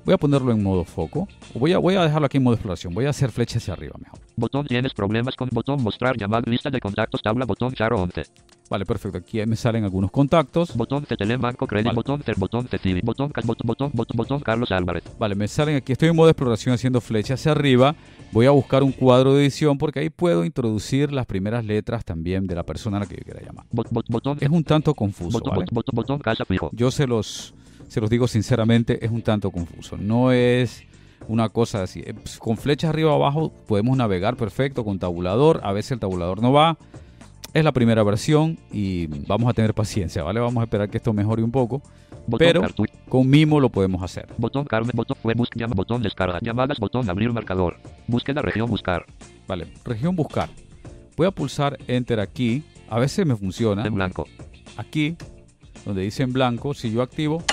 Voy 0.05 0.13
a 0.13 0.17
ponerlo 0.17 0.51
en 0.51 0.61
modo 0.61 0.83
foco. 0.83 1.27
Voy 1.53 1.71
a, 1.71 1.77
voy 1.77 1.95
a 1.95 2.03
dejarlo 2.03 2.25
aquí 2.25 2.37
en 2.37 2.43
modo 2.43 2.55
exploración. 2.55 2.93
Voy 2.93 3.05
a 3.05 3.11
hacer 3.11 3.31
flecha 3.31 3.57
hacia 3.57 3.73
arriba 3.73 3.95
mejor. 3.97 4.19
Botón 4.35 4.65
tienes 4.65 4.93
problemas 4.93 5.35
con 5.35 5.49
botón 5.51 5.81
mostrar 5.81 6.17
llamada 6.17 6.43
lista 6.45 6.69
de 6.69 6.79
contactos 6.79 7.21
tabla 7.21 7.45
botón 7.45 7.73
charo 7.73 8.01
11. 8.01 8.23
Vale, 8.73 8.87
perfecto. 8.87 9.19
Aquí 9.19 9.45
me 9.45 9.55
salen 9.55 9.83
algunos 9.83 10.09
contactos. 10.09 10.75
Botón 10.75 11.05
CTL 11.05 11.37
Banco 11.37 11.67
Credit 11.67 11.85
Vale. 11.85 11.95
botón 11.95 12.23
Cer 12.23 12.35
botón 12.39 12.67
botón 13.03 13.29
Cas 13.29 13.45
botón 13.45 13.67
botón 13.67 13.91
botón 13.93 14.17
botón 14.17 14.39
Carlos 14.39 14.71
Álvarez. 14.71 15.03
Vale, 15.19 15.35
me 15.35 15.47
salen 15.47 15.75
aquí. 15.75 15.91
Estoy 15.91 16.09
en 16.09 16.15
modo 16.15 16.29
exploración 16.29 16.73
haciendo 16.73 16.99
flecha 16.99 17.35
hacia 17.35 17.51
arriba. 17.51 17.95
Voy 18.31 18.47
a 18.47 18.49
buscar 18.51 18.81
un 18.81 18.91
cuadro 18.91 19.35
de 19.35 19.43
edición 19.43 19.77
porque 19.77 19.99
ahí 19.99 20.09
puedo 20.09 20.43
introducir 20.43 21.11
las 21.13 21.27
primeras 21.27 21.63
letras 21.65 22.03
también 22.03 22.47
de 22.47 22.55
la 22.55 22.63
persona 22.63 22.97
a 22.97 23.01
la 23.01 23.05
que 23.05 23.17
yo 23.17 23.21
quiera 23.23 23.41
llamar. 23.45 23.65
Bot, 23.71 23.89
bot, 23.91 24.07
botón 24.09 24.37
Es 24.41 24.49
un 24.49 24.63
tanto 24.63 24.95
confuso, 24.95 25.37
botón, 25.37 25.51
¿vale? 25.55 25.65
bot- 25.67 25.71
botón 25.71 25.95
botón 25.95 26.17
casa 26.19 26.43
fijo. 26.43 26.71
Yo 26.73 26.89
se 26.89 27.05
los, 27.05 27.53
se 27.89 28.01
los 28.01 28.09
digo 28.09 28.27
sinceramente, 28.27 29.05
es 29.05 29.11
un 29.11 29.21
tanto 29.21 29.51
confuso. 29.51 29.97
No 29.97 30.31
es 30.31 30.83
una 31.27 31.49
cosa 31.49 31.83
así. 31.83 31.99
Eh, 31.99 32.15
pues, 32.15 32.39
Con 32.39 32.57
flechas 32.57 32.89
arriba 32.89 33.11
o 33.13 33.15
abajo 33.17 33.53
podemos 33.67 33.95
navegar 33.95 34.35
perfecto 34.35 34.83
con 34.83 34.97
tabulador. 34.97 35.61
A 35.63 35.73
veces 35.73 35.91
el 35.91 35.99
tabulador 35.99 36.41
no 36.41 36.51
va. 36.51 36.75
Es 37.53 37.63
la 37.63 37.71
primera 37.71 38.03
versión 38.03 38.57
y 38.71 39.07
vamos 39.27 39.49
a 39.49 39.53
tener 39.53 39.73
paciencia, 39.73 40.23
¿vale? 40.23 40.39
Vamos 40.39 40.61
a 40.61 40.63
esperar 40.63 40.89
que 40.89 40.97
esto 40.97 41.13
mejore 41.13 41.43
un 41.43 41.51
poco. 41.51 41.81
Botón 42.25 42.37
Pero 42.39 42.61
con 43.09 43.29
Mimo 43.29 43.59
lo 43.59 43.69
podemos 43.69 44.01
hacer. 44.01 44.27
botón 44.37 44.65
Carmen 44.65 44.91
botón 44.95 45.17
busca 45.35 45.59
llama 45.59 45.73
botón 45.75 46.01
descarga 46.01 46.39
llamadas 46.41 46.79
botón 46.79 47.09
abrir 47.09 47.31
marcador. 47.33 47.77
Búsqueda 48.07 48.41
región 48.41 48.69
buscar. 48.69 49.05
Vale, 49.47 49.67
región 49.83 50.15
buscar. 50.15 50.49
Voy 51.17 51.27
a 51.27 51.31
pulsar 51.31 51.77
Enter 51.87 52.19
aquí. 52.19 52.63
A 52.89 52.99
veces 52.99 53.25
me 53.25 53.35
funciona. 53.35 53.85
En 53.85 53.93
blanco. 53.93 54.25
Aquí, 54.77 55.15
donde 55.85 56.01
dice 56.01 56.23
en 56.23 56.33
blanco, 56.33 56.73
si 56.73 56.91
yo 56.91 57.01
activo. 57.01 57.43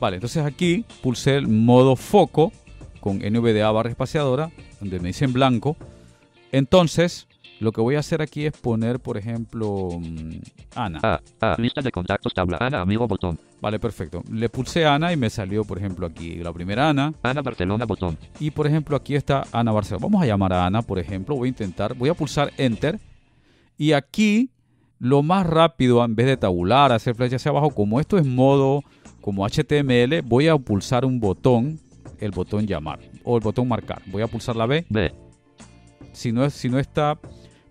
Vale, 0.00 0.16
entonces 0.16 0.44
aquí 0.44 0.84
pulsé 1.02 1.36
el 1.36 1.46
modo 1.46 1.94
foco 1.94 2.52
con 3.00 3.18
NVDA 3.18 3.70
barra 3.70 3.90
espaciadora, 3.90 4.50
donde 4.80 4.98
me 5.00 5.08
dice 5.08 5.24
en 5.24 5.32
blanco. 5.32 5.76
Entonces, 6.52 7.28
lo 7.60 7.72
que 7.72 7.80
voy 7.80 7.94
a 7.94 7.98
hacer 7.98 8.22
aquí 8.22 8.46
es 8.46 8.52
poner, 8.52 9.00
por 9.00 9.18
ejemplo, 9.18 9.90
mm, 10.00 10.40
Ana. 10.74 10.98
A. 11.02 11.20
A. 11.40 11.60
Lista 11.60 11.82
de 11.82 11.92
contactos 11.92 12.32
tabla. 12.32 12.56
Ana 12.58 12.80
amigo 12.80 13.06
botón. 13.06 13.38
Vale, 13.60 13.78
perfecto. 13.78 14.22
Le 14.32 14.48
pulsé 14.48 14.86
Ana 14.86 15.12
y 15.12 15.16
me 15.16 15.28
salió, 15.28 15.64
por 15.64 15.76
ejemplo, 15.76 16.06
aquí 16.06 16.36
la 16.36 16.52
primera 16.52 16.88
Ana. 16.88 17.12
Ana 17.22 17.42
Barcelona 17.42 17.84
botón. 17.84 18.16
Y, 18.38 18.50
por 18.50 18.66
ejemplo, 18.66 18.96
aquí 18.96 19.14
está 19.14 19.44
Ana 19.52 19.72
Barcelona. 19.72 20.06
Vamos 20.06 20.22
a 20.22 20.26
llamar 20.26 20.54
a 20.54 20.66
Ana, 20.66 20.80
por 20.80 20.98
ejemplo. 20.98 21.36
Voy 21.36 21.48
a 21.48 21.50
intentar, 21.50 21.94
voy 21.94 22.08
a 22.08 22.14
pulsar 22.14 22.50
Enter. 22.56 22.98
Y 23.76 23.92
aquí, 23.92 24.50
lo 24.98 25.22
más 25.22 25.46
rápido, 25.46 26.02
en 26.02 26.16
vez 26.16 26.26
de 26.26 26.38
tabular, 26.38 26.92
hacer 26.92 27.14
flecha 27.14 27.36
hacia 27.36 27.50
abajo, 27.50 27.70
como 27.70 28.00
esto 28.00 28.16
es 28.16 28.24
modo 28.24 28.82
como 29.20 29.46
HTML, 29.46 30.22
voy 30.22 30.48
a 30.48 30.56
pulsar 30.56 31.04
un 31.04 31.20
botón, 31.20 31.78
el 32.20 32.30
botón 32.30 32.66
llamar 32.66 33.00
o 33.22 33.36
el 33.36 33.42
botón 33.42 33.68
marcar. 33.68 34.00
Voy 34.06 34.22
a 34.22 34.26
pulsar 34.26 34.56
la 34.56 34.64
B. 34.64 34.86
B. 34.88 35.12
Si 36.12 36.32
no, 36.32 36.48
si 36.48 36.68
no 36.68 36.78
está 36.78 37.18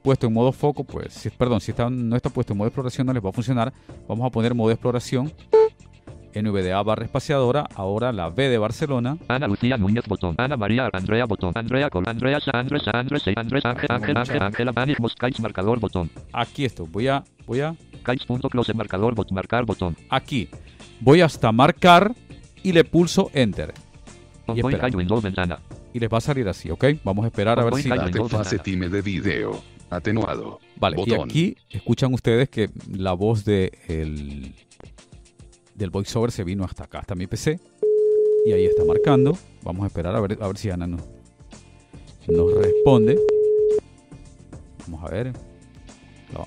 puesto 0.01 0.27
en 0.27 0.33
modo 0.33 0.51
foco, 0.51 0.83
pues, 0.83 1.13
si, 1.13 1.29
perdón, 1.29 1.61
si 1.61 1.71
está, 1.71 1.89
no 1.89 2.15
está 2.15 2.29
puesto 2.29 2.53
en 2.53 2.57
modo 2.57 2.67
exploración, 2.67 3.07
no 3.07 3.13
les 3.13 3.23
va 3.23 3.29
a 3.29 3.33
funcionar. 3.33 3.73
Vamos 4.07 4.25
a 4.25 4.29
poner 4.29 4.53
modo 4.55 4.71
exploración. 4.71 5.31
NVDA 6.33 6.81
barra 6.83 7.05
espaciadora. 7.05 7.67
Ahora 7.75 8.11
la 8.11 8.29
B 8.29 8.49
de 8.49 8.57
Barcelona. 8.57 9.17
Ana 9.27 9.47
Lucía 9.47 9.77
Núñez 9.77 10.05
botón. 10.07 10.35
Ana 10.37 10.57
María 10.57 10.89
Andrea 10.93 11.25
botón. 11.25 11.53
Andrea 11.55 11.89
Col. 11.89 12.03
Andrea 12.07 12.39
Sa 12.39 12.51
Andrés 12.53 12.83
Sa 12.83 12.91
Andrés 12.91 13.23
Sa 13.23 13.31
Andrés 13.35 13.65
Ángel 13.65 13.91
Ángel 13.91 14.17
Ángel 14.17 14.43
Ángela 14.43 14.71
Manis 14.71 14.99
Moscais 14.99 15.39
marcador 15.39 15.79
botón. 15.79 16.09
Aquí 16.33 16.65
esto. 16.65 16.85
Voy 16.85 17.07
a, 17.07 17.23
voy 17.47 17.61
a 17.61 17.75
Kites.close 18.05 18.73
marcador 18.73 19.15
bot 19.15 19.31
marcar 19.31 19.65
botón. 19.65 19.95
aquí. 20.09 20.49
Voy 21.01 21.21
hasta 21.21 21.51
marcar 21.51 22.13
y 22.63 22.73
le 22.73 22.83
pulso 22.83 23.31
enter. 23.33 23.73
Y 24.47 24.59
espera. 24.59 24.89
Les 25.93 26.09
va 26.09 26.17
a 26.17 26.21
salir 26.21 26.47
así, 26.47 26.69
¿ok? 26.69 26.85
Vamos 27.03 27.25
a 27.25 27.27
esperar 27.27 27.59
a 27.59 27.65
ver 27.65 27.73
si... 27.75 27.89
Time 28.59 28.89
de 28.89 29.01
video. 29.01 29.78
Atenuado. 29.89 30.59
Vale, 30.77 30.95
y 31.01 31.09
Botón. 31.09 31.29
aquí 31.29 31.55
escuchan 31.69 32.13
ustedes 32.13 32.49
que 32.49 32.69
la 32.91 33.13
voz 33.13 33.43
de 33.45 33.71
el, 33.87 34.53
del 35.75 35.89
voiceover 35.89 36.31
se 36.31 36.43
vino 36.43 36.63
hasta 36.63 36.83
acá, 36.83 36.99
hasta 36.99 37.15
mi 37.15 37.27
PC. 37.27 37.59
Y 38.45 38.51
ahí 38.53 38.65
está 38.65 38.85
marcando. 38.85 39.37
Vamos 39.63 39.83
a 39.83 39.87
esperar 39.87 40.15
a 40.15 40.19
ver, 40.21 40.37
a 40.41 40.47
ver 40.47 40.57
si 40.57 40.69
Ana 40.69 40.87
nos, 40.87 41.01
nos 42.27 42.53
responde. 42.53 43.19
Vamos 44.87 45.03
a 45.09 45.11
ver. 45.13 45.33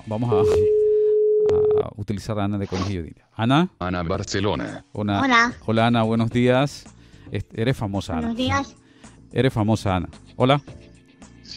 Vamos 0.07 0.31
a, 0.33 1.85
a 1.85 1.91
utilizar 1.97 2.39
a 2.39 2.45
Ana 2.45 2.57
de 2.57 2.67
Conejillo. 2.67 3.03
Ana, 3.35 3.69
Ana 3.79 4.03
Barcelona. 4.03 4.85
hola. 4.93 5.21
Hola, 5.21 5.53
Hola 5.65 5.87
Ana, 5.87 6.03
buenos 6.03 6.29
días. 6.31 6.85
Es- 7.31 7.45
Eres 7.53 7.75
famosa, 7.77 8.13
Ana. 8.13 8.21
buenos 8.21 8.37
días. 8.37 8.75
Eres 9.33 9.51
famosa, 9.51 9.95
Ana. 9.97 10.09
Hola. 10.35 10.61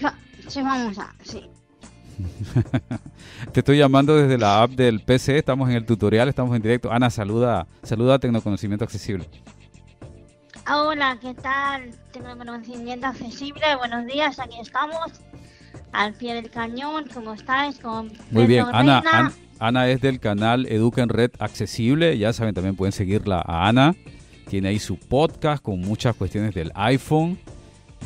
Yo, 0.00 0.08
yo 0.50 0.64
vamos 0.64 0.98
a, 0.98 1.14
sí. 1.22 1.42
Te 3.52 3.60
estoy 3.60 3.78
llamando 3.78 4.16
desde 4.16 4.38
la 4.38 4.62
app 4.62 4.70
del 4.72 5.00
PC. 5.00 5.38
Estamos 5.38 5.68
en 5.68 5.76
el 5.76 5.86
tutorial, 5.86 6.28
estamos 6.28 6.54
en 6.56 6.62
directo. 6.62 6.90
Ana, 6.90 7.10
saluda, 7.10 7.66
saluda 7.82 8.14
a 8.14 8.18
Tecnoconocimiento 8.18 8.84
Accesible. 8.84 9.28
Hola, 10.72 11.16
¿qué 11.20 11.34
tal? 11.34 11.90
Tengo 12.12 12.36
conocimiento 12.36 13.06
accesible. 13.06 13.62
Buenos 13.78 14.06
días, 14.06 14.38
aquí 14.40 14.58
estamos. 14.60 14.98
Al 15.92 16.12
pie 16.14 16.34
del 16.34 16.50
cañón, 16.50 17.04
¿cómo 17.14 17.34
estáis? 17.34 17.78
Con 17.78 18.12
Muy 18.32 18.46
bien, 18.46 18.66
Ana, 18.72 19.00
Reina. 19.00 19.18
An- 19.26 19.32
Ana 19.58 19.88
es 19.88 20.00
del 20.00 20.18
canal 20.18 20.66
Educa 20.66 21.02
en 21.02 21.08
Red 21.08 21.30
Accesible. 21.38 22.18
Ya 22.18 22.32
saben, 22.32 22.52
también 22.54 22.74
pueden 22.76 22.92
seguirla 22.92 23.42
a 23.46 23.68
Ana. 23.68 23.94
Tiene 24.50 24.68
ahí 24.68 24.78
su 24.78 24.98
podcast 24.98 25.62
con 25.62 25.80
muchas 25.80 26.16
cuestiones 26.16 26.54
del 26.54 26.72
iPhone. 26.74 27.38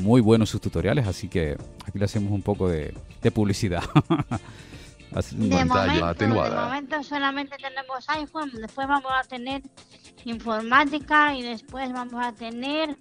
Muy 0.00 0.20
buenos 0.20 0.50
sus 0.50 0.60
tutoriales, 0.60 1.06
así 1.06 1.28
que 1.28 1.56
aquí 1.86 1.98
le 1.98 2.04
hacemos 2.04 2.30
un 2.30 2.42
poco 2.42 2.68
de, 2.68 2.94
de 3.22 3.30
publicidad. 3.30 3.82
De 5.10 5.56
momento, 5.66 6.14
de 6.16 6.28
momento 6.28 7.02
solamente 7.02 7.56
tenemos 7.56 8.08
iPhone, 8.10 8.52
después 8.60 8.86
vamos 8.86 9.10
a 9.12 9.26
tener 9.26 9.60
informática 10.24 11.34
y 11.34 11.42
después 11.42 11.92
vamos 11.92 12.24
a 12.24 12.32
tener 12.32 12.96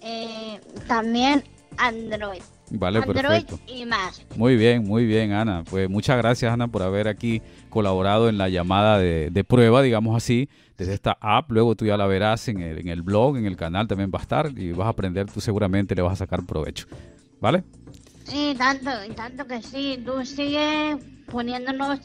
eh, 0.00 0.60
también 0.86 1.42
Android. 1.76 2.40
vale, 2.70 2.98
Android 3.00 3.16
perfecto. 3.16 3.58
y 3.66 3.84
más. 3.84 4.24
Muy 4.36 4.54
bien, 4.54 4.84
muy 4.84 5.06
bien, 5.06 5.32
Ana. 5.32 5.64
Pues 5.68 5.90
muchas 5.90 6.16
gracias, 6.18 6.52
Ana, 6.52 6.68
por 6.68 6.82
haber 6.82 7.08
aquí 7.08 7.42
colaborado 7.68 8.28
en 8.28 8.38
la 8.38 8.48
llamada 8.48 8.98
de, 8.98 9.30
de 9.30 9.42
prueba, 9.42 9.82
digamos 9.82 10.16
así, 10.16 10.48
desde 10.76 10.94
esta 10.94 11.18
app. 11.20 11.50
Luego 11.50 11.74
tú 11.74 11.84
ya 11.84 11.96
la 11.96 12.06
verás 12.06 12.46
en 12.46 12.60
el, 12.60 12.78
en 12.78 12.88
el 12.88 13.02
blog, 13.02 13.36
en 13.38 13.46
el 13.46 13.56
canal 13.56 13.88
también 13.88 14.12
va 14.14 14.20
a 14.20 14.22
estar 14.22 14.56
y 14.56 14.70
vas 14.70 14.86
a 14.86 14.90
aprender, 14.90 15.28
tú 15.30 15.40
seguramente 15.40 15.96
le 15.96 16.02
vas 16.02 16.12
a 16.12 16.16
sacar 16.16 16.46
provecho. 16.46 16.86
¿Vale? 17.40 17.64
Sí, 18.28 18.54
tanto, 18.58 18.90
y 19.08 19.14
tanto 19.14 19.46
que 19.46 19.62
sí. 19.62 20.02
Tú 20.04 20.24
sigues 20.24 20.96
poniéndonos 21.30 22.00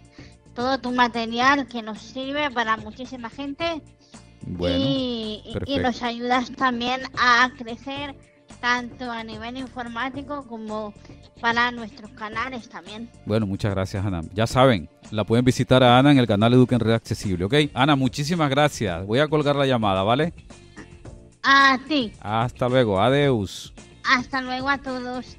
todo 0.56 0.80
tu 0.80 0.92
material 0.92 1.68
que 1.68 1.82
nos 1.82 2.00
sirve 2.02 2.50
para 2.52 2.78
muchísima 2.78 3.30
gente 3.30 3.82
Bueno, 4.46 4.76
y, 4.78 5.44
nos 5.82 6.02
ayudas 6.04 6.52
también 6.52 7.02
a 7.18 7.50
crecer 7.58 8.16
tanto 8.62 9.12
a 9.12 9.24
nivel 9.24 9.58
informático 9.58 10.46
como 10.48 10.94
para 11.42 11.72
nuestros 11.72 12.12
canales 12.12 12.70
también. 12.70 13.10
bueno, 13.26 13.46
muchas 13.48 13.72
gracias, 13.74 14.06
Ana. 14.06 14.22
Ya 14.34 14.48
saben, 14.48 14.90
la 15.12 15.24
pueden 15.26 15.44
visitar 15.44 15.84
a 15.84 15.98
Ana 15.98 16.12
en 16.12 16.20
el 16.20 16.28
canal 16.28 16.54
Educa 16.54 16.76
en 16.76 16.82
Red 16.82 16.94
Accesible, 16.94 17.46
¿ok? 17.46 17.54
Ana, 17.74 17.96
muchísimas 17.96 18.50
gracias. 18.50 19.06
Voy 19.06 19.20
a 19.20 19.28
colgar 19.28 19.56
la 19.56 19.66
llamada, 19.66 20.04
¿vale? 20.04 20.34
A 21.42 21.78
ti, 21.90 22.14
Hasta 22.22 22.70
luego, 22.70 23.02
adeus. 23.02 23.74
hasta 24.06 24.42
luego 24.42 24.70
a 24.70 24.78
todos. 24.78 25.36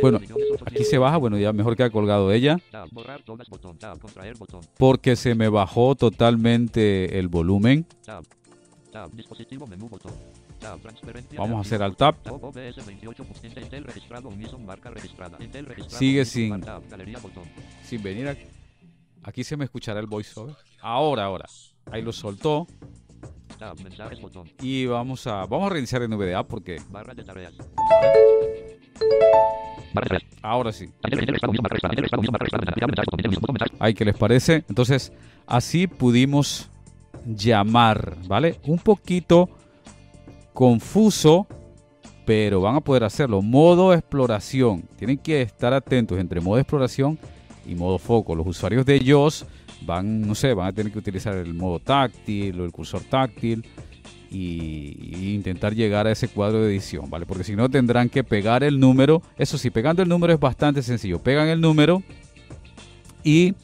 Bueno, 0.00 0.18
aquí 0.66 0.84
se 0.84 0.98
baja, 0.98 1.16
bueno, 1.16 1.38
ya 1.38 1.52
mejor 1.52 1.76
queda 1.76 1.90
colgado 1.90 2.32
ella. 2.32 2.58
Porque 4.78 5.16
se 5.16 5.34
me 5.34 5.48
bajó 5.48 5.94
totalmente 5.94 7.18
el 7.18 7.28
volumen. 7.28 7.86
Vamos 11.38 11.58
a 11.58 11.60
hacer 11.60 11.82
al 11.82 11.96
tap. 11.96 12.16
Sigue 15.88 16.24
sin, 16.24 16.62
sin 17.82 18.02
venir. 18.02 18.28
A, 18.28 18.36
aquí 19.22 19.44
se 19.44 19.56
me 19.56 19.64
escuchará 19.64 19.98
el 20.00 20.06
voiceover. 20.06 20.54
Ahora, 20.80 21.24
ahora. 21.24 21.46
Ahí 21.90 22.02
lo 22.02 22.12
soltó. 22.12 22.66
Mensajes 23.82 24.20
botón. 24.20 24.50
Y 24.60 24.86
vamos 24.86 25.26
a, 25.26 25.46
vamos 25.46 25.66
a 25.66 25.70
reiniciar 25.70 26.02
en 26.02 26.10
NVDA 26.10 26.42
porque 26.42 26.80
Barra 26.90 27.14
de 27.14 27.24
tareas. 27.24 27.52
Ahora 30.42 30.72
sí. 30.72 30.88
Ay, 33.78 33.94
¿qué 33.94 34.04
les 34.04 34.16
parece? 34.16 34.64
Entonces, 34.68 35.12
así 35.46 35.86
pudimos 35.86 36.68
llamar, 37.24 38.16
¿vale? 38.26 38.58
Un 38.64 38.78
poquito 38.78 39.48
confuso, 40.52 41.46
pero 42.24 42.60
van 42.60 42.76
a 42.76 42.80
poder 42.80 43.04
hacerlo. 43.04 43.42
Modo 43.42 43.94
exploración. 43.94 44.82
Tienen 44.98 45.18
que 45.18 45.42
estar 45.42 45.72
atentos 45.72 46.18
entre 46.18 46.40
modo 46.40 46.58
exploración 46.58 47.18
y 47.66 47.74
modo 47.74 47.98
foco. 47.98 48.34
Los 48.34 48.46
usuarios 48.46 48.84
de 48.84 48.96
ellos 48.96 49.46
van, 49.84 50.22
no 50.22 50.34
sé, 50.34 50.54
van 50.54 50.68
a 50.68 50.72
tener 50.72 50.92
que 50.92 50.98
utilizar 50.98 51.36
el 51.36 51.54
modo 51.54 51.78
táctil 51.78 52.60
o 52.60 52.64
el 52.64 52.72
cursor 52.72 53.02
táctil 53.02 53.64
y, 54.30 55.34
intentar 55.34 55.74
llegar 55.74 56.06
a 56.06 56.12
ese 56.12 56.28
cuadro 56.28 56.62
de 56.62 56.72
edición, 56.72 57.10
¿vale? 57.10 57.26
Porque 57.26 57.44
si 57.44 57.54
no 57.54 57.68
tendrán 57.68 58.08
que 58.08 58.24
pegar 58.24 58.64
el 58.64 58.80
número. 58.80 59.22
Eso 59.36 59.58
sí, 59.58 59.70
pegando 59.70 60.02
el 60.02 60.08
número 60.08 60.32
es 60.32 60.40
bastante 60.40 60.82
sencillo. 60.82 61.18
Pegan 61.18 61.48
el 61.48 61.60
número 61.60 62.02
y 63.22 63.54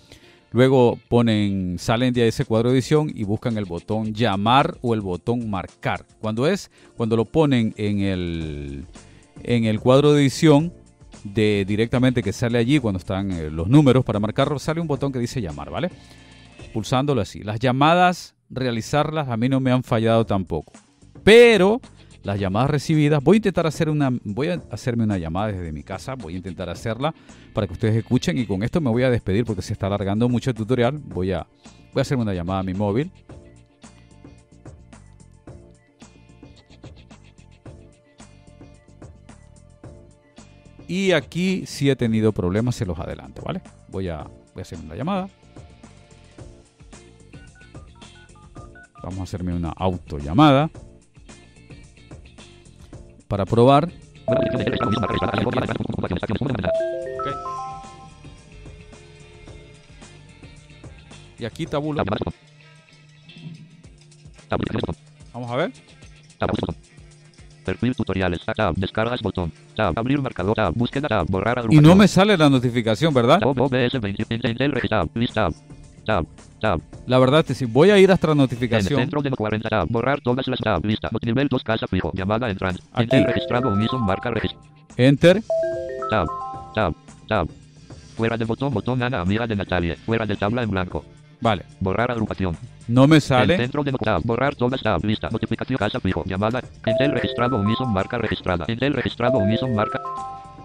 luego 0.50 0.98
ponen, 1.08 1.76
salen 1.78 2.12
de 2.12 2.28
ese 2.28 2.44
cuadro 2.44 2.70
de 2.70 2.76
edición 2.76 3.10
y 3.14 3.24
buscan 3.24 3.56
el 3.56 3.64
botón 3.64 4.14
llamar 4.14 4.76
o 4.82 4.94
el 4.94 5.00
botón 5.00 5.48
marcar. 5.48 6.04
Cuando 6.20 6.46
es, 6.46 6.70
cuando 6.96 7.16
lo 7.16 7.24
ponen 7.24 7.74
en 7.76 8.00
el, 8.00 8.84
en 9.42 9.64
el 9.64 9.80
cuadro 9.80 10.12
de 10.12 10.22
edición 10.22 10.72
de 11.34 11.64
directamente 11.66 12.22
que 12.22 12.32
sale 12.32 12.58
allí 12.58 12.78
cuando 12.78 12.98
están 12.98 13.30
eh, 13.32 13.50
los 13.50 13.68
números 13.68 14.04
para 14.04 14.20
marcarlo, 14.20 14.58
sale 14.58 14.80
un 14.80 14.86
botón 14.86 15.12
que 15.12 15.18
dice 15.18 15.40
llamar, 15.40 15.70
¿vale? 15.70 15.90
Pulsándolo 16.72 17.20
así. 17.20 17.42
Las 17.42 17.60
llamadas, 17.60 18.34
realizarlas 18.50 19.28
a 19.28 19.36
mí 19.36 19.48
no 19.48 19.60
me 19.60 19.70
han 19.70 19.82
fallado 19.82 20.24
tampoco. 20.26 20.72
Pero 21.24 21.80
las 22.22 22.38
llamadas 22.38 22.70
recibidas, 22.70 23.22
voy 23.22 23.36
a 23.36 23.38
intentar 23.38 23.66
hacer 23.66 23.88
una, 23.88 24.10
voy 24.24 24.48
a 24.48 24.62
hacerme 24.70 25.04
una 25.04 25.18
llamada 25.18 25.52
desde 25.52 25.72
mi 25.72 25.82
casa, 25.82 26.14
voy 26.14 26.34
a 26.34 26.36
intentar 26.36 26.68
hacerla 26.68 27.14
para 27.54 27.66
que 27.66 27.72
ustedes 27.72 27.96
escuchen 27.96 28.36
y 28.38 28.46
con 28.46 28.62
esto 28.62 28.80
me 28.80 28.90
voy 28.90 29.02
a 29.02 29.10
despedir 29.10 29.44
porque 29.44 29.62
se 29.62 29.72
está 29.72 29.86
alargando 29.86 30.28
mucho 30.28 30.50
el 30.50 30.56
tutorial. 30.56 30.98
Voy 30.98 31.32
a, 31.32 31.46
voy 31.92 32.00
a 32.00 32.02
hacerme 32.02 32.24
una 32.24 32.34
llamada 32.34 32.60
a 32.60 32.62
mi 32.62 32.74
móvil. 32.74 33.10
Y 40.88 41.12
aquí 41.12 41.64
sí 41.66 41.90
he 41.90 41.96
tenido 41.96 42.32
problemas, 42.32 42.74
se 42.74 42.86
los 42.86 42.98
adelanto, 42.98 43.42
¿vale? 43.42 43.60
Voy 43.88 44.08
a, 44.08 44.22
voy 44.22 44.60
a 44.60 44.62
hacer 44.62 44.78
una 44.78 44.94
llamada. 44.94 45.28
Vamos 49.02 49.20
a 49.20 49.22
hacerme 49.22 49.54
una 49.54 49.68
autollamada 49.68 50.70
para 53.28 53.44
probar. 53.44 53.92
Y 61.38 61.44
aquí 61.44 61.66
tabula. 61.66 62.02
Vamos 65.32 65.50
a 65.50 65.56
ver. 65.56 65.72
Perfil 67.68 67.94
tutoriales. 67.94 68.40
Tab. 68.56 68.74
Descargas 68.76 69.20
botón. 69.20 69.52
Tab. 69.76 69.92
Abrir 69.94 70.22
marcador. 70.22 70.56
Tab. 70.56 70.72
Búsqueda. 70.74 71.06
Tab. 71.06 71.26
Borrar 71.28 71.66
Y 71.68 71.80
no 71.80 71.94
me 71.94 72.08
sale 72.08 72.34
la 72.38 72.48
notificación, 72.48 73.12
¿verdad? 73.12 73.40
Tab. 73.40 73.60
OBS 73.60 74.00
20. 74.00 74.24
Entel 74.30 74.72
registrado. 74.72 75.10
List 75.12 75.34
tab. 75.34 75.52
Tab. 76.06 76.24
Tab. 76.62 76.80
La 77.06 77.18
verdad 77.18 77.40
es 77.40 77.46
que 77.46 77.54
si 77.54 77.66
voy 77.66 77.90
a 77.90 77.98
ir 77.98 78.10
hasta 78.10 78.28
la 78.28 78.32
En 78.32 78.38
notificación. 78.38 79.00
centro 79.00 79.20
de 79.20 79.30
40 79.30 79.68
tab. 79.68 79.86
Borrar 79.90 80.22
todas 80.22 80.48
las 80.48 80.58
tab. 80.60 80.82
Lista. 80.82 81.10
Nivel 81.22 81.48
2 81.48 81.62
casa 81.62 81.86
fijo. 81.86 82.10
Llamada 82.14 82.48
entrante. 82.48 82.80
Aquí. 82.92 83.02
Entel 83.02 83.24
registrado 83.24 83.68
Unison 83.68 84.02
marca 84.02 84.30
registrado. 84.30 84.64
Enter. 84.96 85.42
Tab. 86.08 86.26
Tab. 86.74 86.94
Tab. 87.28 87.48
Fuera 88.16 88.38
de 88.38 88.46
botón. 88.46 88.72
Botón 88.72 89.02
Ana 89.02 89.20
amiga 89.20 89.46
de 89.46 89.56
Natalia. 89.56 89.94
Fuera 90.06 90.24
de 90.24 90.36
tabla 90.36 90.62
en 90.62 90.70
blanco. 90.70 91.04
Vale. 91.42 91.66
Borrar 91.80 92.10
agrupación. 92.10 92.56
No 92.88 93.06
me 93.06 93.20
sale. 93.20 93.56
centro 93.58 93.84
de 93.84 93.92
tab. 93.92 94.22
Borrar 94.24 94.54
todas 94.54 94.82
tab. 94.82 95.04
Lista. 95.04 95.28
Notificación 95.30 95.78
casa 95.78 96.00
fijo. 96.00 96.24
Llamada. 96.24 96.62
Entel 96.86 97.12
registrado 97.12 97.56
Unison 97.56 97.92
marca 97.92 98.16
registrada. 98.16 98.64
Entel 98.66 98.94
registrado 98.94 99.38
Unison 99.38 99.74
marca. 99.74 100.00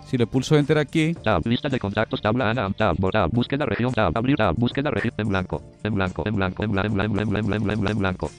Si 0.08 0.18
le 0.18 0.26
pulso 0.26 0.56
enter 0.56 0.78
aquí. 0.78 1.14
Tab. 1.16 1.46
Lista 1.46 1.68
de 1.68 1.80
contactos. 1.80 2.22
Tabla 2.22 2.50
Ana. 2.50 2.72
Tab. 2.72 2.96
Tab. 3.12 3.30
Búsqueda 3.30 3.66
región. 3.66 3.92
Tab. 3.92 4.18
Abrir 4.18 4.38
tab. 4.38 4.56
Búsqueda 4.56 4.90
región. 4.90 5.14
En 5.18 5.28
blanco. 5.28 5.62
En 5.84 5.94
blanco. 5.94 6.24
En 6.26 6.36
blanco. 6.36 6.64
En 6.64 6.72
blanco. 6.72 6.88
En 6.88 6.96
blanco. 6.96 7.20
En 7.20 7.30
blanco. 7.30 7.54
En 7.54 7.64
blanco. 7.64 7.92
En 7.92 8.00
blanco. 8.00 8.32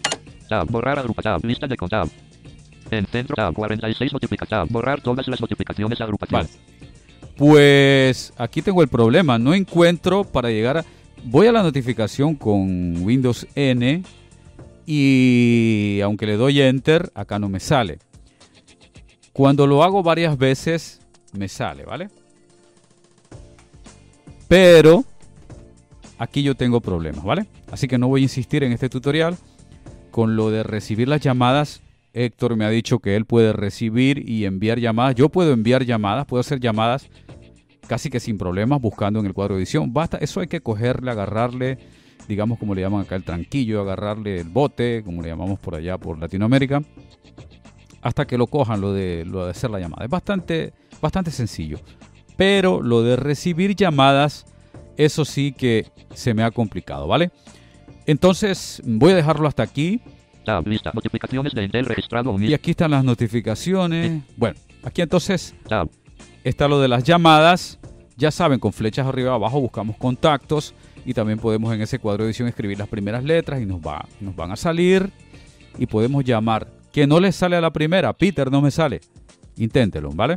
Tab. 0.49 0.67
Borrar 0.71 0.99
agrupa. 0.99 1.21
Tab. 1.21 1.45
Lista 1.45 1.67
de 1.67 1.77
contactos. 1.77 2.13
En 2.91 3.05
centro. 3.05 3.37
Tab. 3.37 3.53
46 3.53 4.15
notifica. 4.15 4.47
Tab. 4.47 4.67
Borrar 4.71 5.03
todas 5.03 5.29
las 5.29 5.41
notificaciones. 5.43 6.01
Agrupación. 6.01 6.43
Vale. 6.43 6.51
Pues 7.37 8.33
aquí 8.39 8.63
tengo 8.63 8.81
el 8.81 8.89
problema. 8.89 9.39
No 9.39 9.53
encuentro 9.53 10.25
para 10.25 10.49
llegar 10.49 10.79
a. 10.79 10.85
Voy 11.27 11.47
a 11.47 11.53
la 11.53 11.63
notificación 11.63 12.35
con 12.35 13.03
Windows 13.03 13.47
N 13.55 14.03
y 14.85 16.01
aunque 16.03 16.27
le 16.27 16.37
doy 16.37 16.61
enter, 16.61 17.11
acá 17.15 17.39
no 17.39 17.49
me 17.49 17.61
sale. 17.61 17.99
Cuando 19.33 19.67
lo 19.67 19.83
hago 19.83 20.03
varias 20.03 20.37
veces, 20.37 21.01
me 21.33 21.49
sale, 21.49 21.85
¿vale? 21.85 22.09
Pero 24.49 25.05
aquí 26.19 26.43
yo 26.43 26.55
tengo 26.55 26.83
problemas, 26.83 27.25
¿vale? 27.25 27.47
Así 27.73 27.89
que 27.89 27.97
no 27.97 28.09
voy 28.09 28.21
a 28.21 28.25
insistir 28.25 28.63
en 28.63 28.73
este 28.73 28.91
tutorial. 28.91 29.39
Con 30.11 30.37
lo 30.37 30.51
de 30.51 30.63
recibir 30.63 31.09
las 31.09 31.23
llamadas, 31.23 31.81
Héctor 32.13 32.55
me 32.55 32.67
ha 32.67 32.71
dicho 32.71 32.99
que 32.99 33.17
él 33.17 33.25
puede 33.25 33.55
recibir 33.55 34.29
y 34.29 34.45
enviar 34.45 34.79
llamadas. 34.79 35.15
Yo 35.15 35.31
puedo 35.31 35.53
enviar 35.55 35.85
llamadas, 35.85 36.27
puedo 36.27 36.43
hacer 36.43 36.61
llamadas 36.61 37.09
casi 37.87 38.11
que 38.11 38.21
sin 38.21 38.39
problemas 38.39 38.81
buscando 38.81 39.21
en 39.21 39.27
el 39.27 39.35
cuadro 39.35 39.55
de 39.55 39.63
edición. 39.63 39.93
Basta, 39.93 40.19
eso 40.19 40.41
hay 40.41 40.47
que 40.47 40.61
cogerle, 40.61 41.11
agarrarle, 41.11 41.79
digamos 42.29 42.59
como 42.59 42.75
le 42.75 42.83
llaman 42.83 43.03
acá 43.03 43.17
el 43.17 43.25
tranquillo, 43.25 43.81
agarrarle 43.81 44.41
el 44.41 44.49
bote, 44.49 45.03
como 45.05 45.23
le 45.23 45.29
llamamos 45.29 45.59
por 45.59 45.75
allá 45.75 45.99
por 45.99 46.19
Latinoamérica, 46.19 46.83
hasta 48.03 48.27
que 48.27 48.39
lo 48.39 48.47
cojan 48.47 48.81
lo 48.81 48.93
de, 48.93 49.25
lo 49.25 49.45
de 49.45 49.51
hacer 49.51 49.71
la 49.71 49.81
llamada. 49.81 50.05
Es 50.05 50.11
bastante, 50.11 50.73
bastante 51.01 51.31
sencillo. 51.31 51.79
Pero 52.37 52.83
lo 52.83 53.03
de 53.03 53.17
recibir 53.17 53.77
llamadas, 53.77 54.47
eso 54.97 55.25
sí 55.25 55.53
que 55.53 55.87
se 56.15 56.35
me 56.35 56.43
ha 56.43 56.51
complicado, 56.51 57.07
¿vale? 57.07 57.31
Entonces 58.07 58.83
voy 58.85 59.13
a 59.13 59.17
dejarlo 59.17 59.49
hasta 59.49 59.63
aquí. 59.63 60.01
Tab. 60.45 60.67
Lista. 60.67 60.91
Notificaciones 60.93 61.55
de 61.55 61.65
Entel 61.65 61.87
registrado 61.87 62.39
Y 62.39 62.53
aquí 62.53 62.73
están 62.73 62.91
las 62.91 63.03
notificaciones. 63.03 64.23
Bueno, 64.37 64.59
aquí 64.83 65.01
entonces 65.01 65.55
Tab. 65.67 65.89
Está 66.45 66.69
lo 66.69 66.81
de 66.81 66.89
las 66.89 67.03
llamadas. 67.03 67.79
Ya 68.17 68.31
saben, 68.31 68.61
con 68.61 68.73
flechas 68.73 69.07
arriba 69.07 69.35
abajo 69.35 69.61
buscamos 69.61 69.97
contactos 69.97 70.73
y 71.05 71.15
también 71.15 71.41
podemos 71.41 71.75
en 71.75 71.83
ese 71.83 71.99
cuadro 71.99 72.23
de 72.23 72.31
edición 72.31 72.47
escribir 72.47 72.79
las 72.79 72.89
primeras 72.89 73.25
letras 73.25 73.61
y 73.61 73.67
nos, 73.67 73.81
va, 73.81 74.07
nos 74.21 74.37
van 74.37 74.53
a 74.53 74.57
salir 74.57 75.11
y 75.79 75.87
podemos 75.87 76.25
llamar. 76.25 76.69
Que 76.93 77.09
no 77.09 77.19
les 77.19 77.35
sale 77.35 77.57
a 77.57 77.61
la 77.61 77.73
primera, 77.73 78.13
Peter 78.13 78.53
no 78.53 78.63
me 78.63 78.71
sale. 78.71 79.01
Inténtelo, 79.57 80.11
¿vale? 80.11 80.37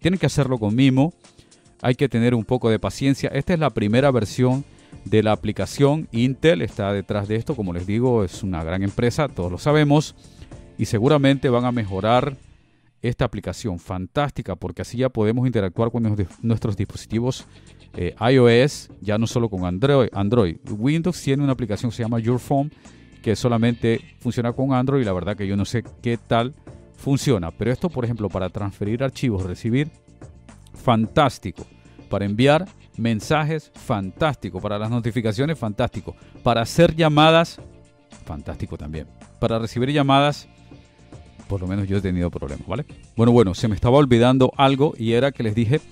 Tienen 0.00 0.18
que 0.18 0.26
hacerlo 0.26 0.58
con 0.58 0.74
mimo. 0.74 1.14
Hay 1.80 1.94
que 1.94 2.08
tener 2.08 2.34
un 2.34 2.44
poco 2.44 2.68
de 2.68 2.80
paciencia. 2.80 3.30
Esta 3.32 3.54
es 3.54 3.60
la 3.60 3.70
primera 3.70 4.10
versión 4.10 4.64
de 5.04 5.22
la 5.22 5.30
aplicación. 5.30 6.08
Intel 6.10 6.62
está 6.62 6.92
detrás 6.92 7.28
de 7.28 7.36
esto. 7.36 7.54
Como 7.54 7.72
les 7.72 7.86
digo, 7.86 8.24
es 8.24 8.42
una 8.42 8.64
gran 8.64 8.82
empresa, 8.82 9.28
todos 9.28 9.52
lo 9.52 9.58
sabemos. 9.58 10.16
Y 10.78 10.86
seguramente 10.86 11.48
van 11.48 11.64
a 11.64 11.72
mejorar 11.72 12.36
esta 13.02 13.24
aplicación 13.24 13.78
fantástica 13.78 14.56
porque 14.56 14.82
así 14.82 14.96
ya 14.98 15.08
podemos 15.08 15.46
interactuar 15.46 15.90
con 15.90 16.02
nuestros- 16.42 16.76
dispositivos 16.76 17.46
eh, 17.94 18.14
iOS, 18.32 18.88
ya 19.00 19.18
no 19.18 19.26
solo 19.26 19.50
con 19.50 19.66
Android, 19.66 20.08
Android. 20.12 20.56
Windows 20.70 21.20
tiene 21.20 21.42
una 21.42 21.52
aplicación 21.52 21.90
que 21.90 21.96
se 21.98 22.02
llama 22.04 22.20
Your 22.20 22.38
Phone 22.38 22.70
que 23.22 23.36
solamente 23.36 24.00
funciona 24.18 24.52
con 24.52 24.72
Android 24.72 25.02
y 25.02 25.04
la 25.04 25.12
verdad 25.12 25.36
que 25.36 25.46
yo 25.46 25.56
no 25.56 25.64
sé 25.64 25.84
qué 26.00 26.16
tal 26.16 26.54
funciona. 26.96 27.50
Pero 27.50 27.70
esto, 27.70 27.90
por 27.90 28.04
ejemplo, 28.04 28.28
para 28.28 28.48
transferir 28.48 29.02
archivos, 29.04 29.42
recibir, 29.44 29.90
fantástico. 30.74 31.66
Para 32.08 32.24
enviar 32.24 32.66
mensajes, 32.96 33.70
fantástico. 33.74 34.60
Para 34.60 34.78
las 34.78 34.90
notificaciones, 34.90 35.58
fantástico. 35.58 36.14
Para 36.42 36.62
hacer 36.62 36.94
llamadas, 36.94 37.60
fantástico 38.24 38.76
también. 38.76 39.06
Para 39.38 39.58
recibir 39.58 39.90
llamadas, 39.92 40.48
Por 41.52 41.60
lo 41.60 41.66
menos 41.66 41.86
yo 41.86 41.98
he 41.98 42.00
tenido 42.00 42.30
problemas, 42.30 42.66
¿vale? 42.66 42.86
Bueno, 43.14 43.30
bueno, 43.30 43.52
se 43.52 43.68
me 43.68 43.74
estaba 43.74 43.98
olvidando 43.98 44.54
algo 44.56 44.94
y 44.96 45.12
era 45.12 45.32
que 45.32 45.42
les 45.42 45.54
dije 45.54 45.82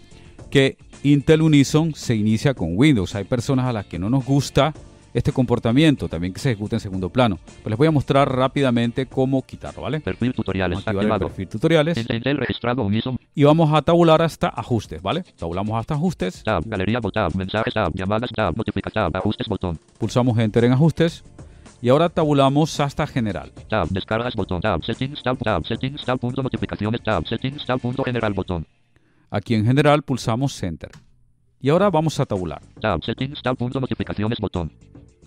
que 0.49 0.79
Intel 1.03 1.43
Unison 1.43 1.95
se 1.95 2.15
inicia 2.15 2.55
con 2.55 2.79
Windows. 2.79 3.15
Hay 3.15 3.25
personas 3.25 3.67
a 3.67 3.73
las 3.75 3.85
que 3.85 3.99
no 3.99 4.09
nos 4.09 4.25
gusta 4.25 4.73
este 5.13 5.33
comportamiento, 5.33 6.09
también 6.09 6.33
que 6.33 6.41
se 6.41 6.53
ejecuta 6.53 6.77
en 6.77 6.81
segundo 6.81 7.11
plano. 7.11 7.39
Pues 7.63 7.67
les 7.67 7.77
voy 7.77 7.89
a 7.89 7.91
mostrar 7.91 8.35
rápidamente 8.35 9.05
cómo 9.05 9.43
quitarlo, 9.43 9.83
¿vale? 9.83 10.01
Perfil 10.01 10.33
tutoriales. 10.33 10.77
Vamos 10.77 10.87
a 10.87 10.91
activar 10.93 11.21
el 11.21 11.29
perfil 11.29 11.49
tutoriales 11.49 11.99
Intel 11.99 12.39
registrado 12.39 12.83
Unison. 12.83 13.19
y 13.35 13.45
vamos 13.45 13.71
a 13.75 13.83
tabular 13.83 14.23
hasta 14.23 14.49
ajustes, 14.49 15.03
¿vale? 15.03 15.25
Tabulamos 15.39 15.79
hasta 15.79 15.93
ajustes, 15.93 16.43
Tab. 16.43 16.63
Galería. 16.65 17.03
Tab. 17.03 17.37
Mensajes. 17.37 17.75
Tab. 17.75 17.93
Llamadas. 17.95 18.31
Tab. 18.35 18.55
Tab. 18.95 19.15
Ajustes. 19.15 19.47
Botón. 19.47 19.79
pulsamos 19.99 20.39
enter 20.39 20.65
en 20.65 20.73
ajustes 20.73 21.23
y 21.83 21.89
ahora 21.89 22.09
tabulamos 22.09 22.79
hasta 22.81 23.07
general. 23.07 23.53
Tab. 23.69 23.89
Descargas. 23.89 24.35
Botón. 24.35 24.61
Tab. 24.61 24.83
Settings. 24.85 25.23
Tab. 25.23 25.39
Tab. 25.39 25.65
Settings. 25.67 26.05
Tab. 26.05 26.19
Punto. 26.19 26.43
Notificaciones. 26.43 27.03
Tab. 27.03 27.27
Settings. 27.27 27.65
Tab. 27.65 27.81
Punto. 27.81 28.05
General. 28.05 28.33
Botón. 28.35 28.67
Aquí 29.31 29.55
en 29.55 29.65
general 29.65 30.03
pulsamos 30.03 30.63
enter. 30.63 30.91
Y 31.61 31.71
ahora 31.71 31.91
vamos 31.91 32.21
a 32.21 32.27
tabular. 32.27 32.61
Tab. 32.81 33.03
Settings. 33.03 33.41
Tab. 33.43 33.57
Punto. 33.57 33.81
Notificaciones. 33.81 34.39
Botón. 34.39 34.71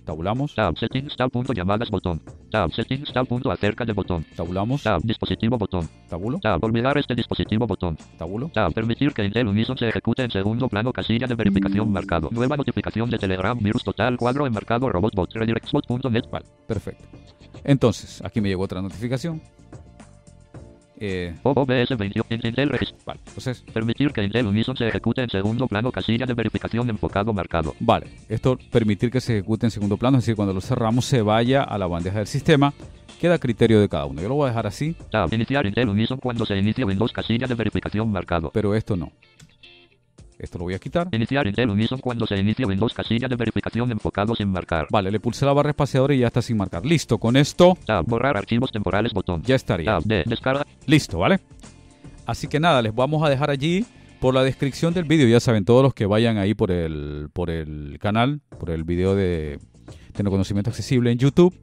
Tabulamos, 0.06 0.54
Tab. 0.54 0.78
Settings. 0.78 1.16
Tab. 1.16 1.32
Punto. 1.32 1.54
Llamadas. 1.54 1.90
Botón. 1.90 2.22
Tab. 2.50 2.72
Settings. 2.72 3.12
Tab. 3.14 3.28
Punto. 3.28 3.52
Acerca 3.52 3.86
de 3.86 3.94
botón. 3.94 4.26
tabulamos, 4.36 4.84
Tab. 4.84 5.02
Dispositivo. 5.02 5.58
Botón. 5.58 5.88
tabulo, 6.10 6.40
Tab. 6.40 6.64
Olvidar 6.64 6.98
este 6.98 7.16
dispositivo. 7.16 7.66
Botón. 7.68 7.98
tabulo, 8.18 8.50
Tab. 8.50 8.74
Permitir 8.74 9.14
que 9.14 9.24
Intel 9.24 9.48
Unison 9.48 9.78
se 9.78 9.88
ejecute 9.88 10.24
en 10.24 10.32
segundo 10.32 10.68
plano. 10.68 10.92
Casilla 10.92 11.28
de 11.28 11.36
verificación 11.36 11.92
marcado. 11.92 12.30
Nueva 12.32 12.58
notificación 12.58 13.10
de 13.10 13.18
Telegram. 13.18 13.58
Virus 13.58 13.84
total. 13.84 14.18
Cuadro 14.18 14.46
enmarcado. 14.46 14.90
Robotbot. 14.90 15.34
Redirectbot.net. 15.34 16.26
Vale, 16.32 16.46
perfecto. 16.68 17.04
Entonces, 17.64 18.22
aquí 18.24 18.42
me 18.42 18.50
llegó 18.50 18.64
otra 18.64 18.82
notificación. 18.82 19.42
Eh, 21.06 21.36
OBS 21.44 21.98
21. 21.98 22.26
Intel 22.30 22.70
regist- 22.70 22.96
vale, 23.06 23.20
entonces, 23.28 23.62
Permitir 23.74 24.12
que 24.14 24.24
Intel 24.24 24.48
Unison 24.48 24.78
se 24.78 24.88
ejecute 24.88 25.22
en 25.22 25.30
segundo 25.30 25.68
plano. 25.68 25.92
Casilla 25.92 26.26
de 26.26 26.34
verificación 26.34 26.90
enfocado 26.90 27.34
marcado. 27.34 27.76
vale, 27.82 28.08
esto 28.30 28.58
permitir 28.72 29.12
que 29.12 29.20
se 29.20 29.34
ejecute 29.40 29.66
en 29.68 29.72
segundo 29.72 29.98
plano, 29.98 30.18
es 30.18 30.24
decir, 30.24 30.38
cuando 30.38 30.54
lo 30.54 30.62
cerramos 30.62 31.04
se 31.04 31.22
vaya 31.22 31.62
a 31.64 31.78
la 31.78 31.88
bandeja 31.88 32.20
del 32.20 32.28
sistema, 32.28 32.74
queda 33.20 33.34
a 33.34 33.38
criterio 33.38 33.82
de 33.82 33.90
cada 33.90 34.06
uno. 34.06 34.22
Yo 34.22 34.30
lo 34.30 34.36
voy 34.36 34.46
a 34.46 34.50
dejar 34.52 34.66
así, 34.68 34.96
Tab. 35.12 35.34
Iniciar 35.34 35.66
Intel 35.66 35.90
Unison 35.90 36.20
cuando 36.20 36.46
se 36.46 36.56
inicie 36.58 36.86
Windows. 36.86 37.12
Casilla 37.12 37.48
de 37.48 37.56
verificación 37.56 38.10
marcado. 38.10 38.52
pero 38.54 38.74
esto 38.74 38.96
no. 38.96 39.12
Esto 40.44 40.58
lo 40.58 40.66
voy 40.66 40.74
a 40.74 40.80
quitar. 40.80 41.08
Iniciar 41.14 41.48
Intel 41.48 41.70
Unison 41.70 42.00
cuando 42.00 42.28
se 42.28 42.36
inicie 42.36 42.66
Windows. 42.66 42.94
Casilla 42.94 43.30
de 43.30 43.38
verificación 43.38 43.90
enfocado 43.92 44.36
sin 44.36 44.50
marcar. 44.50 44.88
Vale, 44.92 45.10
le 45.10 45.22
pulsé 45.22 45.46
la 45.46 45.54
barra 45.54 45.70
espaciadora 45.70 46.14
y 46.14 46.20
ya 46.20 46.28
está 46.28 46.42
sin 46.42 46.58
marcar. 46.58 46.86
Listo, 46.86 47.18
con 47.18 47.38
esto 47.38 47.78
Tab. 47.86 48.06
Borrar 48.06 48.36
archivos 48.36 48.70
temporales. 48.70 49.14
Botón. 49.14 49.42
ya 49.44 49.56
estaría. 49.56 49.86
Tab. 49.86 50.04
De. 50.04 50.24
Descarga. 50.26 50.68
Listo, 50.86 51.20
¿vale? 51.20 51.40
Así 52.26 52.48
que 52.48 52.60
nada, 52.60 52.82
les 52.82 52.94
vamos 52.94 53.24
a 53.24 53.30
dejar 53.30 53.50
allí 53.52 53.86
por 54.20 54.34
la 54.34 54.44
descripción 54.44 54.94
del 54.94 55.06
vídeo. 55.06 55.30
Ya 55.30 55.40
saben, 55.40 55.64
todos 55.64 55.82
los 55.82 55.94
que 55.94 56.06
vayan 56.06 56.38
ahí 56.38 56.54
por 56.54 56.72
el, 56.72 57.30
por 57.32 57.50
el 57.50 57.98
canal, 58.02 58.42
por 58.60 58.70
el 58.70 58.84
vídeo 58.84 59.16
de 59.16 59.60
Tecnoconocimiento 60.12 60.70
Accesible 60.70 61.10
en 61.10 61.20
YouTube. 61.20 61.58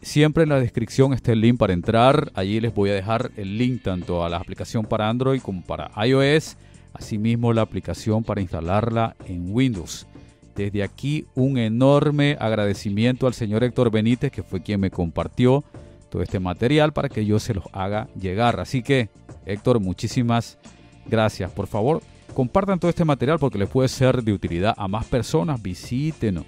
Siempre 0.00 0.42
en 0.42 0.48
la 0.48 0.58
descripción 0.58 1.12
está 1.12 1.30
el 1.30 1.40
link 1.40 1.56
para 1.56 1.72
entrar. 1.72 2.32
Allí 2.34 2.60
les 2.60 2.74
voy 2.74 2.90
a 2.90 2.94
dejar 2.94 3.30
el 3.36 3.58
link 3.58 3.82
tanto 3.82 4.24
a 4.24 4.28
la 4.28 4.38
aplicación 4.38 4.86
para 4.86 5.08
Android 5.08 5.40
como 5.40 5.62
para 5.62 5.92
iOS. 6.04 6.56
Asimismo, 6.94 7.52
la 7.52 7.62
aplicación 7.62 8.24
para 8.24 8.40
instalarla 8.40 9.16
en 9.26 9.52
Windows. 9.52 10.06
Desde 10.54 10.82
aquí, 10.82 11.26
un 11.34 11.56
enorme 11.56 12.36
agradecimiento 12.38 13.26
al 13.26 13.34
señor 13.34 13.64
Héctor 13.64 13.90
Benítez, 13.90 14.30
que 14.30 14.42
fue 14.42 14.62
quien 14.62 14.80
me 14.80 14.90
compartió 14.90 15.64
todo 16.10 16.22
este 16.22 16.40
material 16.40 16.92
para 16.92 17.08
que 17.08 17.24
yo 17.24 17.38
se 17.38 17.54
los 17.54 17.64
haga 17.72 18.08
llegar. 18.20 18.60
Así 18.60 18.82
que, 18.82 19.08
Héctor, 19.46 19.80
muchísimas 19.80 20.58
gracias. 21.06 21.50
Por 21.50 21.66
favor, 21.66 22.02
compartan 22.34 22.78
todo 22.78 22.90
este 22.90 23.06
material 23.06 23.38
porque 23.38 23.58
les 23.58 23.68
puede 23.68 23.88
ser 23.88 24.22
de 24.22 24.34
utilidad 24.34 24.74
a 24.76 24.88
más 24.88 25.06
personas. 25.06 25.62
Visítenos, 25.62 26.44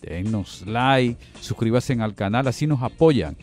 dennos 0.00 0.64
like, 0.66 1.16
suscríbanse 1.40 1.94
al 1.94 2.14
canal, 2.14 2.46
así 2.46 2.68
nos 2.68 2.80
apoyan. 2.82 3.36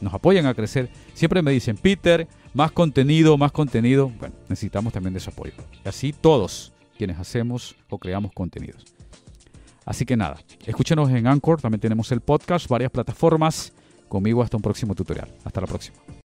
Nos 0.00 0.14
apoyan 0.14 0.46
a 0.46 0.54
crecer. 0.54 0.88
Siempre 1.12 1.42
me 1.42 1.50
dicen, 1.50 1.76
Peter, 1.76 2.26
más 2.56 2.72
contenido, 2.72 3.36
más 3.36 3.52
contenido. 3.52 4.10
Bueno, 4.18 4.34
necesitamos 4.48 4.92
también 4.92 5.12
de 5.12 5.20
su 5.20 5.28
apoyo. 5.30 5.52
Y 5.84 5.88
así 5.88 6.12
todos 6.12 6.72
quienes 6.96 7.18
hacemos 7.18 7.76
o 7.90 7.98
creamos 7.98 8.32
contenidos. 8.32 8.84
Así 9.84 10.06
que 10.06 10.16
nada, 10.16 10.38
escúchenos 10.64 11.10
en 11.10 11.26
Anchor, 11.26 11.60
también 11.60 11.80
tenemos 11.80 12.10
el 12.10 12.20
podcast, 12.20 12.66
varias 12.66 12.90
plataformas. 12.90 13.72
Conmigo 14.08 14.42
hasta 14.42 14.56
un 14.56 14.62
próximo 14.62 14.94
tutorial. 14.94 15.28
Hasta 15.44 15.60
la 15.60 15.66
próxima. 15.66 15.96